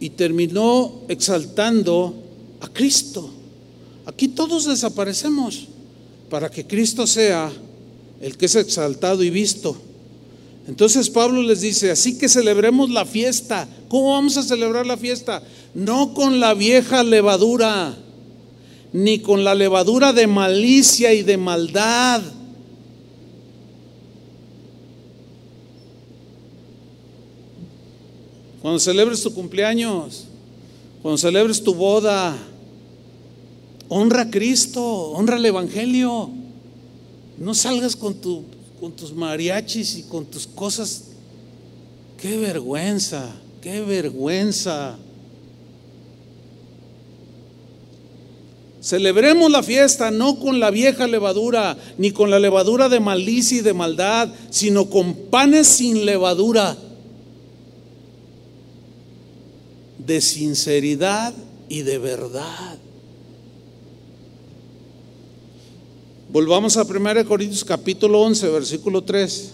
y 0.01 0.11
terminó 0.11 1.01
exaltando 1.09 2.15
a 2.61 2.69
Cristo. 2.69 3.31
Aquí 4.07 4.29
todos 4.29 4.67
desaparecemos 4.67 5.67
para 6.29 6.51
que 6.51 6.67
Cristo 6.67 7.07
sea 7.07 7.51
el 8.21 8.37
que 8.37 8.47
es 8.47 8.55
exaltado 8.55 9.23
y 9.23 9.31
visto. 9.31 9.77
Entonces 10.67 11.11
Pablo 11.11 11.43
les 11.43 11.61
dice, 11.61 11.91
así 11.91 12.17
que 12.17 12.29
celebremos 12.29 12.91
la 12.91 13.05
fiesta. 13.05 13.69
¿Cómo 13.89 14.13
vamos 14.13 14.37
a 14.37 14.43
celebrar 14.43 14.87
la 14.87 14.97
fiesta? 14.97 15.43
No 15.75 16.15
con 16.15 16.41
la 16.41 16.55
vieja 16.55 17.03
levadura 17.03 17.97
ni 18.95 19.19
con 19.19 19.43
la 19.43 19.57
levadura 19.57 20.13
de 20.13 20.29
malicia 20.29 21.13
y 21.13 21.25
de 21.25 21.37
maldad. 21.37 22.23
Cuando 28.63 28.79
celebres 28.79 29.21
tu 29.21 29.35
cumpleaños, 29.35 30.27
cuando 31.03 31.19
celebres 31.19 31.63
tu 31.63 31.75
boda, 31.75 32.37
honra 33.89 34.23
a 34.23 34.31
Cristo, 34.31 34.83
honra 35.11 35.37
al 35.37 35.45
Evangelio. 35.45 36.31
No 37.37 37.53
salgas 37.53 37.97
con, 37.97 38.15
tu, 38.15 38.45
con 38.85 38.93
tus 38.93 39.15
mariachis 39.15 39.97
y 39.97 40.03
con 40.03 40.27
tus 40.27 40.47
cosas. 40.47 41.05
Qué 42.21 42.37
vergüenza, 42.37 43.31
qué 43.63 43.81
vergüenza. 43.81 44.99
Celebremos 48.83 49.51
la 49.51 49.63
fiesta 49.63 50.11
no 50.11 50.39
con 50.39 50.61
la 50.61 50.71
vieja 50.71 51.07
levadura, 51.07 51.79
ni 51.97 52.11
con 52.11 52.31
la 52.31 52.39
levadura 52.39 52.91
de 52.91 53.01
malicia 53.01 53.57
y 53.57 53.63
de 53.63 53.73
maldad, 53.73 54.29
sino 54.51 54.91
con 54.91 55.15
panes 55.31 55.67
sin 55.67 56.05
levadura, 56.05 56.77
de 59.97 60.21
sinceridad 60.21 61.33
y 61.71 61.81
de 61.81 61.97
verdad. 61.97 62.84
Volvamos 66.35 66.77
a 66.77 66.83
1 66.83 67.27
Corintios 67.27 67.63
capítulo 67.63 68.21
11, 68.23 68.49
versículo 68.49 69.05
3. 69.05 69.53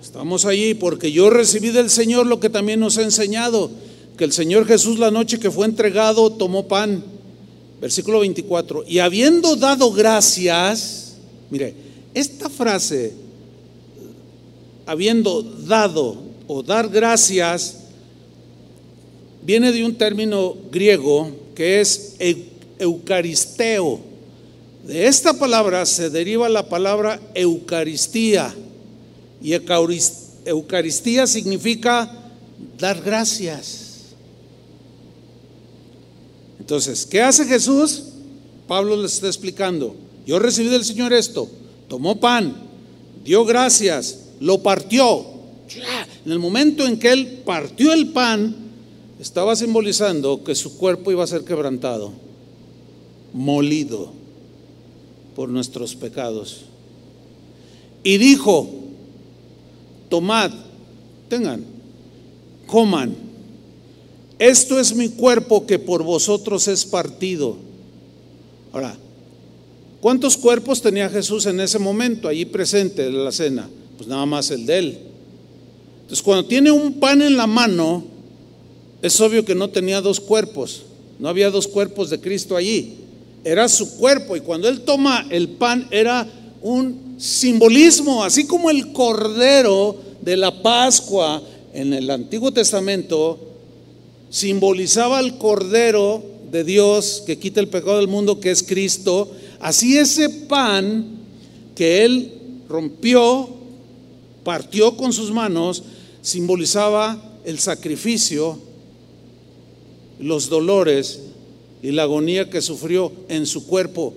Estamos 0.00 0.46
allí 0.46 0.72
porque 0.72 1.12
yo 1.12 1.28
recibí 1.28 1.68
del 1.68 1.90
Señor 1.90 2.26
lo 2.26 2.40
que 2.40 2.48
también 2.48 2.80
nos 2.80 2.96
ha 2.96 3.02
enseñado 3.02 3.70
que 4.16 4.24
el 4.24 4.32
Señor 4.32 4.64
Jesús 4.64 4.98
la 4.98 5.10
noche 5.10 5.38
que 5.38 5.50
fue 5.50 5.66
entregado 5.66 6.32
tomó 6.32 6.66
pan. 6.66 7.04
Versículo 7.78 8.20
24. 8.20 8.84
Y 8.88 9.00
habiendo 9.00 9.56
dado 9.56 9.92
gracias, 9.92 11.18
mire, 11.50 11.74
esta 12.14 12.48
frase, 12.48 13.12
habiendo 14.86 15.42
dado 15.42 16.16
o 16.46 16.62
dar 16.62 16.88
gracias, 16.88 17.80
viene 19.42 19.70
de 19.70 19.84
un 19.84 19.96
término 19.96 20.56
griego 20.72 21.28
que 21.54 21.82
es 21.82 22.16
eucaristeo. 22.78 24.00
De 24.86 25.06
esta 25.06 25.34
palabra 25.34 25.84
se 25.86 26.10
deriva 26.10 26.48
la 26.48 26.68
palabra 26.68 27.20
Eucaristía. 27.34 28.54
Y 29.42 29.52
Eucaristía 30.44 31.26
significa 31.26 32.10
dar 32.78 33.02
gracias. 33.02 33.86
Entonces, 36.60 37.06
¿qué 37.06 37.22
hace 37.22 37.44
Jesús? 37.44 38.04
Pablo 38.66 39.00
les 39.00 39.14
está 39.14 39.26
explicando. 39.26 39.94
Yo 40.26 40.38
recibí 40.38 40.68
del 40.68 40.84
Señor 40.84 41.12
esto. 41.12 41.48
Tomó 41.88 42.18
pan, 42.18 42.56
dio 43.24 43.44
gracias, 43.44 44.18
lo 44.40 44.62
partió. 44.62 45.24
En 46.24 46.32
el 46.32 46.38
momento 46.38 46.86
en 46.86 46.98
que 46.98 47.12
él 47.12 47.42
partió 47.44 47.92
el 47.92 48.08
pan, 48.08 48.54
estaba 49.20 49.54
simbolizando 49.56 50.42
que 50.42 50.54
su 50.54 50.76
cuerpo 50.76 51.10
iba 51.10 51.24
a 51.24 51.28
ser 51.28 51.44
quebrantado, 51.44 52.12
molido 53.36 54.10
por 55.36 55.48
nuestros 55.48 55.94
pecados. 55.94 56.62
Y 58.02 58.18
dijo, 58.18 58.68
tomad, 60.08 60.50
tengan, 61.28 61.64
coman 62.66 63.26
esto 64.38 64.78
es 64.78 64.94
mi 64.94 65.08
cuerpo 65.08 65.66
que 65.66 65.78
por 65.78 66.02
vosotros 66.02 66.68
es 66.68 66.84
partido. 66.84 67.56
Ahora, 68.72 68.96
¿cuántos 70.00 70.36
cuerpos 70.36 70.82
tenía 70.82 71.08
Jesús 71.08 71.46
en 71.46 71.58
ese 71.60 71.78
momento 71.78 72.28
allí 72.28 72.44
presente 72.44 73.06
en 73.06 73.24
la 73.24 73.32
cena? 73.32 73.68
Pues 73.96 74.08
nada 74.08 74.26
más 74.26 74.50
el 74.50 74.66
de 74.66 74.78
él. 74.78 74.98
Entonces, 76.02 76.22
cuando 76.22 76.46
tiene 76.46 76.70
un 76.70 77.00
pan 77.00 77.22
en 77.22 77.36
la 77.36 77.46
mano, 77.46 78.04
es 79.00 79.18
obvio 79.20 79.44
que 79.44 79.54
no 79.54 79.70
tenía 79.70 80.02
dos 80.02 80.20
cuerpos. 80.20 80.82
No 81.18 81.28
había 81.28 81.50
dos 81.50 81.66
cuerpos 81.66 82.10
de 82.10 82.20
Cristo 82.20 82.56
allí. 82.56 82.94
Era 83.46 83.68
su 83.68 83.96
cuerpo. 83.96 84.36
Y 84.36 84.40
cuando 84.40 84.68
él 84.68 84.80
toma 84.80 85.24
el 85.30 85.50
pan 85.50 85.86
era 85.92 86.26
un 86.62 87.14
simbolismo, 87.16 88.24
así 88.24 88.44
como 88.44 88.70
el 88.70 88.92
cordero 88.92 89.96
de 90.20 90.36
la 90.36 90.62
Pascua 90.62 91.40
en 91.72 91.92
el 91.92 92.10
Antiguo 92.10 92.52
Testamento 92.52 93.38
simbolizaba 94.30 95.18
al 95.18 95.38
cordero 95.38 96.24
de 96.50 96.64
Dios 96.64 97.22
que 97.24 97.38
quita 97.38 97.60
el 97.60 97.68
pecado 97.68 97.98
del 97.98 98.08
mundo, 98.08 98.40
que 98.40 98.50
es 98.50 98.64
Cristo. 98.64 99.30
Así 99.60 99.96
ese 99.96 100.28
pan 100.28 101.06
que 101.76 102.04
él 102.04 102.32
rompió, 102.68 103.48
partió 104.42 104.96
con 104.96 105.12
sus 105.12 105.30
manos, 105.30 105.84
simbolizaba 106.20 107.22
el 107.44 107.60
sacrificio, 107.60 108.58
los 110.18 110.48
dolores 110.48 111.25
y 111.86 111.92
la 111.92 112.02
agonía 112.02 112.50
que 112.50 112.60
sufrió 112.60 113.12
en 113.28 113.46
su 113.46 113.64
cuerpo. 113.64 114.12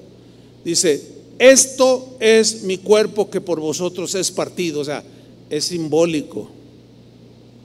Dice, 0.65 1.03
esto 1.37 2.15
es 2.19 2.63
mi 2.63 2.79
cuerpo 2.79 3.29
que 3.29 3.41
por 3.41 3.59
vosotros 3.59 4.15
es 4.15 4.31
partido, 4.31 4.79
o 4.79 4.83
sea, 4.83 5.03
es 5.51 5.65
simbólico. 5.65 6.49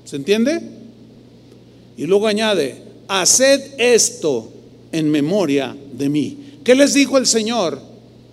¿Se 0.04 0.16
entiende? 0.16 0.60
Y 1.96 2.04
luego 2.04 2.26
añade, 2.26 2.82
haced 3.08 3.62
esto 3.78 4.50
en 4.92 5.10
memoria 5.10 5.74
de 5.94 6.10
mí. 6.10 6.36
¿Qué 6.64 6.74
les 6.74 6.92
dijo 6.92 7.16
el 7.16 7.26
Señor 7.26 7.80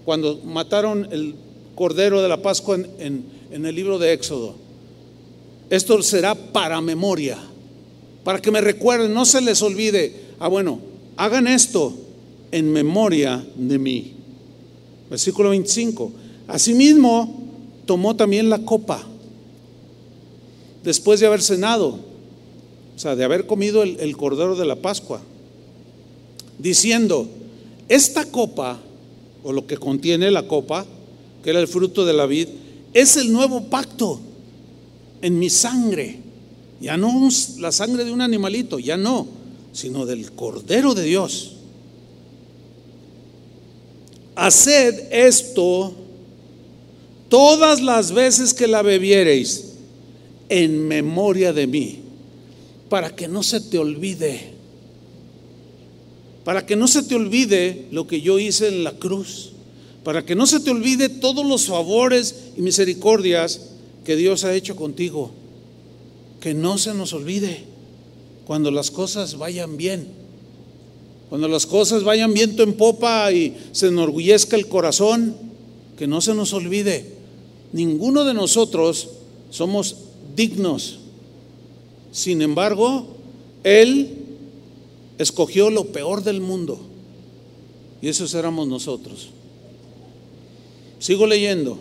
cuando 0.03 0.41
mataron 0.43 1.07
el 1.09 1.35
cordero 1.73 2.21
de 2.21 2.27
la 2.27 2.41
Pascua 2.41 2.75
en, 2.75 3.23
en 3.49 3.65
el 3.65 3.73
libro 3.73 3.97
de 3.97 4.11
Éxodo? 4.11 4.55
Esto 5.69 6.01
será 6.01 6.35
para 6.35 6.81
memoria, 6.81 7.37
para 8.25 8.41
que 8.41 8.51
me 8.51 8.59
recuerden, 8.59 9.13
no 9.13 9.23
se 9.23 9.39
les 9.39 9.61
olvide. 9.61 10.31
Ah, 10.37 10.49
bueno, 10.49 10.90
hagan 11.21 11.45
esto 11.45 11.93
en 12.51 12.73
memoria 12.73 13.45
de 13.55 13.77
mí. 13.77 14.13
Versículo 15.07 15.51
25. 15.51 16.11
Asimismo, 16.47 17.43
tomó 17.85 18.15
también 18.15 18.49
la 18.49 18.57
copa 18.65 19.03
después 20.83 21.19
de 21.19 21.27
haber 21.27 21.43
cenado, 21.43 21.89
o 22.95 22.99
sea, 22.99 23.15
de 23.15 23.23
haber 23.23 23.45
comido 23.45 23.83
el, 23.83 24.17
cordero 24.17 24.55
de 24.55 24.65
la 24.65 24.77
Pascua, 24.77 25.21
diciendo, 26.57 27.29
esta 27.87 28.25
copa, 28.25 28.79
o 29.43 29.53
lo 29.53 29.67
que 29.67 29.77
contiene 29.77 30.31
la 30.31 30.47
copa, 30.47 30.87
que 31.43 31.51
era 31.51 31.59
el 31.59 31.67
fruto 31.67 32.03
de 32.03 32.13
la 32.13 32.25
vid, 32.25 32.47
es 32.95 33.15
el 33.17 33.31
nuevo 33.31 33.65
pacto 33.65 34.19
en 35.21 35.37
mi 35.37 35.51
sangre. 35.51 36.17
Ya 36.81 36.97
no 36.97 37.29
la 37.59 37.71
sangre 37.71 38.05
de 38.05 38.11
un 38.11 38.21
animalito, 38.21 38.79
ya 38.79 38.97
no, 38.97 39.40
sino 39.73 40.05
del 40.05 40.31
Cordero 40.31 40.93
de 40.93 41.03
Dios. 41.03 41.53
Haced 44.35 45.11
esto 45.11 45.93
todas 47.29 47.81
las 47.81 48.11
veces 48.11 48.53
que 48.53 48.67
la 48.67 48.81
bebiereis 48.81 49.73
en 50.49 50.87
memoria 50.87 51.53
de 51.53 51.67
mí, 51.67 51.99
para 52.89 53.15
que 53.15 53.27
no 53.27 53.41
se 53.43 53.61
te 53.61 53.77
olvide, 53.77 54.51
para 56.43 56.65
que 56.65 56.75
no 56.75 56.87
se 56.87 57.03
te 57.03 57.15
olvide 57.15 57.85
lo 57.91 58.07
que 58.07 58.21
yo 58.21 58.39
hice 58.39 58.67
en 58.67 58.83
la 58.83 58.93
cruz, 58.93 59.51
para 60.03 60.25
que 60.25 60.35
no 60.35 60.45
se 60.47 60.59
te 60.59 60.71
olvide 60.71 61.07
todos 61.07 61.45
los 61.45 61.67
favores 61.67 62.51
y 62.57 62.61
misericordias 62.61 63.61
que 64.03 64.15
Dios 64.15 64.43
ha 64.43 64.53
hecho 64.53 64.75
contigo. 64.75 65.31
Que 66.39 66.53
no 66.55 66.79
se 66.79 66.93
nos 66.95 67.13
olvide 67.13 67.70
cuando 68.51 68.69
las 68.69 68.91
cosas 68.91 69.37
vayan 69.37 69.77
bien. 69.77 70.09
Cuando 71.29 71.47
las 71.47 71.65
cosas 71.65 72.03
vayan 72.03 72.33
viento 72.33 72.63
en 72.63 72.73
popa 72.73 73.31
y 73.31 73.55
se 73.71 73.87
enorgullezca 73.87 74.57
el 74.57 74.67
corazón, 74.67 75.37
que 75.97 76.05
no 76.05 76.19
se 76.19 76.33
nos 76.33 76.51
olvide. 76.51 77.13
Ninguno 77.71 78.25
de 78.25 78.33
nosotros 78.33 79.07
somos 79.51 79.95
dignos. 80.35 80.99
Sin 82.11 82.41
embargo, 82.41 83.05
Él 83.63 84.17
escogió 85.17 85.69
lo 85.69 85.85
peor 85.85 86.21
del 86.21 86.41
mundo. 86.41 86.77
Y 88.01 88.09
esos 88.09 88.33
éramos 88.33 88.67
nosotros. 88.67 89.29
Sigo 90.99 91.25
leyendo. 91.25 91.77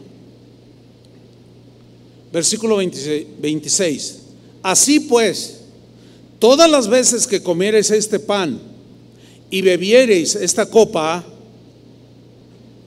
Versículo 2.33 2.77
26. 2.77 4.21
Así 4.63 5.01
pues, 5.01 5.60
todas 6.41 6.69
las 6.69 6.89
veces 6.89 7.29
que 7.29 7.43
comiereis 7.43 7.93
este 7.93 8.19
pan 8.19 8.59
y 9.51 9.63
bebiereis 9.63 10.35
esta 10.35 10.67
copa, 10.67 11.25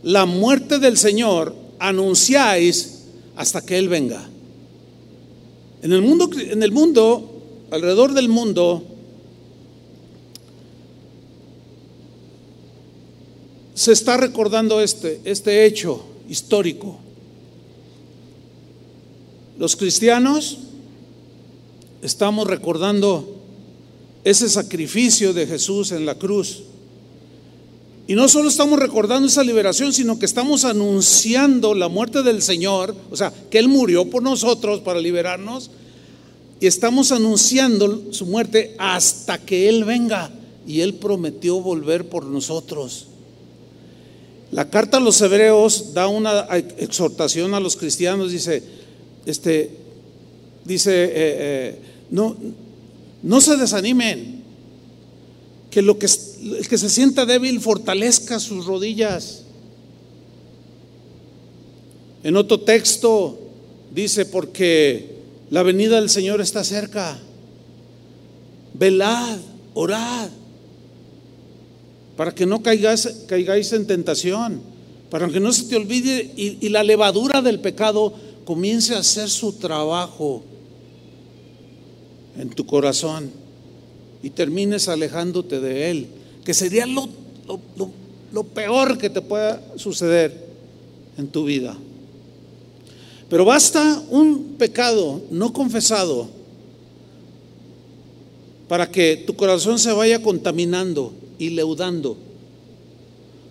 la 0.02 0.26
muerte 0.26 0.80
del 0.80 0.98
Señor 0.98 1.56
anunciáis 1.80 3.04
hasta 3.36 3.62
que 3.62 3.78
Él 3.78 3.88
venga. 3.88 4.28
En 5.82 5.94
el 5.94 6.02
mundo, 6.02 6.30
en 6.38 6.64
el 6.64 6.72
mundo 6.72 7.30
alrededor 7.72 8.14
del 8.14 8.28
mundo, 8.28 8.84
se 13.76 13.92
está 13.92 14.18
recordando 14.18 14.82
este, 14.82 15.22
este 15.26 15.66
hecho 15.66 16.04
histórico. 16.30 16.98
Los 19.58 19.76
cristianos 19.76 20.58
estamos 22.02 22.48
recordando 22.48 23.33
ese 24.24 24.50
sacrificio 24.50 25.34
de 25.34 25.48
Jesús 25.48 25.92
en 25.92 26.06
la 26.06 26.16
cruz. 26.16 26.64
Y 28.08 28.16
no 28.16 28.28
solo 28.28 28.50
estamos 28.50 28.80
recordando 28.80 29.28
esa 29.28 29.44
liberación, 29.44 29.94
sino 29.94 30.20
que 30.20 30.26
estamos 30.26 30.66
anunciando 30.66 31.74
la 31.74 31.88
muerte 31.88 32.22
del 32.22 32.42
Señor, 32.42 32.96
o 33.10 33.16
sea, 33.16 33.34
que 33.50 33.60
Él 33.60 33.70
murió 33.70 34.10
por 34.10 34.22
nosotros 34.22 34.82
para 34.82 35.00
liberarnos, 35.00 35.72
y 36.60 36.68
estamos 36.68 37.12
anunciando 37.12 38.12
su 38.12 38.26
muerte 38.26 38.76
hasta 38.78 39.38
que 39.38 39.68
Él 39.70 39.84
venga. 39.84 40.32
Y 40.66 40.80
Él 40.80 40.94
prometió 40.94 41.60
volver 41.60 42.08
por 42.08 42.26
nosotros. 42.26 43.08
La 44.52 44.70
carta 44.70 44.98
a 44.98 45.02
los 45.02 45.20
hebreos 45.20 45.94
da 45.94 46.08
una 46.08 46.46
exhortación 46.78 47.54
a 47.54 47.60
los 47.60 47.76
cristianos, 47.76 48.32
dice, 48.32 48.64
este, 49.26 49.72
dice, 50.64 51.06
eh, 51.06 51.12
eh, 51.16 51.80
no, 52.12 52.38
no 53.24 53.40
se 53.40 53.56
desanimen, 53.56 54.44
que, 55.72 55.82
lo 55.82 55.98
que 55.98 56.06
el 56.06 56.68
que 56.68 56.78
se 56.78 56.90
sienta 56.90 57.26
débil 57.26 57.60
fortalezca 57.60 58.40
sus 58.40 58.66
rodillas. 58.66 59.44
En 62.24 62.36
otro 62.38 62.60
texto 62.60 63.40
dice, 63.94 64.26
porque 64.26 65.16
la 65.50 65.64
venida 65.64 66.00
del 66.00 66.10
Señor 66.10 66.42
está 66.42 66.64
cerca, 66.64 67.18
velad, 68.74 69.40
orad, 69.74 70.30
para 72.18 72.36
que 72.36 72.46
no 72.46 72.62
caigáis, 72.62 73.08
caigáis 73.28 73.74
en 73.74 73.88
tentación, 73.88 74.62
para 75.10 75.28
que 75.30 75.40
no 75.40 75.52
se 75.54 75.64
te 75.64 75.76
olvide 75.76 76.32
y, 76.36 76.58
y 76.66 76.70
la 76.70 76.84
levadura 76.84 77.42
del 77.42 77.60
pecado 77.60 78.14
comience 78.46 78.94
a 78.96 79.00
hacer 79.00 79.30
su 79.30 79.54
trabajo 79.54 80.44
en 82.38 82.50
tu 82.50 82.66
corazón 82.66 83.32
y 84.22 84.30
termines 84.30 84.88
alejándote 84.88 85.60
de 85.60 85.92
Él, 85.92 86.08
que 86.46 86.54
sería 86.54 86.86
lo, 86.86 87.10
lo, 88.32 88.44
peor 88.44 88.98
que 88.98 89.10
te 89.10 89.22
pueda 89.22 89.62
suceder 89.76 90.48
en 91.18 91.28
tu 91.28 91.46
vida. 91.46 91.78
Pero 93.30 93.46
basta 93.46 94.02
un 94.10 94.56
pecado 94.58 95.22
no 95.30 95.52
confesado 95.52 96.30
para 98.68 98.90
que 98.90 99.18
tu 99.18 99.36
corazón 99.36 99.78
se 99.78 99.92
vaya 99.92 100.22
contaminando 100.22 101.14
y 101.38 101.50
leudando. 101.50 102.18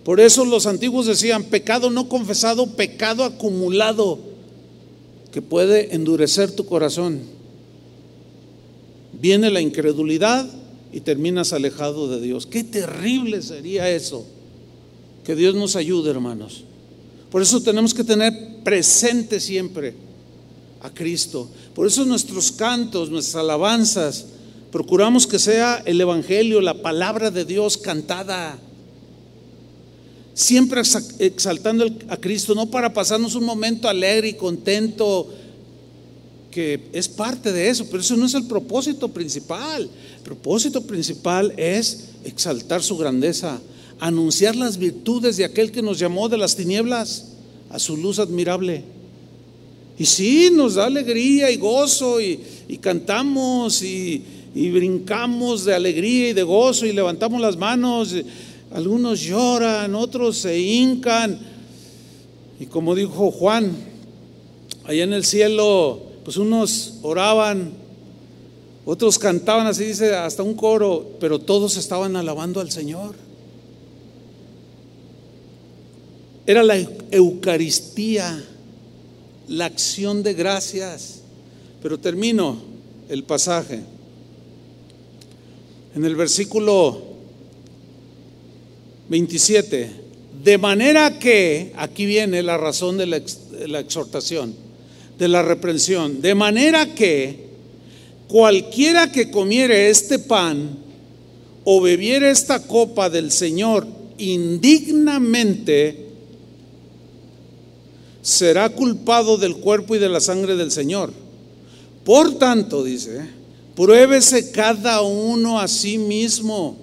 Por 0.03 0.19
eso 0.19 0.43
los 0.43 0.65
antiguos 0.65 1.05
decían, 1.05 1.45
pecado 1.45 1.89
no 1.89 2.09
confesado, 2.09 2.67
pecado 2.75 3.23
acumulado, 3.23 4.19
que 5.31 5.41
puede 5.41 5.95
endurecer 5.95 6.51
tu 6.51 6.65
corazón 6.65 7.21
viene 9.23 9.49
la 9.49 9.61
incredulidad 9.61 10.45
y 10.91 10.99
terminas 10.99 11.53
alejado 11.53 12.09
de 12.09 12.19
Dios. 12.19 12.45
Qué 12.45 12.61
terrible 12.61 13.41
sería 13.41 13.89
eso. 13.89 14.25
Que 15.23 15.33
Dios 15.33 15.55
nos 15.55 15.77
ayude, 15.77 16.11
hermanos. 16.11 16.65
Por 17.31 17.41
eso 17.41 17.63
tenemos 17.63 17.93
que 17.93 18.03
tener 18.03 18.33
presente 18.65 19.39
siempre 19.39 19.93
a 20.81 20.89
Cristo. 20.89 21.49
Por 21.73 21.87
eso 21.87 22.03
nuestros 22.03 22.51
cantos, 22.51 23.09
nuestras 23.09 23.37
alabanzas, 23.37 24.25
procuramos 24.73 25.25
que 25.25 25.39
sea 25.39 25.81
el 25.85 26.01
Evangelio, 26.01 26.59
la 26.59 26.81
palabra 26.81 27.31
de 27.31 27.45
Dios 27.45 27.77
cantada. 27.77 28.59
Siempre 30.33 30.81
exaltando 31.19 31.85
a 32.09 32.17
Cristo, 32.17 32.55
no 32.55 32.69
para 32.69 32.93
pasarnos 32.93 33.35
un 33.35 33.45
momento 33.45 33.87
alegre 33.87 34.27
y 34.27 34.33
contento 34.33 35.33
que 36.53 36.79
es 36.93 37.07
parte 37.07 37.51
de 37.51 37.67
eso, 37.67 37.87
pero 37.89 38.01
eso 38.01 38.15
no 38.15 38.27
es 38.27 38.35
el 38.35 38.45
propósito 38.45 39.07
principal. 39.07 39.89
El 40.17 40.23
propósito 40.23 40.81
principal 40.83 41.51
es 41.57 42.09
exaltar 42.23 42.83
su 42.83 42.95
grandeza, 42.95 43.59
anunciar 43.99 44.55
las 44.55 44.77
virtudes 44.77 45.37
de 45.37 45.45
aquel 45.45 45.71
que 45.71 45.81
nos 45.81 45.97
llamó 45.97 46.29
de 46.29 46.37
las 46.37 46.55
tinieblas 46.55 47.31
a 47.71 47.79
su 47.79 47.97
luz 47.97 48.19
admirable. 48.19 48.83
Y 49.97 50.05
sí, 50.05 50.49
nos 50.53 50.75
da 50.75 50.85
alegría 50.85 51.49
y 51.49 51.57
gozo 51.57 52.21
y, 52.21 52.39
cantamos 52.79 53.81
y, 53.81 54.23
y, 54.53 54.69
brincamos 54.69 55.65
de 55.65 55.73
alegría 55.73 56.29
y 56.29 56.33
de 56.33 56.43
gozo 56.43 56.85
y 56.85 56.93
levantamos 56.93 57.41
las 57.41 57.57
manos. 57.57 58.15
Algunos 58.71 59.21
lloran, 59.21 59.95
otros 59.95 60.37
se 60.37 60.59
hincan. 60.59 61.39
Y 62.59 62.67
como 62.67 62.93
dijo 62.93 63.31
Juan, 63.31 63.71
allá 64.85 65.03
en 65.03 65.13
el 65.13 65.25
cielo, 65.25 66.12
pues 66.23 66.37
unos 66.37 66.95
oraban, 67.01 67.71
otros 68.85 69.17
cantaban, 69.17 69.67
así 69.67 69.85
dice, 69.85 70.15
hasta 70.15 70.43
un 70.43 70.55
coro, 70.55 71.11
pero 71.19 71.39
todos 71.39 71.77
estaban 71.77 72.15
alabando 72.15 72.59
al 72.59 72.71
Señor. 72.71 73.15
Era 76.45 76.63
la 76.63 76.77
Eucaristía, 77.11 78.43
la 79.47 79.65
acción 79.65 80.23
de 80.23 80.33
gracias. 80.33 81.21
Pero 81.81 81.97
termino 81.99 82.57
el 83.09 83.23
pasaje. 83.23 83.81
En 85.95 86.03
el 86.03 86.15
versículo 86.15 87.01
27, 89.09 89.91
de 90.43 90.57
manera 90.57 91.19
que, 91.19 91.71
aquí 91.77 92.05
viene 92.05 92.41
la 92.43 92.57
razón 92.57 92.97
de 92.97 93.05
la, 93.05 93.21
la 93.67 93.79
exhortación, 93.79 94.55
de 95.17 95.27
la 95.27 95.41
reprensión, 95.41 96.21
de 96.21 96.35
manera 96.35 96.93
que 96.93 97.43
cualquiera 98.27 99.11
que 99.11 99.29
comiere 99.29 99.89
este 99.89 100.19
pan 100.19 100.77
o 101.63 101.81
bebiere 101.81 102.29
esta 102.29 102.65
copa 102.65 103.09
del 103.09 103.31
Señor 103.31 103.87
indignamente, 104.17 106.07
será 108.21 108.69
culpado 108.69 109.37
del 109.37 109.57
cuerpo 109.57 109.95
y 109.95 109.99
de 109.99 110.09
la 110.09 110.21
sangre 110.21 110.55
del 110.55 110.71
Señor. 110.71 111.11
Por 112.03 112.37
tanto, 112.39 112.83
dice, 112.83 113.21
pruébese 113.75 114.51
cada 114.51 115.01
uno 115.01 115.59
a 115.59 115.67
sí 115.67 115.97
mismo 115.97 116.77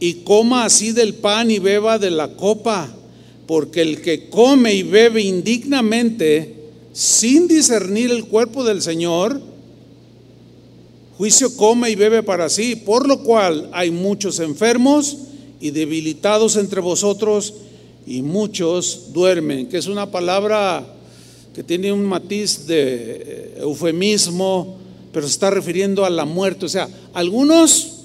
y 0.00 0.14
coma 0.14 0.64
así 0.64 0.92
del 0.92 1.14
pan 1.14 1.50
y 1.50 1.58
beba 1.58 1.98
de 1.98 2.10
la 2.10 2.34
copa, 2.34 2.88
porque 3.46 3.82
el 3.82 4.00
que 4.00 4.28
come 4.28 4.74
y 4.74 4.82
bebe 4.82 5.22
indignamente, 5.22 6.59
sin 6.92 7.48
discernir 7.48 8.10
el 8.10 8.24
cuerpo 8.24 8.64
del 8.64 8.82
Señor, 8.82 9.40
juicio 11.18 11.56
come 11.56 11.90
y 11.90 11.94
bebe 11.94 12.22
para 12.22 12.48
sí, 12.48 12.76
por 12.76 13.06
lo 13.06 13.22
cual 13.22 13.68
hay 13.72 13.90
muchos 13.90 14.40
enfermos 14.40 15.16
y 15.60 15.70
debilitados 15.70 16.56
entre 16.56 16.80
vosotros, 16.80 17.54
y 18.06 18.22
muchos 18.22 19.12
duermen, 19.12 19.68
que 19.68 19.78
es 19.78 19.86
una 19.86 20.10
palabra 20.10 20.84
que 21.54 21.62
tiene 21.62 21.92
un 21.92 22.04
matiz 22.04 22.66
de 22.66 22.82
eh, 22.82 23.54
eufemismo, 23.60 24.78
pero 25.12 25.26
se 25.26 25.32
está 25.32 25.50
refiriendo 25.50 26.04
a 26.04 26.10
la 26.10 26.24
muerte. 26.24 26.66
O 26.66 26.68
sea, 26.68 26.88
algunos, 27.12 28.04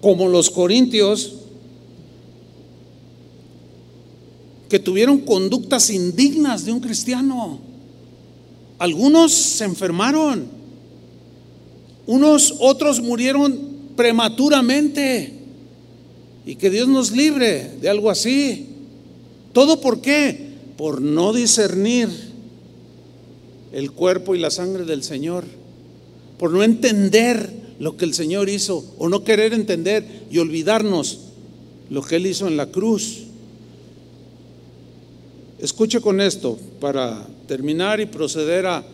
como 0.00 0.28
los 0.28 0.50
corintios, 0.50 1.34
que 4.72 4.78
tuvieron 4.78 5.18
conductas 5.18 5.90
indignas 5.90 6.64
de 6.64 6.72
un 6.72 6.80
cristiano. 6.80 7.60
Algunos 8.78 9.30
se 9.30 9.64
enfermaron. 9.66 10.46
Unos 12.06 12.54
otros 12.58 13.02
murieron 13.02 13.60
prematuramente. 13.96 15.30
Y 16.46 16.54
que 16.54 16.70
Dios 16.70 16.88
nos 16.88 17.10
libre 17.10 17.72
de 17.82 17.90
algo 17.90 18.08
así. 18.08 18.68
¿Todo 19.52 19.78
por 19.78 20.00
qué? 20.00 20.52
Por 20.78 21.02
no 21.02 21.34
discernir 21.34 22.08
el 23.72 23.92
cuerpo 23.92 24.34
y 24.34 24.38
la 24.38 24.50
sangre 24.50 24.86
del 24.86 25.02
Señor. 25.02 25.44
Por 26.38 26.50
no 26.50 26.62
entender 26.62 27.74
lo 27.78 27.98
que 27.98 28.06
el 28.06 28.14
Señor 28.14 28.48
hizo 28.48 28.86
o 28.96 29.10
no 29.10 29.22
querer 29.22 29.52
entender 29.52 30.24
y 30.30 30.38
olvidarnos 30.38 31.18
lo 31.90 32.00
que 32.00 32.16
Él 32.16 32.26
hizo 32.26 32.48
en 32.48 32.56
la 32.56 32.70
cruz. 32.70 33.24
Escuche 35.62 36.00
con 36.00 36.20
esto 36.20 36.58
para 36.80 37.24
terminar 37.46 38.00
y 38.00 38.06
proceder 38.06 38.66
a, 38.66 38.84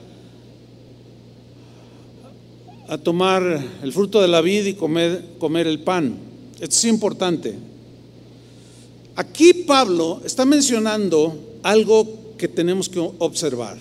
a 2.86 2.98
tomar 2.98 3.64
el 3.82 3.90
fruto 3.90 4.20
de 4.20 4.28
la 4.28 4.42
vida 4.42 4.68
y 4.68 4.74
comer, 4.74 5.24
comer 5.38 5.66
el 5.66 5.78
pan. 5.78 6.14
Es 6.60 6.84
importante. 6.84 7.54
Aquí 9.16 9.54
Pablo 9.54 10.20
está 10.26 10.44
mencionando 10.44 11.38
algo 11.62 12.06
que 12.36 12.48
tenemos 12.48 12.90
que 12.90 13.00
observar. 13.00 13.78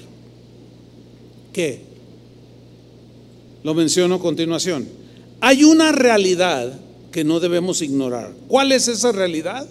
¿Qué? 1.51 1.81
Lo 3.63 3.73
menciono 3.73 4.15
a 4.15 4.19
continuación. 4.19 4.87
Hay 5.41 5.65
una 5.65 5.91
realidad 5.91 6.79
que 7.11 7.25
no 7.25 7.41
debemos 7.41 7.81
ignorar. 7.81 8.31
¿Cuál 8.47 8.71
es 8.71 8.87
esa 8.87 9.11
realidad? 9.11 9.67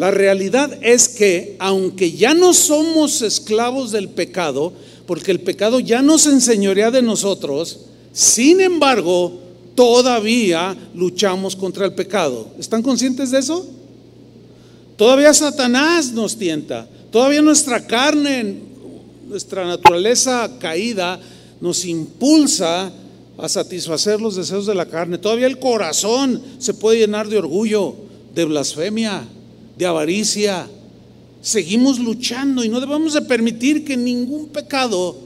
La 0.00 0.10
realidad 0.10 0.78
es 0.80 1.10
que 1.10 1.56
aunque 1.58 2.12
ya 2.12 2.32
no 2.32 2.54
somos 2.54 3.20
esclavos 3.20 3.92
del 3.92 4.08
pecado, 4.08 4.72
porque 5.04 5.30
el 5.30 5.40
pecado 5.40 5.78
ya 5.78 6.00
nos 6.00 6.26
enseñorea 6.26 6.90
de 6.90 7.02
nosotros, 7.02 7.80
sin 8.10 8.62
embargo, 8.62 9.38
todavía 9.74 10.74
luchamos 10.94 11.54
contra 11.54 11.84
el 11.84 11.92
pecado. 11.92 12.48
¿Están 12.58 12.82
conscientes 12.82 13.30
de 13.30 13.40
eso? 13.40 13.68
Todavía 14.96 15.34
Satanás 15.34 16.12
nos 16.12 16.34
tienta, 16.34 16.88
todavía 17.10 17.42
nuestra 17.42 17.86
carne, 17.86 18.56
nuestra 19.28 19.66
naturaleza 19.66 20.50
caída 20.58 21.20
nos 21.60 21.84
impulsa 21.84 22.90
a 23.36 23.48
satisfacer 23.50 24.18
los 24.18 24.36
deseos 24.36 24.64
de 24.64 24.74
la 24.74 24.86
carne. 24.86 25.18
Todavía 25.18 25.46
el 25.46 25.58
corazón 25.58 26.40
se 26.58 26.72
puede 26.72 27.00
llenar 27.00 27.28
de 27.28 27.36
orgullo, 27.36 27.96
de 28.34 28.46
blasfemia, 28.46 29.28
de 29.80 29.86
avaricia. 29.86 30.68
Seguimos 31.40 31.98
luchando 31.98 32.62
y 32.62 32.68
no 32.68 32.80
debemos 32.80 33.14
de 33.14 33.22
permitir 33.22 33.82
que 33.82 33.96
ningún 33.96 34.48
pecado 34.48 35.16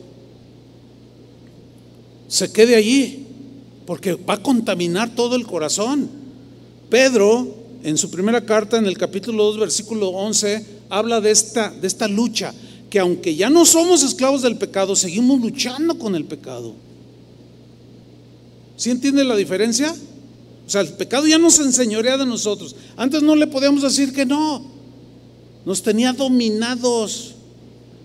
se 2.28 2.52
quede 2.52 2.76
allí 2.76 3.26
porque 3.84 4.14
va 4.14 4.34
a 4.34 4.42
contaminar 4.42 5.12
todo 5.12 5.34
el 5.34 5.44
corazón. 5.44 6.08
Pedro, 6.88 7.52
en 7.82 7.98
su 7.98 8.10
primera 8.10 8.44
carta, 8.46 8.78
en 8.78 8.86
el 8.86 8.96
capítulo 8.96 9.42
2, 9.46 9.58
versículo 9.58 10.10
11, 10.10 10.64
habla 10.88 11.20
de 11.20 11.32
esta, 11.32 11.70
de 11.70 11.88
esta 11.88 12.06
lucha, 12.06 12.54
que 12.88 13.00
aunque 13.00 13.34
ya 13.34 13.50
no 13.50 13.66
somos 13.66 14.04
esclavos 14.04 14.42
del 14.42 14.56
pecado, 14.56 14.94
seguimos 14.94 15.40
luchando 15.40 15.98
con 15.98 16.14
el 16.14 16.26
pecado. 16.26 16.74
¿Sí 18.76 18.90
entiende 18.90 19.24
la 19.24 19.34
diferencia? 19.34 19.92
O 20.66 20.70
sea, 20.70 20.80
el 20.80 20.88
pecado 20.94 21.26
ya 21.26 21.38
nos 21.38 21.58
enseñorea 21.58 22.16
de 22.16 22.26
nosotros. 22.26 22.74
Antes 22.96 23.22
no 23.22 23.36
le 23.36 23.46
podíamos 23.46 23.82
decir 23.82 24.12
que 24.12 24.24
no. 24.24 24.64
Nos 25.64 25.82
tenía 25.82 26.12
dominados. 26.12 27.34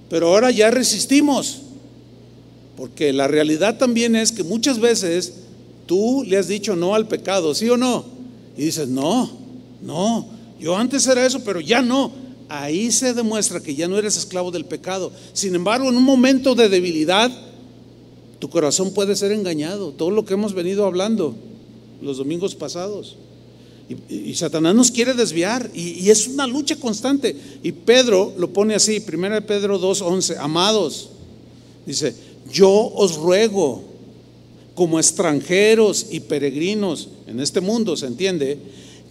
Pero 0.10 0.28
ahora 0.28 0.52
ya 0.52 0.70
resistimos. 0.72 1.62
Porque 2.76 3.14
la 3.14 3.28
realidad 3.28 3.78
también 3.78 4.16
es 4.16 4.32
que 4.32 4.44
muchas 4.44 4.80
veces 4.80 5.34
Tú 5.90 6.24
le 6.24 6.38
has 6.38 6.48
dicho 6.48 6.76
no 6.76 6.94
al 6.94 7.08
pecado, 7.08 7.56
¿sí 7.56 7.68
o 7.68 7.76
no? 7.76 8.06
Y 8.56 8.66
dices, 8.66 8.88
no, 8.88 9.28
no, 9.82 10.28
yo 10.60 10.78
antes 10.78 11.08
era 11.08 11.26
eso, 11.26 11.44
pero 11.44 11.62
ya 11.62 11.82
no. 11.82 12.12
Ahí 12.48 12.92
se 12.92 13.16
demuestra 13.16 13.60
que 13.60 13.74
ya 13.74 13.88
no 13.88 13.98
eres 13.98 14.16
esclavo 14.16 14.52
del 14.52 14.66
pecado. 14.66 15.12
Sin 15.34 15.56
embargo, 15.56 15.90
en 15.90 15.98
un 15.98 16.04
momento 16.04 16.54
de 16.54 16.70
debilidad, 16.70 17.32
tu 18.38 18.52
corazón 18.52 18.94
puede 18.94 19.16
ser 19.16 19.32
engañado. 19.32 19.90
Todo 19.90 20.12
lo 20.12 20.26
que 20.26 20.36
hemos 20.36 20.54
venido 20.54 20.86
hablando 20.86 21.34
los 22.02 22.18
domingos 22.18 22.56
pasados. 22.56 23.16
Y, 24.08 24.36
Satanás 24.36 24.76
nos 24.76 24.92
quiere 24.92 25.16
desviar 25.16 25.70
y, 25.74 26.06
y, 26.06 26.12
es 26.12 26.28
una 26.28 26.46
lucha 26.46 26.76
constante. 26.76 27.36
Y 27.64 27.72
Pedro 27.72 28.34
lo 28.38 28.52
pone 28.54 28.76
así, 28.76 29.04
1 29.06 29.42
Pedro 29.48 29.82
2.11, 29.82 30.38
amados, 30.40 31.10
dice, 31.88 32.14
yo 32.52 32.70
os 32.70 33.16
ruego 33.16 33.84
como 34.76 35.00
extranjeros 35.00 36.06
y 36.12 36.22
peregrinos 36.22 37.10
en 37.28 37.40
este 37.40 37.62
mundo, 37.62 37.98
¿se 37.98 38.06
entiende? 38.06 38.58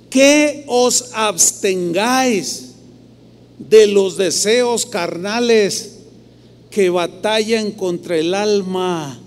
Que 0.09 0.65
os 0.67 1.11
abstengáis 1.13 2.69
de 3.59 3.87
los 3.87 4.17
deseos 4.17 4.87
carnales 4.87 5.97
que 6.71 6.91
batallan 6.91 7.73
contra 7.73 8.17
el 8.17 8.33
alma, 8.35 9.19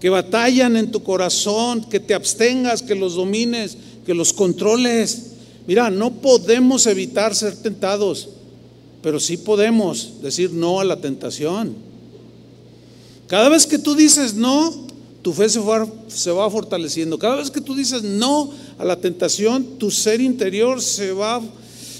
que 0.00 0.10
batallan 0.10 0.76
en 0.76 0.90
tu 0.90 1.02
corazón, 1.02 1.84
que 1.84 2.00
te 2.00 2.14
abstengas, 2.14 2.82
que 2.82 2.94
los 2.94 3.14
domines, 3.14 3.76
que 4.04 4.14
los 4.14 4.32
controles. 4.32 5.32
Mira, 5.66 5.90
no 5.90 6.12
podemos 6.12 6.86
evitar 6.86 7.34
ser 7.34 7.56
tentados, 7.56 8.28
pero 9.02 9.18
sí 9.18 9.36
podemos 9.36 10.22
decir 10.22 10.52
no 10.52 10.80
a 10.80 10.84
la 10.84 11.00
tentación. 11.00 11.74
Cada 13.26 13.48
vez 13.48 13.66
que 13.66 13.78
tú 13.78 13.94
dices 13.94 14.34
no, 14.34 14.86
tu 15.22 15.32
fe 15.32 15.48
se 15.48 15.58
va, 15.58 15.88
se 16.08 16.30
va 16.30 16.48
fortaleciendo. 16.50 17.18
Cada 17.18 17.36
vez 17.36 17.50
que 17.50 17.60
tú 17.60 17.74
dices 17.74 18.02
no 18.02 18.50
a 18.78 18.84
la 18.84 18.96
tentación, 19.00 19.78
tu 19.78 19.90
ser 19.90 20.20
interior 20.20 20.80
se 20.80 21.12
va, 21.12 21.42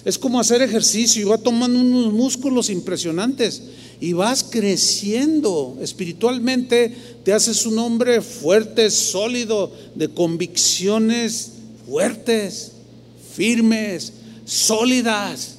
es 0.05 0.19
como 0.19 0.39
hacer 0.39 0.63
ejercicio 0.63 1.23
y 1.23 1.25
va 1.25 1.39
tomando 1.39 1.81
unos 1.81 2.13
músculos 2.13 2.71
impresionantes 2.71 3.63
y 4.01 4.13
vas 4.13 4.45
creciendo 4.45 5.77
espiritualmente, 5.81 6.95
te 7.25 7.33
haces 7.33 7.67
un 7.67 7.79
hombre 7.79 8.21
fuerte, 8.21 8.91
sólido, 8.91 9.73
de 9.95 10.09
convicciones 10.09 11.53
fuertes, 11.87 12.73
firmes, 13.35 14.13
sólidas. 14.45 15.57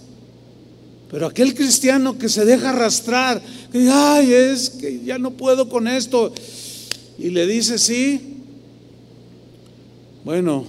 Pero 1.09 1.25
aquel 1.25 1.55
cristiano 1.55 2.17
que 2.17 2.27
se 2.27 2.43
deja 2.43 2.71
arrastrar, 2.71 3.41
que 3.71 3.89
ay, 3.89 4.33
es 4.33 4.69
que 4.69 5.01
ya 5.05 5.17
no 5.17 5.31
puedo 5.31 5.69
con 5.69 5.87
esto, 5.87 6.33
y 7.17 7.29
le 7.29 7.47
dice 7.47 7.79
sí, 7.79 8.19
bueno, 10.25 10.65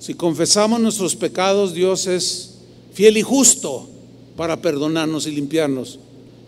si 0.00 0.14
confesamos 0.14 0.80
nuestros 0.80 1.14
pecados, 1.14 1.74
Dios 1.74 2.08
es 2.08 2.54
fiel 2.92 3.16
y 3.16 3.22
justo 3.22 3.88
para 4.36 4.60
perdonarnos 4.60 5.28
y 5.28 5.30
limpiarnos. 5.30 6.00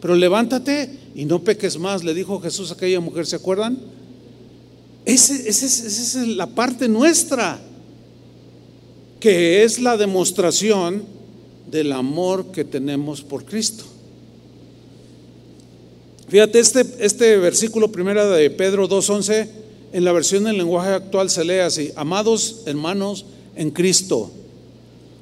Pero 0.05 0.17
levántate 0.17 0.91
y 1.15 1.25
no 1.25 1.39
peques 1.39 1.79
más, 1.79 2.05
le 2.05 2.13
dijo 2.13 2.39
Jesús 2.39 2.71
a 2.71 2.75
aquella 2.75 3.01
mujer, 3.01 3.25
¿se 3.25 3.37
acuerdan? 3.37 3.79
Esa 5.07 5.35
es 5.35 6.15
la 6.15 6.47
parte 6.47 6.89
nuestra, 6.89 7.59
que 9.19 9.65
es 9.65 9.81
la 9.81 9.97
demostración 9.97 11.05
del 11.71 11.91
amor 11.93 12.53
que 12.53 12.67
tenemos 12.67 13.23
por 13.23 13.47
Cristo. 13.47 13.85
Fíjate, 16.29 16.59
este, 16.59 16.85
este 16.99 17.39
versículo 17.39 17.91
primero 17.91 18.29
de 18.29 18.51
Pedro 18.51 18.87
2.11, 18.87 19.49
en 19.95 20.05
la 20.05 20.13
versión 20.13 20.45
del 20.45 20.59
lenguaje 20.59 20.91
actual 20.91 21.31
se 21.31 21.47
lee 21.47 21.61
así, 21.61 21.93
amados 21.97 22.65
hermanos 22.67 23.25
en 23.57 23.71
Cristo, 23.71 24.31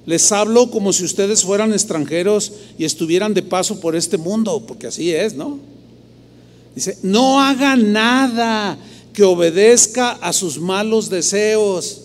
les 0.05 0.33
hablo 0.33 0.71
como 0.71 0.93
si 0.93 1.05
ustedes 1.05 1.45
fueran 1.45 1.73
extranjeros 1.73 2.53
y 2.79 2.85
estuvieran 2.85 3.35
de 3.35 3.43
paso 3.43 3.81
por 3.81 3.95
este 3.95 4.19
mundo, 4.19 4.65
porque 4.67 4.89
así 4.89 5.13
es, 5.13 5.35
¿no? 5.35 5.59
Dice, 6.75 6.99
no 7.03 7.41
haga 7.41 7.77
nada 7.77 8.79
que 9.13 9.23
obedezca 9.23 10.13
a 10.13 10.33
sus 10.33 10.59
malos 10.59 11.09
deseos, 11.09 12.01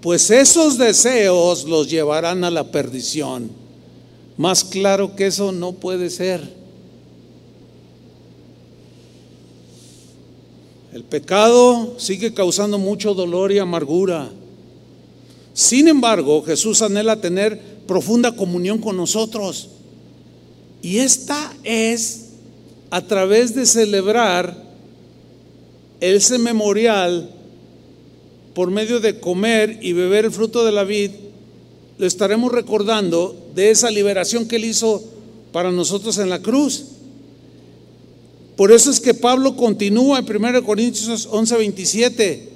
pues 0.00 0.30
esos 0.30 0.78
deseos 0.78 1.64
los 1.64 1.90
llevarán 1.90 2.44
a 2.44 2.50
la 2.50 2.70
perdición. 2.70 3.50
Más 4.36 4.62
claro 4.62 5.16
que 5.16 5.26
eso 5.26 5.52
no 5.52 5.72
puede 5.72 6.10
ser. 6.10 6.64
El 10.92 11.02
pecado 11.02 11.94
sigue 11.98 12.34
causando 12.34 12.78
mucho 12.78 13.14
dolor 13.14 13.50
y 13.50 13.58
amargura. 13.58 14.30
Sin 15.54 15.88
embargo, 15.88 16.42
Jesús 16.42 16.82
anhela 16.82 17.20
tener 17.20 17.58
profunda 17.86 18.34
comunión 18.36 18.78
con 18.78 18.96
nosotros. 18.96 19.68
Y 20.82 20.98
esta 20.98 21.54
es 21.62 22.26
a 22.90 23.00
través 23.02 23.54
de 23.54 23.64
celebrar 23.64 24.62
ese 26.00 26.38
memorial 26.38 27.30
por 28.52 28.70
medio 28.70 29.00
de 29.00 29.18
comer 29.18 29.78
y 29.80 29.92
beber 29.92 30.26
el 30.26 30.30
fruto 30.30 30.64
de 30.64 30.72
la 30.72 30.84
vid, 30.84 31.10
lo 31.98 32.06
estaremos 32.06 32.52
recordando 32.52 33.36
de 33.54 33.70
esa 33.70 33.90
liberación 33.90 34.46
que 34.46 34.56
él 34.56 34.64
hizo 34.64 35.02
para 35.52 35.70
nosotros 35.70 36.18
en 36.18 36.30
la 36.30 36.42
cruz. 36.42 36.84
Por 38.56 38.70
eso 38.70 38.90
es 38.90 39.00
que 39.00 39.14
Pablo 39.14 39.56
continúa 39.56 40.20
en 40.20 40.36
1 40.36 40.64
Corintios 40.64 41.28
11, 41.30 41.56
27. 41.56 42.53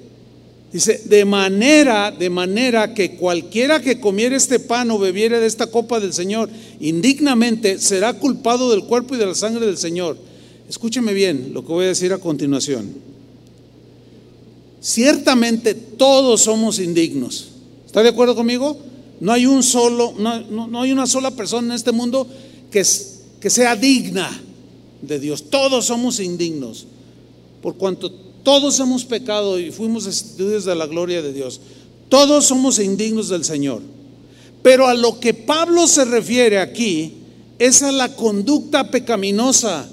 Dice, 0.71 1.01
de 1.05 1.25
manera, 1.25 2.11
de 2.11 2.29
manera 2.29 2.93
que 2.93 3.15
cualquiera 3.15 3.81
que 3.81 3.99
comiere 3.99 4.35
este 4.35 4.59
pan 4.59 4.91
o 4.91 4.99
bebiere 4.99 5.39
de 5.39 5.47
esta 5.47 5.67
copa 5.67 5.99
del 5.99 6.13
Señor 6.13 6.47
indignamente 6.79 7.79
será 7.79 8.13
culpado 8.13 8.69
del 8.69 8.83
cuerpo 8.83 9.15
y 9.15 9.17
de 9.17 9.25
la 9.25 9.33
sangre 9.33 9.65
del 9.65 9.77
Señor. 9.77 10.17
Escúcheme 10.69 11.13
bien 11.13 11.51
lo 11.53 11.65
que 11.65 11.71
voy 11.71 11.85
a 11.85 11.89
decir 11.89 12.13
a 12.13 12.19
continuación. 12.19 12.93
Ciertamente 14.79 15.73
todos 15.73 16.41
somos 16.41 16.77
indignos. 16.77 17.49
¿Está 17.87 18.03
de 18.03 18.09
acuerdo 18.09 18.35
conmigo? 18.35 18.77
No 19.19 19.31
hay 19.31 19.47
un 19.47 19.63
solo, 19.63 20.13
no, 20.19 20.81
hay 20.81 20.91
una 20.91 21.07
sola 21.07 21.31
persona 21.31 21.69
en 21.69 21.73
este 21.73 21.91
mundo 21.91 22.27
que, 22.69 22.85
que 23.41 23.49
sea 23.49 23.75
digna 23.75 24.29
de 25.01 25.19
Dios. 25.19 25.45
Todos 25.49 25.85
somos 25.85 26.19
indignos. 26.19 26.85
Por 27.63 27.75
cuanto 27.75 28.28
todos 28.49 28.79
hemos 28.79 29.05
pecado 29.05 29.59
y 29.59 29.69
fuimos 29.69 30.05
destituidos 30.05 30.65
de 30.65 30.73
la 30.73 30.87
gloria 30.87 31.21
de 31.21 31.31
Dios. 31.31 31.61
Todos 32.09 32.45
somos 32.45 32.79
indignos 32.79 33.29
del 33.29 33.45
Señor. 33.45 33.79
Pero 34.63 34.87
a 34.87 34.95
lo 34.95 35.19
que 35.19 35.35
Pablo 35.35 35.85
se 35.85 36.03
refiere 36.03 36.57
aquí 36.57 37.13
es 37.59 37.83
a 37.83 37.91
la 37.91 38.15
conducta 38.15 38.89
pecaminosa, 38.89 39.87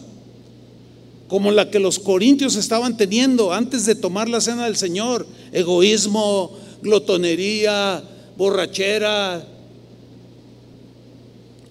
como 1.29 1.51
la 1.51 1.71
que 1.71 1.79
los 1.79 1.99
corintios 1.99 2.57
estaban 2.57 2.97
teniendo 2.97 3.53
antes 3.53 3.85
de 3.85 3.95
tomar 3.95 4.27
la 4.27 4.41
cena 4.41 4.65
del 4.65 4.77
Señor. 4.77 5.27
Egoísmo, 5.53 6.57
glotonería, 6.81 8.03
borrachera. 8.39 9.47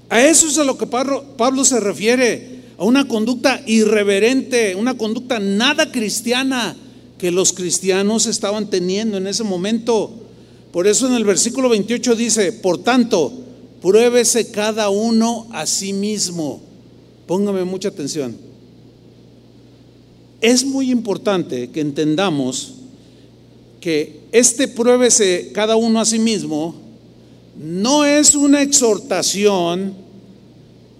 A 0.07 0.21
eso 0.21 0.47
es 0.47 0.59
a 0.59 0.63
lo 0.63 0.77
que 0.77 0.85
Pablo, 0.85 1.65
se 1.65 1.79
refiere 1.79 2.54
a 2.77 2.83
una 2.83 3.07
conducta 3.07 3.61
irreverente, 3.65 4.75
una 4.75 4.97
conducta 4.97 5.39
nada 5.39 5.91
cristiana 5.91 6.75
que 7.17 7.31
los 7.31 7.53
cristianos 7.53 8.25
estaban 8.25 8.69
teniendo 8.69 9.17
en 9.17 9.27
ese 9.27 9.43
momento. 9.43 10.11
Por 10.71 10.87
eso 10.87 11.07
en 11.07 11.13
el 11.13 11.23
versículo 11.23 11.69
28 11.69 12.15
dice, 12.15 12.51
por 12.51 12.79
tanto, 12.79 13.31
pruébese 13.81 14.51
cada 14.51 14.89
uno 14.89 15.47
a 15.51 15.65
sí 15.65 15.93
mismo. 15.93 16.61
Póngame 17.27 17.63
mucha 17.63 17.89
atención. 17.89 18.35
Es 20.41 20.65
muy 20.65 20.91
importante 20.91 21.69
que 21.69 21.81
entendamos 21.81 22.73
que 23.79 24.19
este 24.31 24.67
pruébese 24.67 25.51
cada 25.53 25.75
uno 25.75 25.99
a 25.99 26.05
sí 26.05 26.19
mismo 26.19 26.75
no 27.57 28.03
es 28.03 28.35
una 28.35 28.61
exhortación 28.61 30.04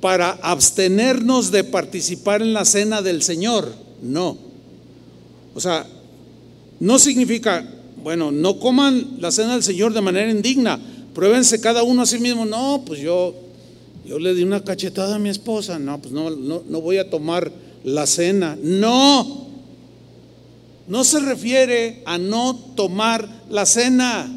para 0.06 0.38
abstenernos 0.44 1.50
de 1.50 1.64
participar 1.64 2.44
en 2.44 2.54
la 2.54 2.64
cena 2.64 3.02
del 3.02 3.24
Señor. 3.24 3.74
No. 4.04 4.38
O 5.56 5.60
sea, 5.60 5.84
no 6.80 7.00
significa, 7.00 7.68
bueno, 8.04 8.32
no 8.32 8.60
coman 8.60 9.18
la 9.20 9.32
cena 9.32 9.54
del 9.54 9.64
Señor 9.64 9.96
de 9.96 10.02
manera 10.02 10.30
indigna. 10.30 10.80
Pruébense 11.16 11.60
cada 11.60 11.82
uno 11.82 12.04
a 12.04 12.06
sí 12.06 12.20
mismo. 12.20 12.46
No, 12.46 12.84
pues 12.86 13.00
yo, 13.00 13.34
yo 14.06 14.20
le 14.20 14.36
di 14.36 14.44
una 14.44 14.64
cachetada 14.64 15.16
a 15.16 15.18
mi 15.18 15.30
esposa. 15.30 15.80
No, 15.80 16.00
pues 16.00 16.14
no, 16.14 16.30
no, 16.30 16.62
no 16.70 16.82
voy 16.82 17.00
a 17.00 17.10
tomar 17.10 17.52
la 17.84 18.06
cena. 18.06 18.56
No. 18.62 19.48
No 20.88 21.04
se 21.04 21.20
refiere 21.20 22.04
a 22.06 22.20
no 22.20 22.56
tomar 22.76 23.28
la 23.50 23.66
cena. 23.66 24.32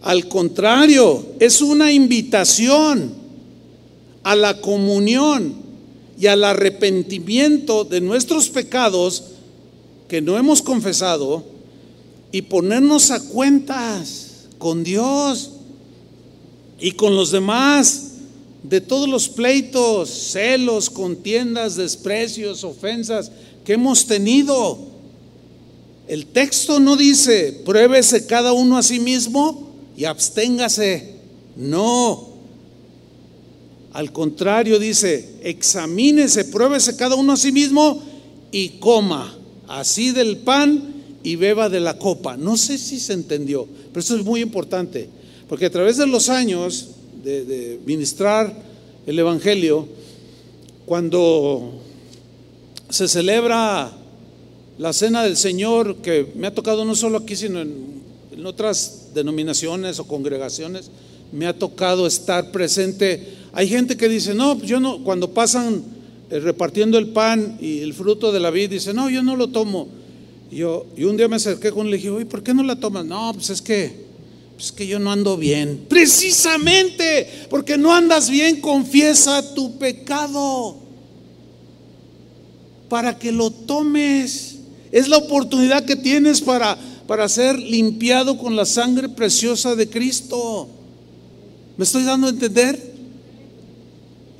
Al 0.00 0.28
contrario, 0.28 1.26
es 1.38 1.60
una 1.60 1.92
invitación 1.92 3.17
a 4.22 4.34
la 4.34 4.60
comunión 4.60 5.54
y 6.18 6.26
al 6.26 6.44
arrepentimiento 6.44 7.84
de 7.84 8.00
nuestros 8.00 8.48
pecados 8.48 9.24
que 10.08 10.20
no 10.20 10.36
hemos 10.36 10.62
confesado 10.62 11.44
y 12.32 12.42
ponernos 12.42 13.10
a 13.10 13.20
cuentas 13.20 14.46
con 14.58 14.82
Dios 14.84 15.52
y 16.80 16.92
con 16.92 17.14
los 17.14 17.30
demás 17.30 18.04
de 18.62 18.80
todos 18.80 19.08
los 19.08 19.28
pleitos, 19.28 20.10
celos, 20.10 20.90
contiendas, 20.90 21.76
desprecios, 21.76 22.64
ofensas 22.64 23.30
que 23.64 23.74
hemos 23.74 24.06
tenido. 24.06 24.78
El 26.08 26.26
texto 26.26 26.80
no 26.80 26.96
dice, 26.96 27.62
pruébese 27.64 28.26
cada 28.26 28.52
uno 28.52 28.76
a 28.76 28.82
sí 28.82 28.98
mismo 28.98 29.70
y 29.96 30.04
absténgase. 30.04 31.14
No. 31.56 32.27
Al 33.92 34.12
contrario, 34.12 34.78
dice, 34.78 35.36
examínese, 35.42 36.44
pruébese 36.46 36.96
cada 36.96 37.14
uno 37.14 37.32
a 37.32 37.36
sí 37.36 37.52
mismo 37.52 38.02
y 38.52 38.70
coma 38.80 39.34
así 39.66 40.12
del 40.12 40.38
pan 40.38 40.94
y 41.22 41.36
beba 41.36 41.68
de 41.68 41.80
la 41.80 41.98
copa. 41.98 42.36
No 42.36 42.56
sé 42.56 42.78
si 42.78 43.00
se 43.00 43.12
entendió, 43.12 43.66
pero 43.90 44.00
esto 44.00 44.16
es 44.16 44.24
muy 44.24 44.40
importante, 44.40 45.08
porque 45.48 45.66
a 45.66 45.70
través 45.70 45.96
de 45.96 46.06
los 46.06 46.28
años 46.28 46.90
de, 47.22 47.80
ministrar 47.86 48.54
el 49.06 49.18
Evangelio, 49.18 49.88
cuando 50.86 51.80
se 52.90 53.08
celebra 53.08 53.90
la 54.78 54.92
cena 54.92 55.22
del 55.22 55.36
Señor, 55.36 55.96
que 55.96 56.32
me 56.36 56.46
ha 56.46 56.54
tocado 56.54 56.84
no 56.84 56.94
solo 56.94 57.18
aquí, 57.18 57.36
sino 57.36 57.60
en 57.60 58.46
otras 58.46 59.08
denominaciones 59.14 59.98
o 59.98 60.06
congregaciones, 60.06 60.90
me 61.32 61.46
ha 61.46 61.58
tocado 61.58 62.06
estar 62.06 62.50
presente 62.50 63.37
hay 63.52 63.68
gente 63.68 63.96
que 63.96 64.08
dice, 64.08 64.34
no, 64.34 64.56
pues 64.56 64.68
yo 64.68 64.80
no, 64.80 65.02
cuando 65.02 65.30
pasan 65.32 65.82
eh, 66.30 66.40
repartiendo 66.40 66.98
el 66.98 67.08
pan 67.08 67.56
y 67.60 67.80
el 67.80 67.94
fruto 67.94 68.32
de 68.32 68.40
la 68.40 68.50
vid, 68.50 68.70
dice, 68.70 68.92
no, 68.92 69.08
yo 69.08 69.22
no 69.22 69.36
lo 69.36 69.48
tomo. 69.48 69.88
Y, 70.50 70.56
yo, 70.56 70.86
y 70.96 71.04
un 71.04 71.16
día 71.16 71.28
me 71.28 71.36
acerqué 71.36 71.70
con 71.70 71.82
él 71.82 71.88
y 71.88 71.90
le 71.92 71.96
dije, 71.96 72.10
oye, 72.10 72.26
¿por 72.26 72.42
qué 72.42 72.54
no 72.54 72.62
la 72.62 72.76
tomas? 72.76 73.04
No, 73.04 73.32
pues 73.34 73.50
es 73.50 73.62
que, 73.62 74.06
pues 74.54 74.66
es 74.66 74.72
que 74.72 74.86
yo 74.86 74.98
no 74.98 75.10
ando 75.10 75.36
bien. 75.36 75.86
Precisamente, 75.88 77.28
porque 77.48 77.78
no 77.78 77.94
andas 77.94 78.28
bien, 78.30 78.60
confiesa 78.60 79.54
tu 79.54 79.78
pecado 79.78 80.76
para 82.88 83.18
que 83.18 83.32
lo 83.32 83.50
tomes. 83.50 84.56
Es 84.90 85.08
la 85.08 85.18
oportunidad 85.18 85.84
que 85.84 85.96
tienes 85.96 86.40
para, 86.40 86.78
para 87.06 87.28
ser 87.28 87.58
limpiado 87.58 88.38
con 88.38 88.56
la 88.56 88.64
sangre 88.64 89.08
preciosa 89.08 89.74
de 89.74 89.88
Cristo. 89.88 90.68
¿Me 91.76 91.84
estoy 91.84 92.04
dando 92.04 92.26
a 92.26 92.30
entender? 92.30 92.87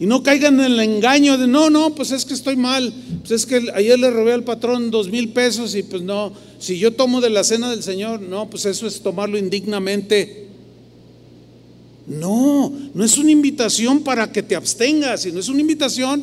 Y 0.01 0.07
no 0.07 0.23
caigan 0.23 0.61
en 0.61 0.73
el 0.73 0.81
engaño 0.81 1.37
de, 1.39 1.49
no, 1.49 1.71
no, 1.71 1.95
pues 1.95 2.13
es 2.13 2.25
que 2.25 2.35
estoy 2.35 2.57
mal. 2.57 2.93
Pues 3.21 3.33
es 3.33 3.47
que 3.47 3.69
ayer 3.75 3.99
le 3.99 4.11
robé 4.11 4.33
al 4.33 4.45
patrón 4.45 4.91
dos 4.93 5.09
mil 5.09 5.31
pesos 5.31 5.75
y 5.75 5.83
pues 5.83 6.03
no, 6.03 6.33
si 6.61 6.79
yo 6.79 6.93
tomo 6.93 7.21
de 7.21 7.31
la 7.31 7.43
cena 7.43 7.69
del 7.71 7.83
Señor, 7.83 8.21
no, 8.21 8.49
pues 8.49 8.65
eso 8.65 8.87
es 8.87 9.01
tomarlo 9.01 9.37
indignamente. 9.39 10.47
No, 12.07 12.73
no 12.95 13.05
es 13.05 13.19
una 13.19 13.33
invitación 13.33 14.01
para 14.01 14.31
que 14.31 14.43
te 14.43 14.55
abstengas, 14.55 15.23
sino 15.23 15.41
es 15.41 15.49
una 15.49 15.61
invitación 15.61 16.23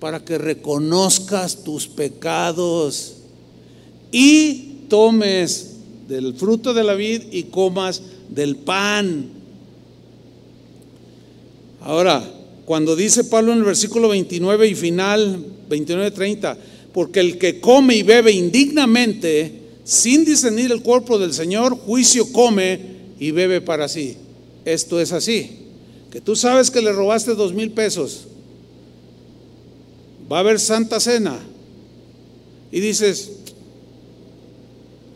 para 0.00 0.24
que 0.24 0.38
reconozcas 0.38 1.62
tus 1.62 1.86
pecados 1.86 3.18
y 4.10 4.86
tomes 4.88 5.76
del 6.08 6.34
fruto 6.34 6.74
de 6.74 6.82
la 6.82 6.94
vid 6.94 7.22
y 7.30 7.44
comas 7.44 8.02
del 8.30 8.56
pan. 8.56 9.26
Ahora, 11.80 12.41
cuando 12.72 12.96
dice 12.96 13.24
Pablo 13.24 13.52
en 13.52 13.58
el 13.58 13.64
versículo 13.64 14.08
29 14.08 14.66
y 14.66 14.74
final 14.74 15.44
29-30, 15.68 16.56
porque 16.94 17.20
el 17.20 17.36
que 17.36 17.60
come 17.60 17.96
y 17.96 18.02
bebe 18.02 18.32
indignamente, 18.32 19.60
sin 19.84 20.24
discernir 20.24 20.72
el 20.72 20.80
cuerpo 20.80 21.18
del 21.18 21.34
Señor, 21.34 21.76
juicio 21.76 22.32
come 22.32 22.80
y 23.20 23.30
bebe 23.30 23.60
para 23.60 23.88
sí. 23.88 24.16
Esto 24.64 24.98
es 25.02 25.12
así, 25.12 25.50
que 26.10 26.22
tú 26.22 26.34
sabes 26.34 26.70
que 26.70 26.80
le 26.80 26.92
robaste 26.92 27.34
dos 27.34 27.52
mil 27.52 27.72
pesos, 27.72 28.24
va 30.32 30.38
a 30.38 30.40
haber 30.40 30.58
santa 30.58 30.98
cena, 30.98 31.40
y 32.70 32.80
dices, 32.80 33.32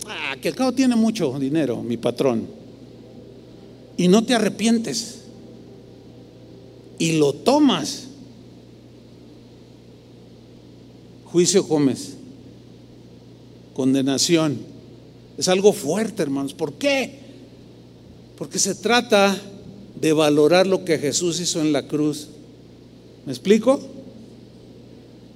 ah, 0.07 0.37
que 0.43 0.49
al 0.49 0.55
cabo 0.55 0.73
tiene 0.73 0.95
mucho 0.95 1.39
dinero, 1.39 1.83
mi 1.83 1.97
patrón, 1.97 2.49
y 3.97 4.09
no 4.09 4.27
te 4.27 4.35
arrepientes 4.35 5.23
y 6.99 7.13
lo 7.13 7.33
tomas, 7.33 8.05
juicio 11.25 11.67
comes, 11.69 12.15
condenación. 13.75 14.59
Es 15.37 15.49
algo 15.49 15.73
fuerte, 15.73 16.23
hermanos. 16.23 16.55
¿Por 16.55 16.75
qué? 16.75 17.19
Porque 18.39 18.59
se 18.59 18.75
trata 18.75 19.39
de 20.01 20.13
valorar 20.13 20.67
lo 20.67 20.85
que 20.85 20.99
Jesús 20.99 21.41
hizo 21.41 21.61
en 21.61 21.73
la 21.73 21.87
cruz. 21.87 22.29
¿Me 23.27 23.33
explico? 23.33 23.81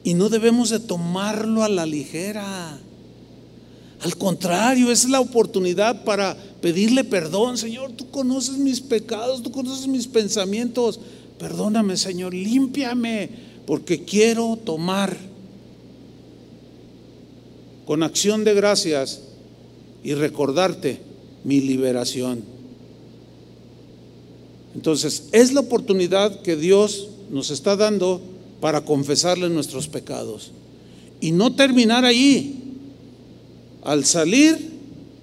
Y 0.04 0.14
no 0.14 0.28
debemos 0.28 0.70
de 0.70 0.80
tomarlo 0.80 1.62
a 1.62 1.68
la 1.68 1.84
ligera. 1.84 2.78
Al 4.00 4.16
contrario, 4.16 4.90
es 4.90 5.08
la 5.08 5.20
oportunidad 5.20 6.04
para 6.04 6.34
pedirle 6.62 7.04
perdón. 7.04 7.58
Señor, 7.58 7.92
tú 7.92 8.10
conoces 8.10 8.56
mis 8.56 8.80
pecados, 8.80 9.42
tú 9.42 9.50
conoces 9.50 9.86
mis 9.86 10.06
pensamientos. 10.06 11.00
Perdóname, 11.40 11.96
Señor, 11.96 12.34
límpiame, 12.34 13.30
porque 13.66 14.04
quiero 14.04 14.58
tomar 14.62 15.16
con 17.86 18.02
acción 18.02 18.44
de 18.44 18.52
gracias 18.52 19.22
y 20.04 20.12
recordarte 20.12 21.00
mi 21.44 21.62
liberación. 21.62 22.42
Entonces, 24.74 25.30
es 25.32 25.54
la 25.54 25.60
oportunidad 25.60 26.42
que 26.42 26.56
Dios 26.56 27.08
nos 27.30 27.50
está 27.50 27.74
dando 27.74 28.20
para 28.60 28.84
confesarle 28.84 29.48
nuestros 29.48 29.88
pecados. 29.88 30.52
Y 31.22 31.32
no 31.32 31.54
terminar 31.54 32.04
ahí. 32.04 32.56
Al 33.82 34.04
salir, 34.04 34.58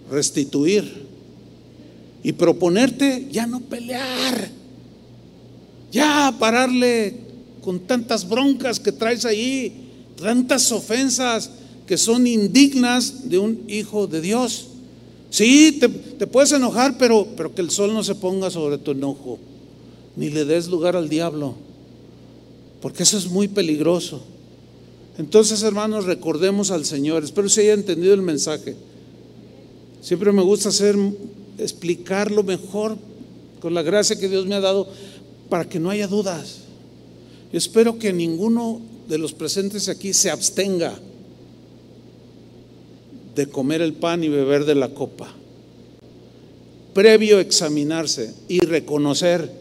restituir. 0.09 1.05
Y 2.23 2.31
proponerte 2.31 3.27
ya 3.31 3.45
no 3.45 3.61
pelear 3.61 4.56
ya 5.91 6.35
pararle 6.39 7.15
con 7.61 7.79
tantas 7.81 8.27
broncas 8.27 8.79
que 8.79 8.91
traes 8.91 9.25
ahí, 9.25 9.89
tantas 10.21 10.71
ofensas 10.71 11.51
que 11.85 11.97
son 11.97 12.27
indignas 12.27 13.29
de 13.29 13.39
un 13.39 13.63
hijo 13.67 14.07
de 14.07 14.21
Dios. 14.21 14.67
Sí, 15.29 15.79
te, 15.79 16.27
puedes 16.27 16.51
enojar, 16.51 16.97
pero, 16.97 17.27
pero 17.35 17.53
que 17.53 17.61
el 17.61 17.71
sol 17.71 17.93
no 17.93 18.03
se 18.03 18.15
ponga 18.15 18.49
sobre 18.49 18.77
tu 18.77 18.91
enojo, 18.91 19.39
ni 20.15 20.29
le 20.29 20.45
des 20.45 20.67
lugar 20.67 20.95
al 20.95 21.09
diablo, 21.09 21.55
porque 22.81 23.03
eso 23.03 23.17
es 23.17 23.27
muy 23.27 23.47
peligroso. 23.47 24.21
Entonces, 25.17 25.63
hermanos, 25.63 26.05
recordemos 26.05 26.71
al 26.71 26.85
Señor. 26.85 27.23
Espero 27.23 27.49
se 27.49 27.61
haya 27.61 27.73
entendido 27.73 28.13
el 28.13 28.21
mensaje. 28.21 28.75
Siempre 30.01 30.31
me 30.31 30.43
gusta 30.43 30.69
hacer 30.69 30.95
explicarlo 31.57 32.43
mejor 32.43 32.97
con 33.59 33.73
la 33.73 33.81
gracia 33.81 34.19
que 34.19 34.29
Dios 34.29 34.45
me 34.45 34.55
ha 34.55 34.59
dado 34.59 34.87
para 35.49 35.67
que 35.67 35.79
no 35.79 35.89
haya 35.89 36.07
dudas. 36.07 36.59
Espero 37.51 37.97
que 37.97 38.11
ninguno 38.11 38.81
de 39.07 39.17
los 39.17 39.33
presentes 39.33 39.87
aquí 39.89 40.13
se 40.13 40.29
abstenga 40.29 40.99
de 43.35 43.47
comer 43.47 43.81
el 43.81 43.93
pan 43.93 44.23
y 44.23 44.29
beber 44.29 44.65
de 44.65 44.75
la 44.75 44.89
copa, 44.89 45.31
previo 46.93 47.39
examinarse 47.39 48.33
y 48.47 48.59
reconocer 48.61 49.51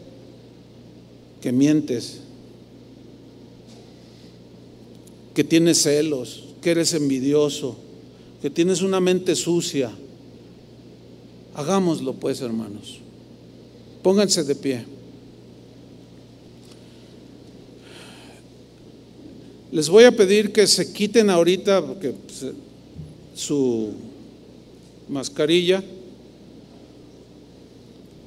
que 1.41 1.51
mientes, 1.51 2.21
que 5.35 5.43
tienes 5.43 5.83
celos, 5.83 6.45
que 6.61 6.71
eres 6.71 6.93
envidioso, 6.95 7.75
que 8.41 8.49
tienes 8.49 8.81
una 8.81 8.99
mente 8.99 9.35
sucia. 9.35 9.91
Hagámoslo 11.53 12.13
pues, 12.13 12.41
hermanos. 12.41 12.99
Pónganse 14.01 14.43
de 14.43 14.55
pie. 14.55 14.96
Les 19.71 19.89
voy 19.89 20.05
a 20.05 20.11
pedir 20.11 20.53
que 20.53 20.65
se 20.65 20.93
quiten 20.93 21.29
ahorita 21.29 21.85
porque, 21.85 22.11
pues, 22.11 22.45
su 23.35 23.91
mascarilla. 25.09 25.83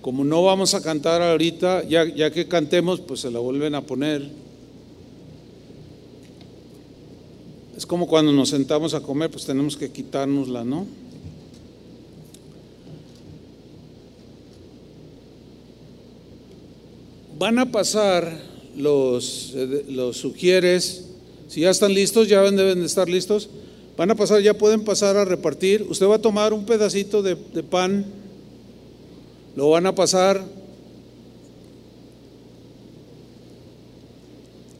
Como 0.01 0.25
no 0.25 0.43
vamos 0.43 0.75
a 0.75 0.83
cantar 0.83 1.21
ahorita, 1.21 1.85
ya, 1.85 2.05
ya 2.05 2.31
que 2.31 2.49
cantemos, 2.49 3.01
pues 3.01 3.21
se 3.21 3.31
la 3.31 3.39
vuelven 3.39 3.75
a 3.75 3.83
poner. 3.83 4.31
Es 7.77 7.85
como 7.85 8.07
cuando 8.07 8.33
nos 8.33 8.51
sentamos 8.51 8.95
a 8.95 9.01
comer, 9.01 9.31
pues 9.31 9.45
tenemos 9.45 9.77
que 9.77 9.91
quitárnosla, 9.91 10.65
¿no? 10.65 10.87
Van 17.39 17.59
a 17.59 17.71
pasar 17.71 18.43
los, 18.77 19.53
eh, 19.55 19.85
los 19.89 20.19
sugieres 20.19 21.10
si 21.51 21.63
ya 21.63 21.71
están 21.71 21.93
listos, 21.93 22.29
ya 22.29 22.43
deben 22.43 22.79
de 22.79 22.87
estar 22.87 23.09
listos. 23.09 23.51
Van 23.97 24.09
a 24.09 24.15
pasar, 24.15 24.41
ya 24.41 24.55
pueden 24.55 24.85
pasar 24.85 25.17
a 25.17 25.25
repartir. 25.25 25.85
Usted 25.91 26.07
va 26.07 26.15
a 26.15 26.23
tomar 26.23 26.53
un 26.53 26.65
pedacito 26.65 27.23
de, 27.23 27.35
pan, 27.65 28.07
lo 29.57 29.71
van 29.71 29.85
a 29.87 29.95
pasar 29.95 30.45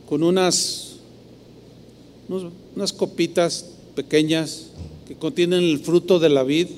con 0.09 0.23
unas, 0.23 0.93
unas 2.77 2.93
copitas 2.93 3.67
pequeñas 3.97 4.69
que 5.09 5.17
contienen 5.17 5.65
el 5.65 5.81
fruto 5.81 6.21
de 6.21 6.29
la 6.29 6.45
vid. 6.45 6.69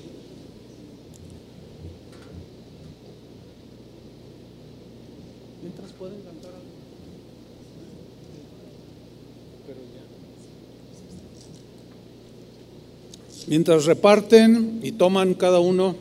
Mientras 13.52 13.84
reparten 13.84 14.80
y 14.82 14.92
toman 14.92 15.34
cada 15.34 15.60
uno, 15.60 15.94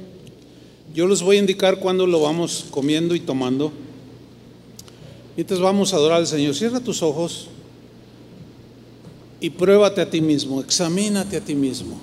yo 0.96 1.06
les 1.06 1.22
voy 1.22 1.36
a 1.36 1.40
indicar 1.42 1.80
cuándo 1.80 2.08
lo 2.08 2.22
vamos 2.22 2.68
comiendo 2.72 3.14
y 3.14 3.20
tomando. 3.20 3.74
Mientras 5.36 5.60
vamos 5.60 5.92
a 5.92 5.98
adorar 5.98 6.20
al 6.20 6.28
Señor, 6.28 6.56
cierra 6.56 6.80
tus 6.80 7.04
ojos 7.04 7.50
y 9.42 9.50
pruébate 9.50 10.00
a 10.00 10.10
ti 10.10 10.22
mismo, 10.22 10.62
examínate 10.62 11.36
a 11.36 11.42
ti 11.42 11.54
mismo. 11.54 12.00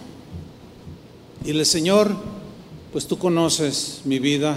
Dile, 1.42 1.64
Señor, 1.64 2.14
pues 2.92 3.06
tú 3.06 3.16
conoces 3.16 4.02
mi 4.04 4.18
vida, 4.18 4.54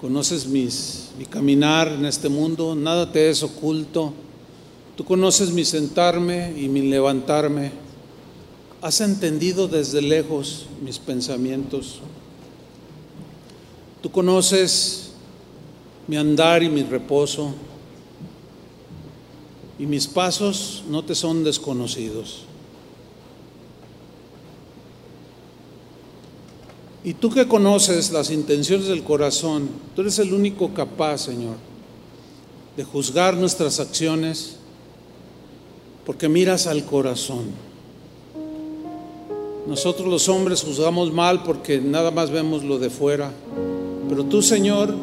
conoces 0.00 0.46
mis, 0.46 1.08
mi 1.18 1.24
caminar 1.24 1.88
en 1.88 2.06
este 2.06 2.28
mundo, 2.28 2.76
nada 2.76 3.10
te 3.10 3.28
es 3.28 3.42
oculto. 3.42 4.12
Tú 4.96 5.04
conoces 5.04 5.50
mi 5.50 5.64
sentarme 5.64 6.54
y 6.56 6.68
mi 6.68 6.82
levantarme. 6.82 7.85
Has 8.86 9.00
entendido 9.00 9.66
desde 9.66 10.00
lejos 10.00 10.66
mis 10.80 11.00
pensamientos. 11.00 11.98
Tú 14.00 14.12
conoces 14.12 15.10
mi 16.06 16.16
andar 16.16 16.62
y 16.62 16.68
mi 16.68 16.84
reposo. 16.84 17.52
Y 19.80 19.86
mis 19.86 20.06
pasos 20.06 20.84
no 20.88 21.04
te 21.04 21.16
son 21.16 21.42
desconocidos. 21.42 22.44
Y 27.02 27.14
tú 27.14 27.30
que 27.30 27.48
conoces 27.48 28.12
las 28.12 28.30
intenciones 28.30 28.86
del 28.86 29.02
corazón, 29.02 29.68
tú 29.96 30.02
eres 30.02 30.20
el 30.20 30.32
único 30.32 30.72
capaz, 30.74 31.22
Señor, 31.22 31.56
de 32.76 32.84
juzgar 32.84 33.36
nuestras 33.36 33.80
acciones 33.80 34.58
porque 36.04 36.28
miras 36.28 36.68
al 36.68 36.84
corazón. 36.84 37.65
Nosotros 39.66 40.06
los 40.06 40.28
hombres 40.28 40.62
juzgamos 40.62 41.12
mal 41.12 41.42
porque 41.42 41.80
nada 41.80 42.12
más 42.12 42.30
vemos 42.30 42.62
lo 42.62 42.78
de 42.78 42.88
fuera, 42.88 43.32
pero 44.08 44.24
tú, 44.24 44.40
Señor, 44.40 44.94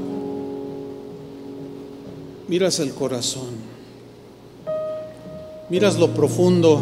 miras 2.47 2.79
el 2.79 2.93
corazón, 2.93 3.49
miras 5.69 5.99
lo 5.99 6.09
profundo. 6.13 6.81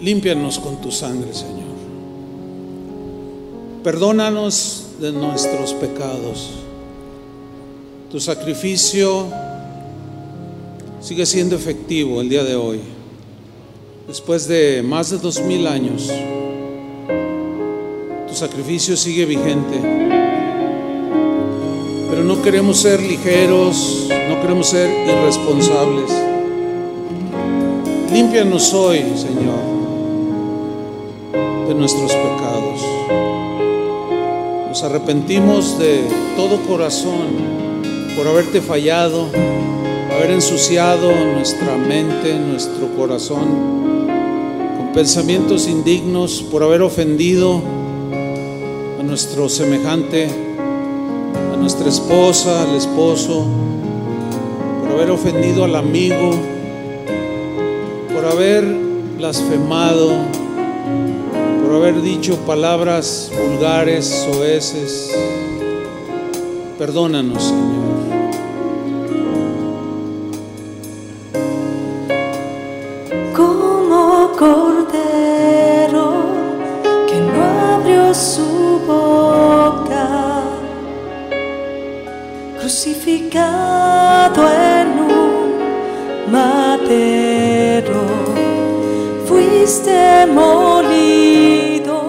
Límpianos 0.00 0.58
con 0.58 0.80
tu 0.80 0.90
sangre, 0.90 1.32
Señor. 1.34 1.68
Perdónanos 3.84 4.86
de 5.00 5.12
nuestros 5.12 5.72
pecados. 5.74 6.50
Tu 8.10 8.20
sacrificio 8.20 9.26
sigue 11.00 11.26
siendo 11.26 11.56
efectivo 11.56 12.20
el 12.20 12.28
día 12.28 12.44
de 12.44 12.56
hoy. 12.56 12.80
Después 14.06 14.48
de 14.48 14.82
más 14.82 15.10
de 15.10 15.18
dos 15.18 15.40
mil 15.40 15.66
años, 15.66 16.10
tu 18.26 18.34
sacrificio 18.34 18.96
sigue 18.96 19.26
vigente. 19.26 19.80
Pero 22.10 22.24
no 22.24 22.42
queremos 22.42 22.78
ser 22.78 23.00
ligeros, 23.00 24.08
no 24.28 24.40
queremos 24.40 24.68
ser 24.68 24.90
irresponsables. 25.06 26.10
Límpianos 28.12 28.72
hoy, 28.72 28.98
Señor, 29.14 29.60
de 31.68 31.74
nuestros 31.74 32.12
pecados. 32.12 32.80
Nos 34.68 34.82
arrepentimos 34.82 35.78
de 35.78 36.00
todo 36.36 36.60
corazón 36.62 37.58
por 38.16 38.26
haberte 38.26 38.60
fallado, 38.60 39.28
haber 40.18 40.32
ensuciado 40.32 41.14
nuestra 41.14 41.76
mente, 41.76 42.36
nuestro 42.40 42.88
corazón 42.96 43.78
con 44.76 44.92
pensamientos 44.92 45.68
indignos, 45.68 46.42
por 46.42 46.64
haber 46.64 46.82
ofendido 46.82 47.62
a 48.98 49.02
nuestro 49.04 49.48
semejante, 49.48 50.28
a 51.52 51.56
nuestra 51.56 51.88
esposa, 51.88 52.64
al 52.64 52.74
esposo, 52.74 53.46
por 54.80 54.90
haber 54.90 55.12
ofendido 55.12 55.62
al 55.62 55.76
amigo, 55.76 56.32
por 58.12 58.24
haber 58.24 58.64
blasfemado, 59.16 60.10
por 61.62 61.76
haber 61.76 62.02
dicho 62.02 62.36
palabras 62.38 63.30
vulgares, 63.50 64.04
soeces. 64.04 65.16
Perdónanos, 66.76 67.44
Señor. 67.44 67.87
En 84.36 84.88
un 85.00 86.30
madero, 86.30 88.04
fuiste 89.26 90.26
molido 90.26 92.08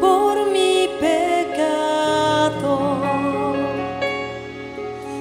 por 0.00 0.50
mi 0.50 0.88
pecado 1.00 2.74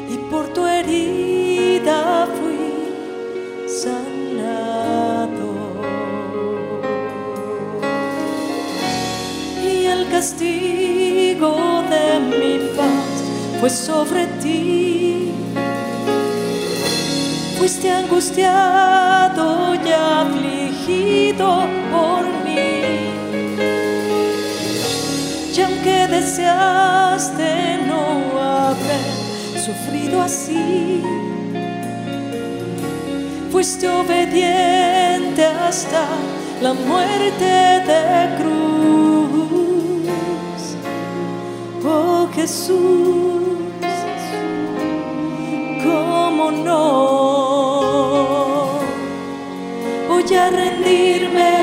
y 0.10 0.18
por 0.30 0.48
tu 0.54 0.66
herida 0.66 2.28
fui 2.38 3.70
sanado. 3.82 5.50
Y 9.64 9.86
el 9.86 10.10
castigo 10.10 11.84
de 11.90 12.20
mi 12.20 12.54
paz 12.76 13.24
fue 13.60 13.70
sobre 13.70 14.28
ti. 14.42 14.77
Angustiado 18.28 19.76
y 19.76 19.92
afligido 19.92 21.66
por 21.92 22.24
mí. 22.44 22.58
Y 25.56 25.62
aunque 25.62 26.08
deseaste 26.08 27.80
no 27.88 28.40
haber 28.40 29.60
sufrido 29.66 30.22
así, 30.22 31.04
fuiste 33.52 33.88
obediente 33.88 35.46
hasta 35.46 36.06
la 36.62 36.74
muerte 36.74 37.46
de 37.46 38.36
cruz. 38.38 39.68
Oh 41.86 42.28
Jesús, 42.36 43.48
¿cómo 45.84 46.52
no? 46.52 47.37
Voy 50.28 50.36
a 50.36 50.50
rendirme 50.50 51.57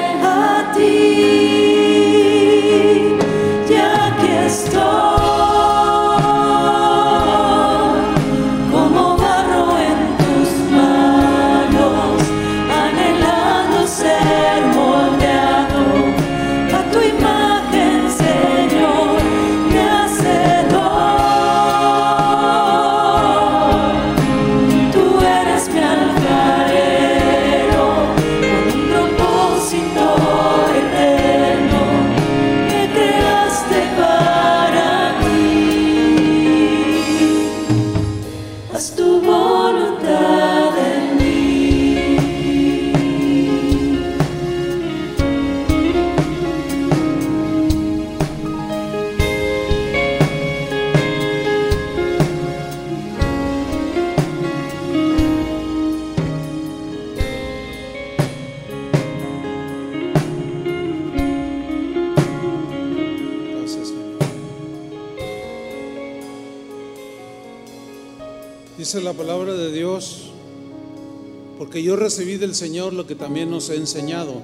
yo 71.84 71.96
recibí 71.96 72.36
del 72.36 72.54
Señor 72.54 72.92
lo 72.92 73.06
que 73.06 73.14
también 73.14 73.50
nos 73.50 73.68
he 73.70 73.76
enseñado, 73.76 74.40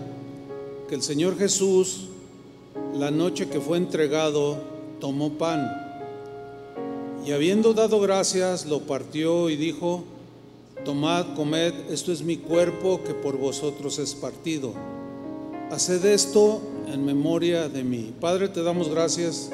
que 0.89 0.95
el 0.95 1.03
Señor 1.03 1.39
Jesús, 1.39 2.09
la 2.95 3.11
noche 3.11 3.49
que 3.49 3.61
fue 3.61 3.79
entregado, 3.79 4.59
tomó 5.01 5.33
pan 5.33 5.91
y 7.25 7.33
habiendo 7.33 7.75
dado 7.75 8.01
gracias, 8.01 8.67
lo 8.67 8.81
partió 8.81 9.51
y 9.51 9.57
dijo, 9.57 10.05
tomad, 10.85 11.35
comed, 11.35 11.75
esto 11.91 12.13
es 12.13 12.23
mi 12.23 12.39
cuerpo 12.39 13.03
que 13.05 13.13
por 13.13 13.37
vosotros 13.37 13.99
es 13.99 14.15
partido. 14.15 14.73
Haced 15.71 16.05
esto 16.07 16.61
en 16.93 17.05
memoria 17.05 17.69
de 17.69 17.85
mí. 17.85 18.13
Padre, 18.21 18.49
te 18.49 18.63
damos 18.63 18.89
gracias 18.89 19.51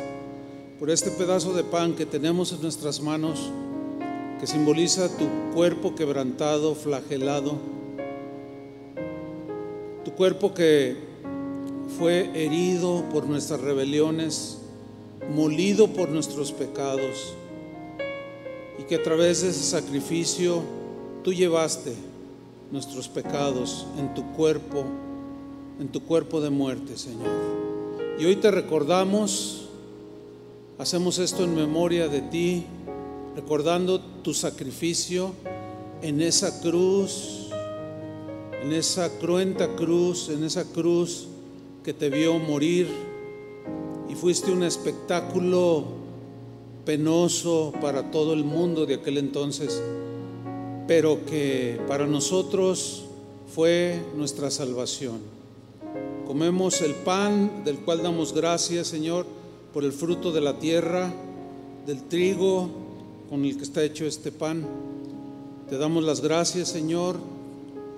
por 0.78 0.90
este 0.90 1.10
pedazo 1.10 1.52
de 1.54 1.64
pan 1.64 1.94
que 1.94 2.06
tenemos 2.06 2.52
en 2.52 2.62
nuestras 2.62 3.00
manos, 3.00 3.50
que 4.40 4.46
simboliza 4.46 5.08
tu 5.16 5.26
cuerpo 5.54 5.94
quebrantado, 5.94 6.74
flagelado, 6.74 7.56
tu 10.04 10.12
cuerpo 10.12 10.52
que 10.52 10.96
fue 11.98 12.30
herido 12.34 13.04
por 13.12 13.26
nuestras 13.26 13.60
rebeliones, 13.60 14.58
molido 15.34 15.88
por 15.88 16.10
nuestros 16.10 16.52
pecados, 16.52 17.34
y 18.78 18.82
que 18.82 18.96
a 18.96 19.02
través 19.02 19.42
de 19.42 19.48
ese 19.48 19.62
sacrificio 19.62 20.62
tú 21.24 21.32
llevaste 21.32 21.94
nuestros 22.70 23.08
pecados 23.08 23.86
en 23.98 24.12
tu 24.14 24.22
cuerpo, 24.32 24.84
en 25.80 25.88
tu 25.88 26.02
cuerpo 26.02 26.40
de 26.40 26.50
muerte, 26.50 26.98
Señor. 26.98 27.30
Y 28.18 28.24
hoy 28.24 28.36
te 28.36 28.50
recordamos, 28.50 29.68
hacemos 30.78 31.18
esto 31.18 31.44
en 31.44 31.54
memoria 31.54 32.08
de 32.08 32.20
ti, 32.20 32.66
recordando 33.36 34.00
tu 34.00 34.32
sacrificio 34.32 35.32
en 36.00 36.22
esa 36.22 36.62
cruz, 36.62 37.50
en 38.62 38.72
esa 38.72 39.18
cruenta 39.18 39.76
cruz, 39.76 40.30
en 40.30 40.42
esa 40.42 40.64
cruz 40.64 41.28
que 41.84 41.92
te 41.92 42.08
vio 42.08 42.38
morir 42.38 42.88
y 44.08 44.14
fuiste 44.14 44.50
un 44.50 44.62
espectáculo 44.62 45.84
penoso 46.86 47.74
para 47.78 48.10
todo 48.10 48.32
el 48.32 48.42
mundo 48.42 48.86
de 48.86 48.94
aquel 48.94 49.18
entonces, 49.18 49.82
pero 50.88 51.26
que 51.26 51.78
para 51.86 52.06
nosotros 52.06 53.04
fue 53.54 54.02
nuestra 54.16 54.50
salvación. 54.50 55.18
Comemos 56.26 56.80
el 56.80 56.94
pan 56.94 57.64
del 57.66 57.76
cual 57.80 58.02
damos 58.02 58.32
gracias, 58.32 58.86
Señor, 58.86 59.26
por 59.74 59.84
el 59.84 59.92
fruto 59.92 60.32
de 60.32 60.40
la 60.40 60.58
tierra, 60.58 61.12
del 61.86 62.02
trigo 62.04 62.85
con 63.28 63.44
el 63.44 63.56
que 63.56 63.64
está 63.64 63.82
hecho 63.82 64.04
este 64.04 64.32
pan. 64.32 64.66
Te 65.68 65.78
damos 65.78 66.04
las 66.04 66.20
gracias, 66.20 66.68
Señor, 66.68 67.16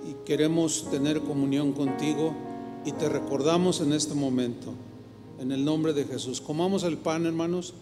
y 0.09 0.25
queremos 0.25 0.89
tener 0.89 1.21
comunión 1.21 1.73
contigo 1.73 2.33
y 2.85 2.91
te 2.93 3.09
recordamos 3.09 3.81
en 3.81 3.93
este 3.93 4.13
momento. 4.13 4.73
En 5.39 5.51
el 5.51 5.63
nombre 5.63 5.93
de 5.93 6.05
Jesús. 6.05 6.41
Comamos 6.41 6.83
el 6.83 6.97
pan, 6.97 7.25
hermanos. 7.25 7.73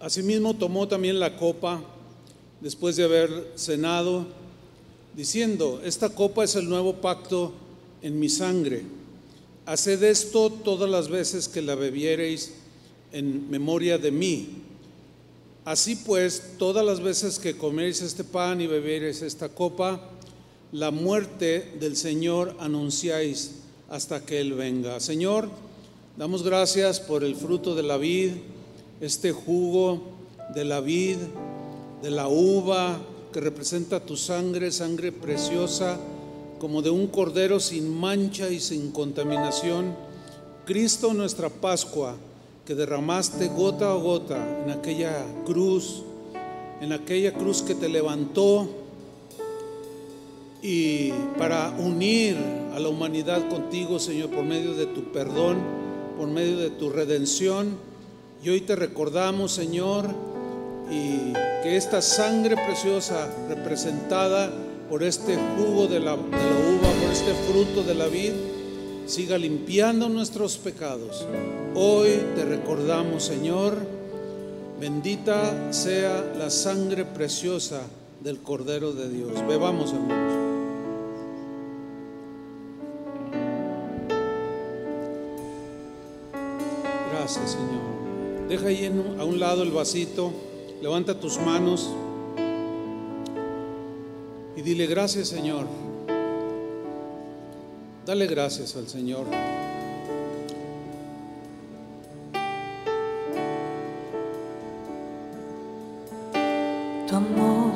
Asimismo 0.00 0.54
tomó 0.54 0.88
también 0.88 1.20
la 1.20 1.36
copa 1.36 1.82
después 2.60 2.96
de 2.96 3.04
haber 3.04 3.52
cenado, 3.56 4.26
diciendo, 5.14 5.80
esta 5.84 6.10
copa 6.10 6.44
es 6.44 6.56
el 6.56 6.68
nuevo 6.68 6.94
pacto 6.94 7.52
en 8.02 8.18
mi 8.18 8.28
sangre. 8.28 8.82
Haced 9.66 10.02
esto 10.02 10.50
todas 10.50 10.88
las 10.88 11.08
veces 11.08 11.48
que 11.48 11.62
la 11.62 11.74
bebiereis 11.74 12.54
en 13.12 13.50
memoria 13.50 13.98
de 13.98 14.10
mí. 14.10 14.48
Así 15.64 15.96
pues, 15.96 16.54
todas 16.58 16.84
las 16.84 17.00
veces 17.00 17.38
que 17.38 17.56
coméis 17.56 18.00
este 18.00 18.24
pan 18.24 18.60
y 18.60 18.66
bebiereis 18.66 19.22
esta 19.22 19.48
copa, 19.48 20.00
la 20.72 20.90
muerte 20.90 21.76
del 21.80 21.96
Señor 21.96 22.56
anunciáis 22.58 23.56
hasta 23.90 24.24
que 24.24 24.40
Él 24.40 24.54
venga. 24.54 25.00
Señor, 25.00 25.50
damos 26.16 26.42
gracias 26.42 27.00
por 27.00 27.24
el 27.24 27.36
fruto 27.36 27.74
de 27.74 27.82
la 27.82 27.96
vid 27.96 28.32
este 29.00 29.32
jugo 29.32 30.02
de 30.54 30.64
la 30.64 30.80
vid, 30.80 31.18
de 32.02 32.10
la 32.10 32.28
uva, 32.28 32.98
que 33.32 33.40
representa 33.40 34.00
tu 34.00 34.16
sangre, 34.16 34.70
sangre 34.70 35.12
preciosa, 35.12 35.98
como 36.58 36.82
de 36.82 36.90
un 36.90 37.06
cordero 37.08 37.60
sin 37.60 37.98
mancha 37.98 38.48
y 38.50 38.60
sin 38.60 38.90
contaminación. 38.90 39.94
Cristo 40.64 41.14
nuestra 41.14 41.48
Pascua, 41.48 42.16
que 42.66 42.74
derramaste 42.74 43.48
gota 43.48 43.90
a 43.90 43.94
gota 43.94 44.62
en 44.64 44.70
aquella 44.70 45.24
cruz, 45.46 46.02
en 46.80 46.92
aquella 46.92 47.32
cruz 47.34 47.62
que 47.62 47.74
te 47.74 47.88
levantó 47.88 48.68
y 50.60 51.10
para 51.38 51.70
unir 51.78 52.36
a 52.74 52.80
la 52.80 52.88
humanidad 52.88 53.48
contigo, 53.48 53.98
Señor, 53.98 54.30
por 54.30 54.44
medio 54.44 54.74
de 54.74 54.86
tu 54.86 55.12
perdón, 55.12 55.58
por 56.18 56.28
medio 56.28 56.58
de 56.58 56.70
tu 56.70 56.90
redención 56.90 57.76
y 58.42 58.50
hoy 58.50 58.60
te 58.60 58.76
recordamos, 58.76 59.50
Señor, 59.50 60.06
y 60.90 61.32
que 61.62 61.76
esta 61.76 62.00
sangre 62.00 62.56
preciosa 62.56 63.28
representada 63.48 64.50
por 64.88 65.02
este 65.02 65.36
jugo 65.56 65.86
de 65.86 66.00
la, 66.00 66.14
uva, 66.14 66.28
por 66.30 67.12
este 67.12 67.32
fruto 67.50 67.82
de 67.82 67.94
la 67.94 68.06
vid, 68.06 68.32
siga 69.06 69.36
limpiando 69.38 70.08
nuestros 70.08 70.56
pecados. 70.56 71.26
Hoy 71.74 72.20
te 72.34 72.44
recordamos, 72.44 73.24
Señor, 73.24 73.76
bendita 74.80 75.72
sea 75.72 76.32
la 76.38 76.50
sangre 76.50 77.04
preciosa 77.04 77.82
del 78.20 78.38
Cordero 78.38 78.92
de 78.92 79.08
Dios. 79.08 79.46
Bebamos, 79.46 79.92
hermanos. 79.92 80.48
Gracias, 87.12 87.50
Señor. 87.50 88.48
Deja 88.48 88.68
ahí 88.68 88.86
a 89.18 89.24
un 89.24 89.38
lado 89.38 89.62
el 89.62 89.70
vasito, 89.70 90.32
levanta 90.80 91.18
tus 91.18 91.40
manos 91.40 91.90
y 94.56 94.62
dile 94.62 94.86
gracias 94.86 95.28
Señor. 95.28 95.66
Dale 98.06 98.26
gracias 98.26 98.74
al 98.74 98.88
Señor. 98.88 99.26
Tu 107.06 107.14
amor 107.14 107.70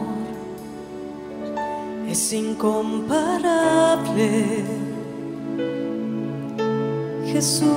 es 2.09 2.33
incomparable, 2.33 4.65
Jesús. 7.27 7.69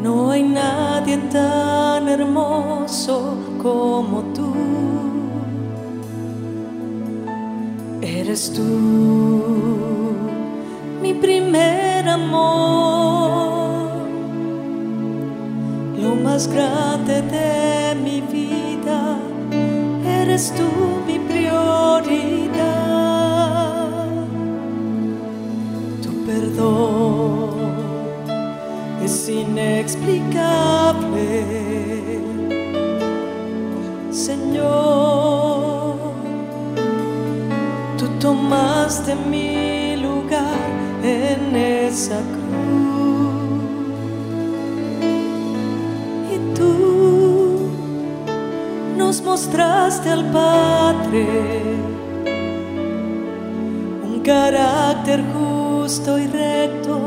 No 0.00 0.30
hay 0.30 0.44
nadie 0.44 1.16
tan 1.32 1.65
hermoso 2.16 3.36
como 3.62 4.22
tú. 4.34 4.52
Eres 8.00 8.52
tú 8.52 8.62
mi 11.02 11.12
primer 11.14 12.08
amor, 12.08 13.90
lo 16.00 16.14
más 16.16 16.48
grande 16.48 17.22
de 17.22 17.94
mi 18.02 18.20
vida. 18.20 19.18
Eres 20.04 20.52
tú 20.56 20.68
mi 21.06 21.18
prioridad. 21.18 22.46
Tu 26.02 26.10
perdón 26.26 27.56
es 29.04 29.28
inexplicable. 29.28 30.75
Señor, 34.26 35.94
tú 37.96 38.08
tomaste 38.18 39.14
mi 39.14 39.94
lugar 39.94 40.68
en 41.00 41.54
esa 41.54 42.18
cruz. 42.34 43.60
Y 46.34 46.36
tú 46.56 47.70
nos 48.98 49.22
mostraste 49.22 50.10
al 50.10 50.24
Padre 50.32 51.28
un 54.08 54.20
carácter 54.24 55.22
justo 55.34 56.18
y 56.18 56.26
recto 56.26 56.98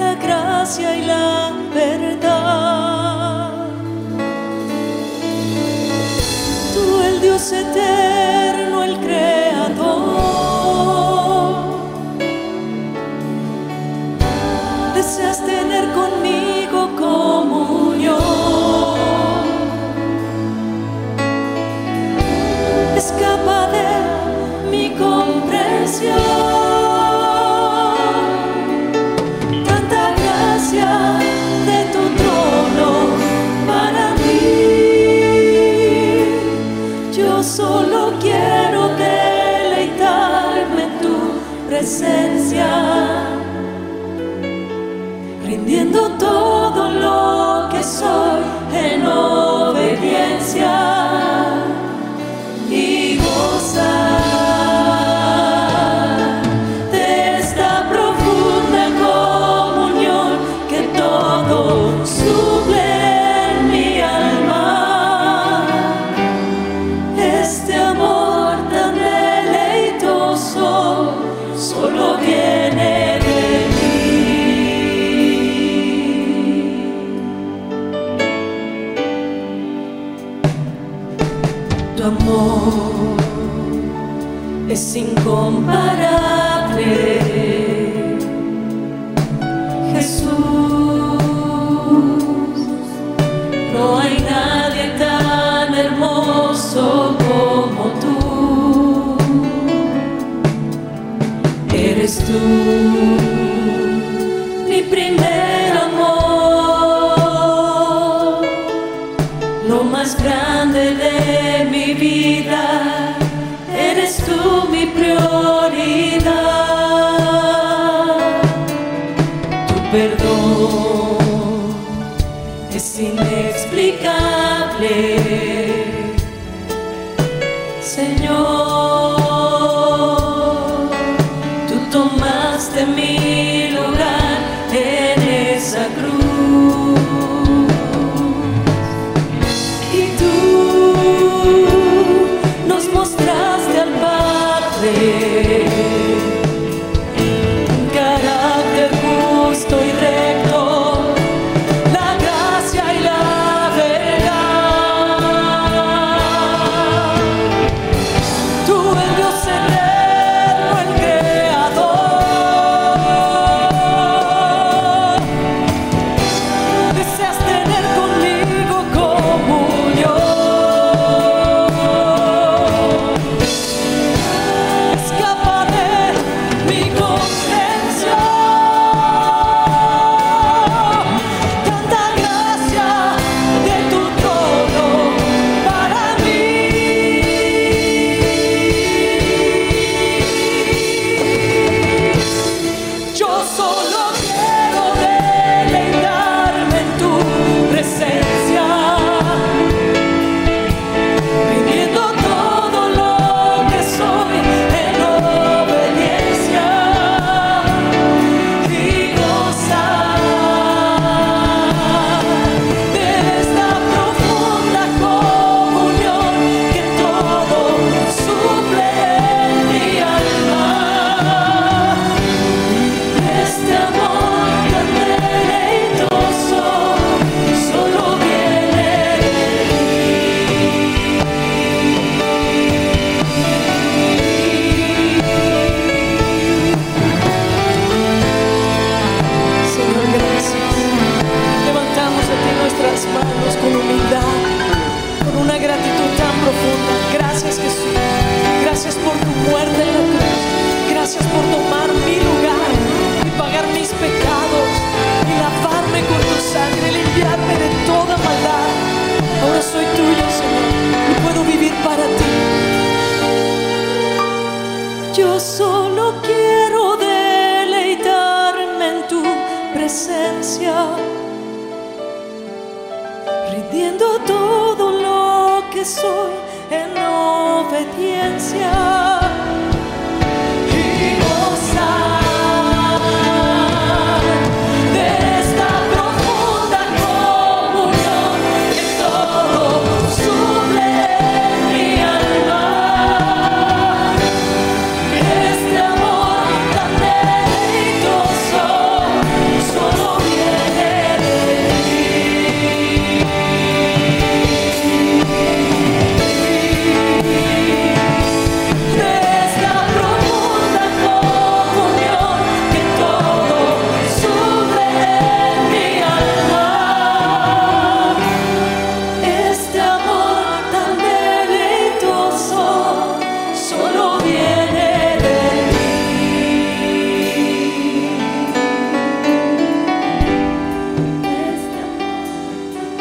la 0.00 0.16
gracia 0.16 0.96
y 0.96 1.06
la 1.06 1.52
verdad. 1.72 2.93
Eterno, 7.52 8.84
el 8.84 8.96
creador, 9.00 9.74
deseas 14.94 15.44
tener 15.44 15.92
conmigo 15.92 16.96
comunión. 16.96 18.16
Escapa 22.96 23.68
de 23.72 24.70
mi 24.70 24.94
comprensión. 24.96 26.43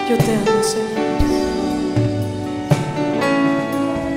Yo 0.10 0.18
te 0.18 0.36
amo, 0.36 0.62
Señor. 0.62 0.90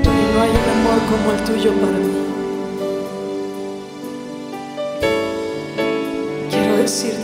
Y 0.03 0.35
no 0.35 0.43
hay 0.43 0.51
un 0.51 0.67
amor 0.77 0.99
como 1.11 1.27
el 1.33 1.41
tuyo 1.45 1.73
para 1.81 1.99
mí. 1.99 2.17
Quiero 6.51 6.77
decir 6.79 7.16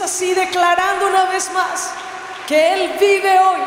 Así 0.00 0.34
declarando 0.34 1.06
una 1.06 1.24
vez 1.26 1.50
más 1.52 1.90
que 2.46 2.72
Él 2.74 2.96
vive 2.98 3.38
hoy, 3.38 3.60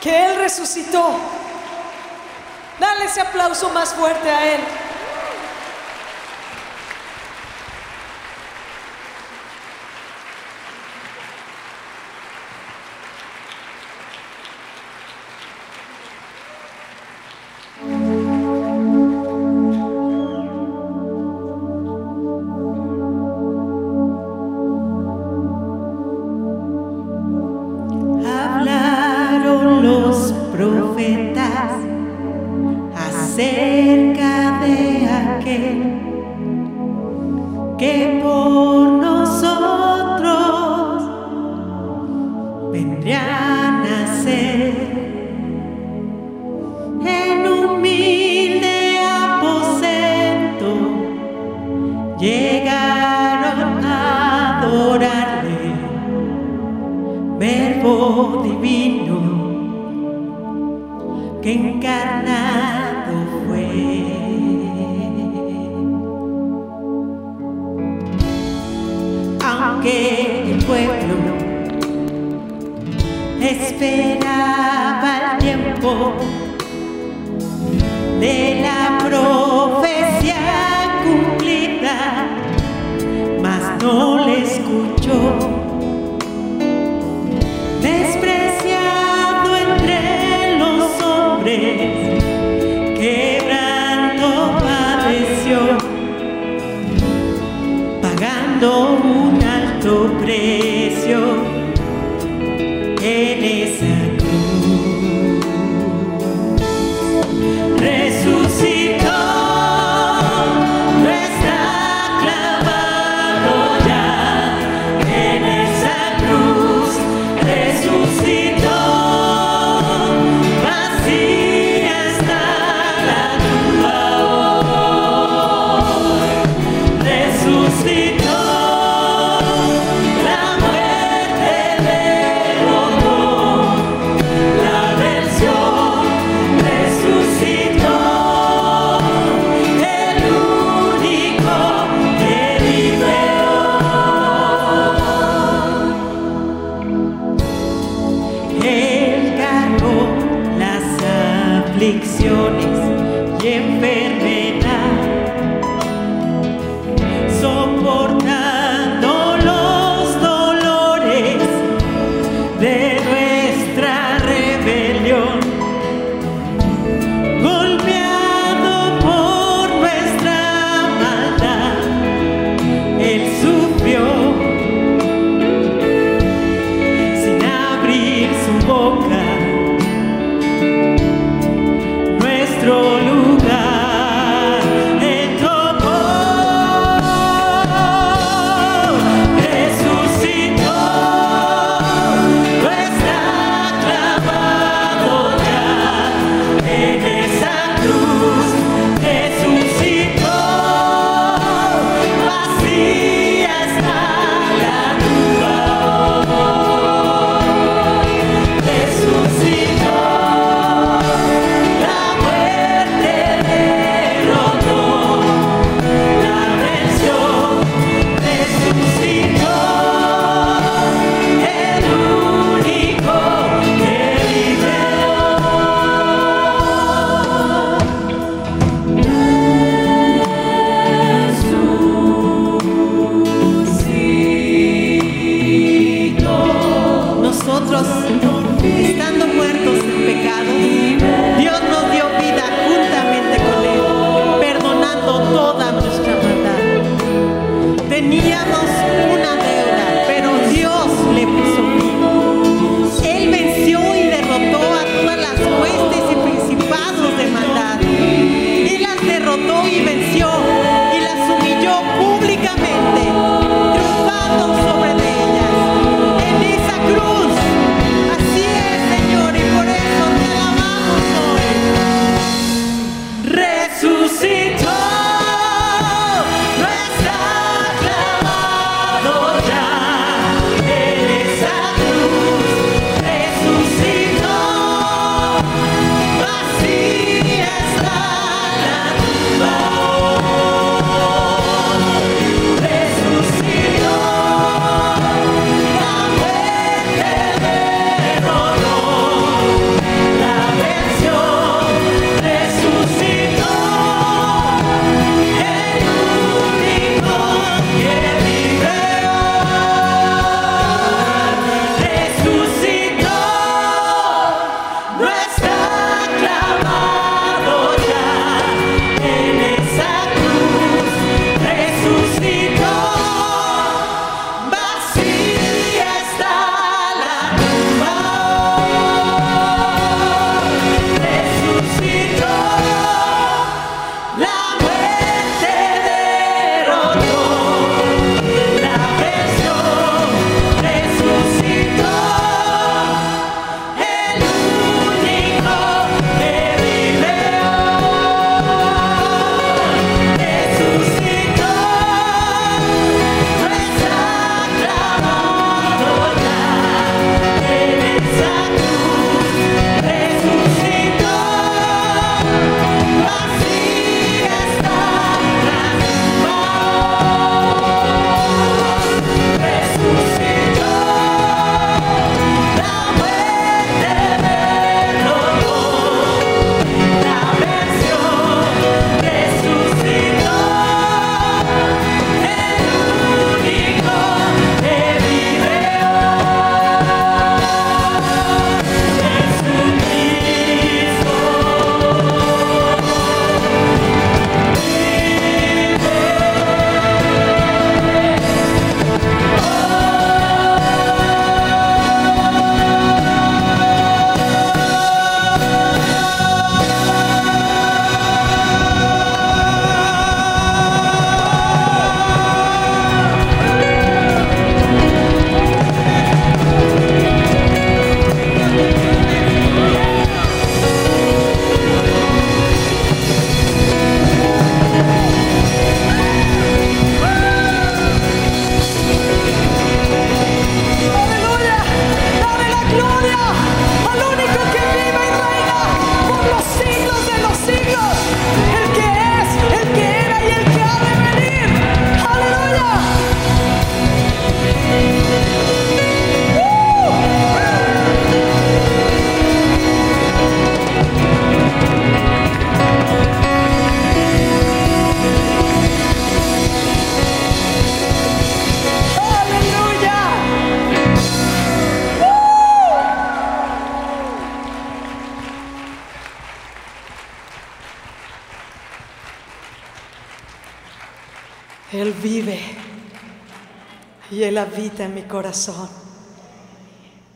que 0.00 0.26
Él 0.26 0.36
resucitó. 0.36 1.16
Dale 2.78 3.04
ese 3.04 3.20
aplauso 3.20 3.68
más 3.70 3.92
fuerte 3.92 4.30
a 4.30 4.54
Él. 4.54 4.60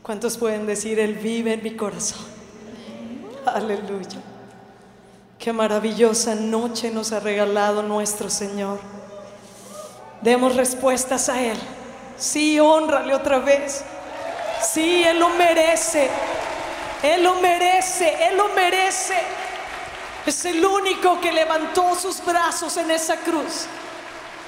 ¿Cuántos 0.01 0.37
pueden 0.37 0.65
decir, 0.65 0.99
Él 0.99 1.15
vive 1.15 1.53
en 1.53 1.63
mi 1.63 1.75
corazón? 1.75 2.19
Aleluya. 3.45 4.21
Qué 5.39 5.51
maravillosa 5.51 6.35
noche 6.35 6.91
nos 6.91 7.11
ha 7.11 7.19
regalado 7.19 7.83
nuestro 7.83 8.29
Señor. 8.29 8.79
Demos 10.21 10.55
respuestas 10.55 11.29
a 11.29 11.41
Él. 11.41 11.57
Sí, 12.17 12.59
honrale 12.59 13.13
otra 13.13 13.39
vez. 13.39 13.83
Sí, 14.61 15.03
Él 15.03 15.19
lo 15.19 15.29
merece. 15.29 16.09
Él 17.03 17.23
lo 17.23 17.35
merece. 17.35 18.27
Él 18.27 18.37
lo 18.37 18.49
merece. 18.49 19.15
Es 20.25 20.45
el 20.45 20.65
único 20.65 21.19
que 21.21 21.31
levantó 21.31 21.93
sus 21.95 22.23
brazos 22.23 22.77
en 22.77 22.89
esa 22.89 23.17
cruz 23.17 23.67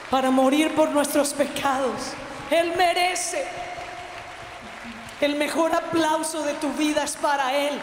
para 0.10 0.32
morir 0.32 0.74
por 0.74 0.90
nuestros 0.90 1.34
pecados. 1.34 2.14
Él 2.50 2.74
merece. 2.78 2.97
El 5.20 5.36
mejor 5.36 5.74
aplauso 5.74 6.44
de 6.44 6.54
tu 6.54 6.72
vida 6.74 7.04
es 7.04 7.16
para 7.16 7.56
Él. 7.56 7.80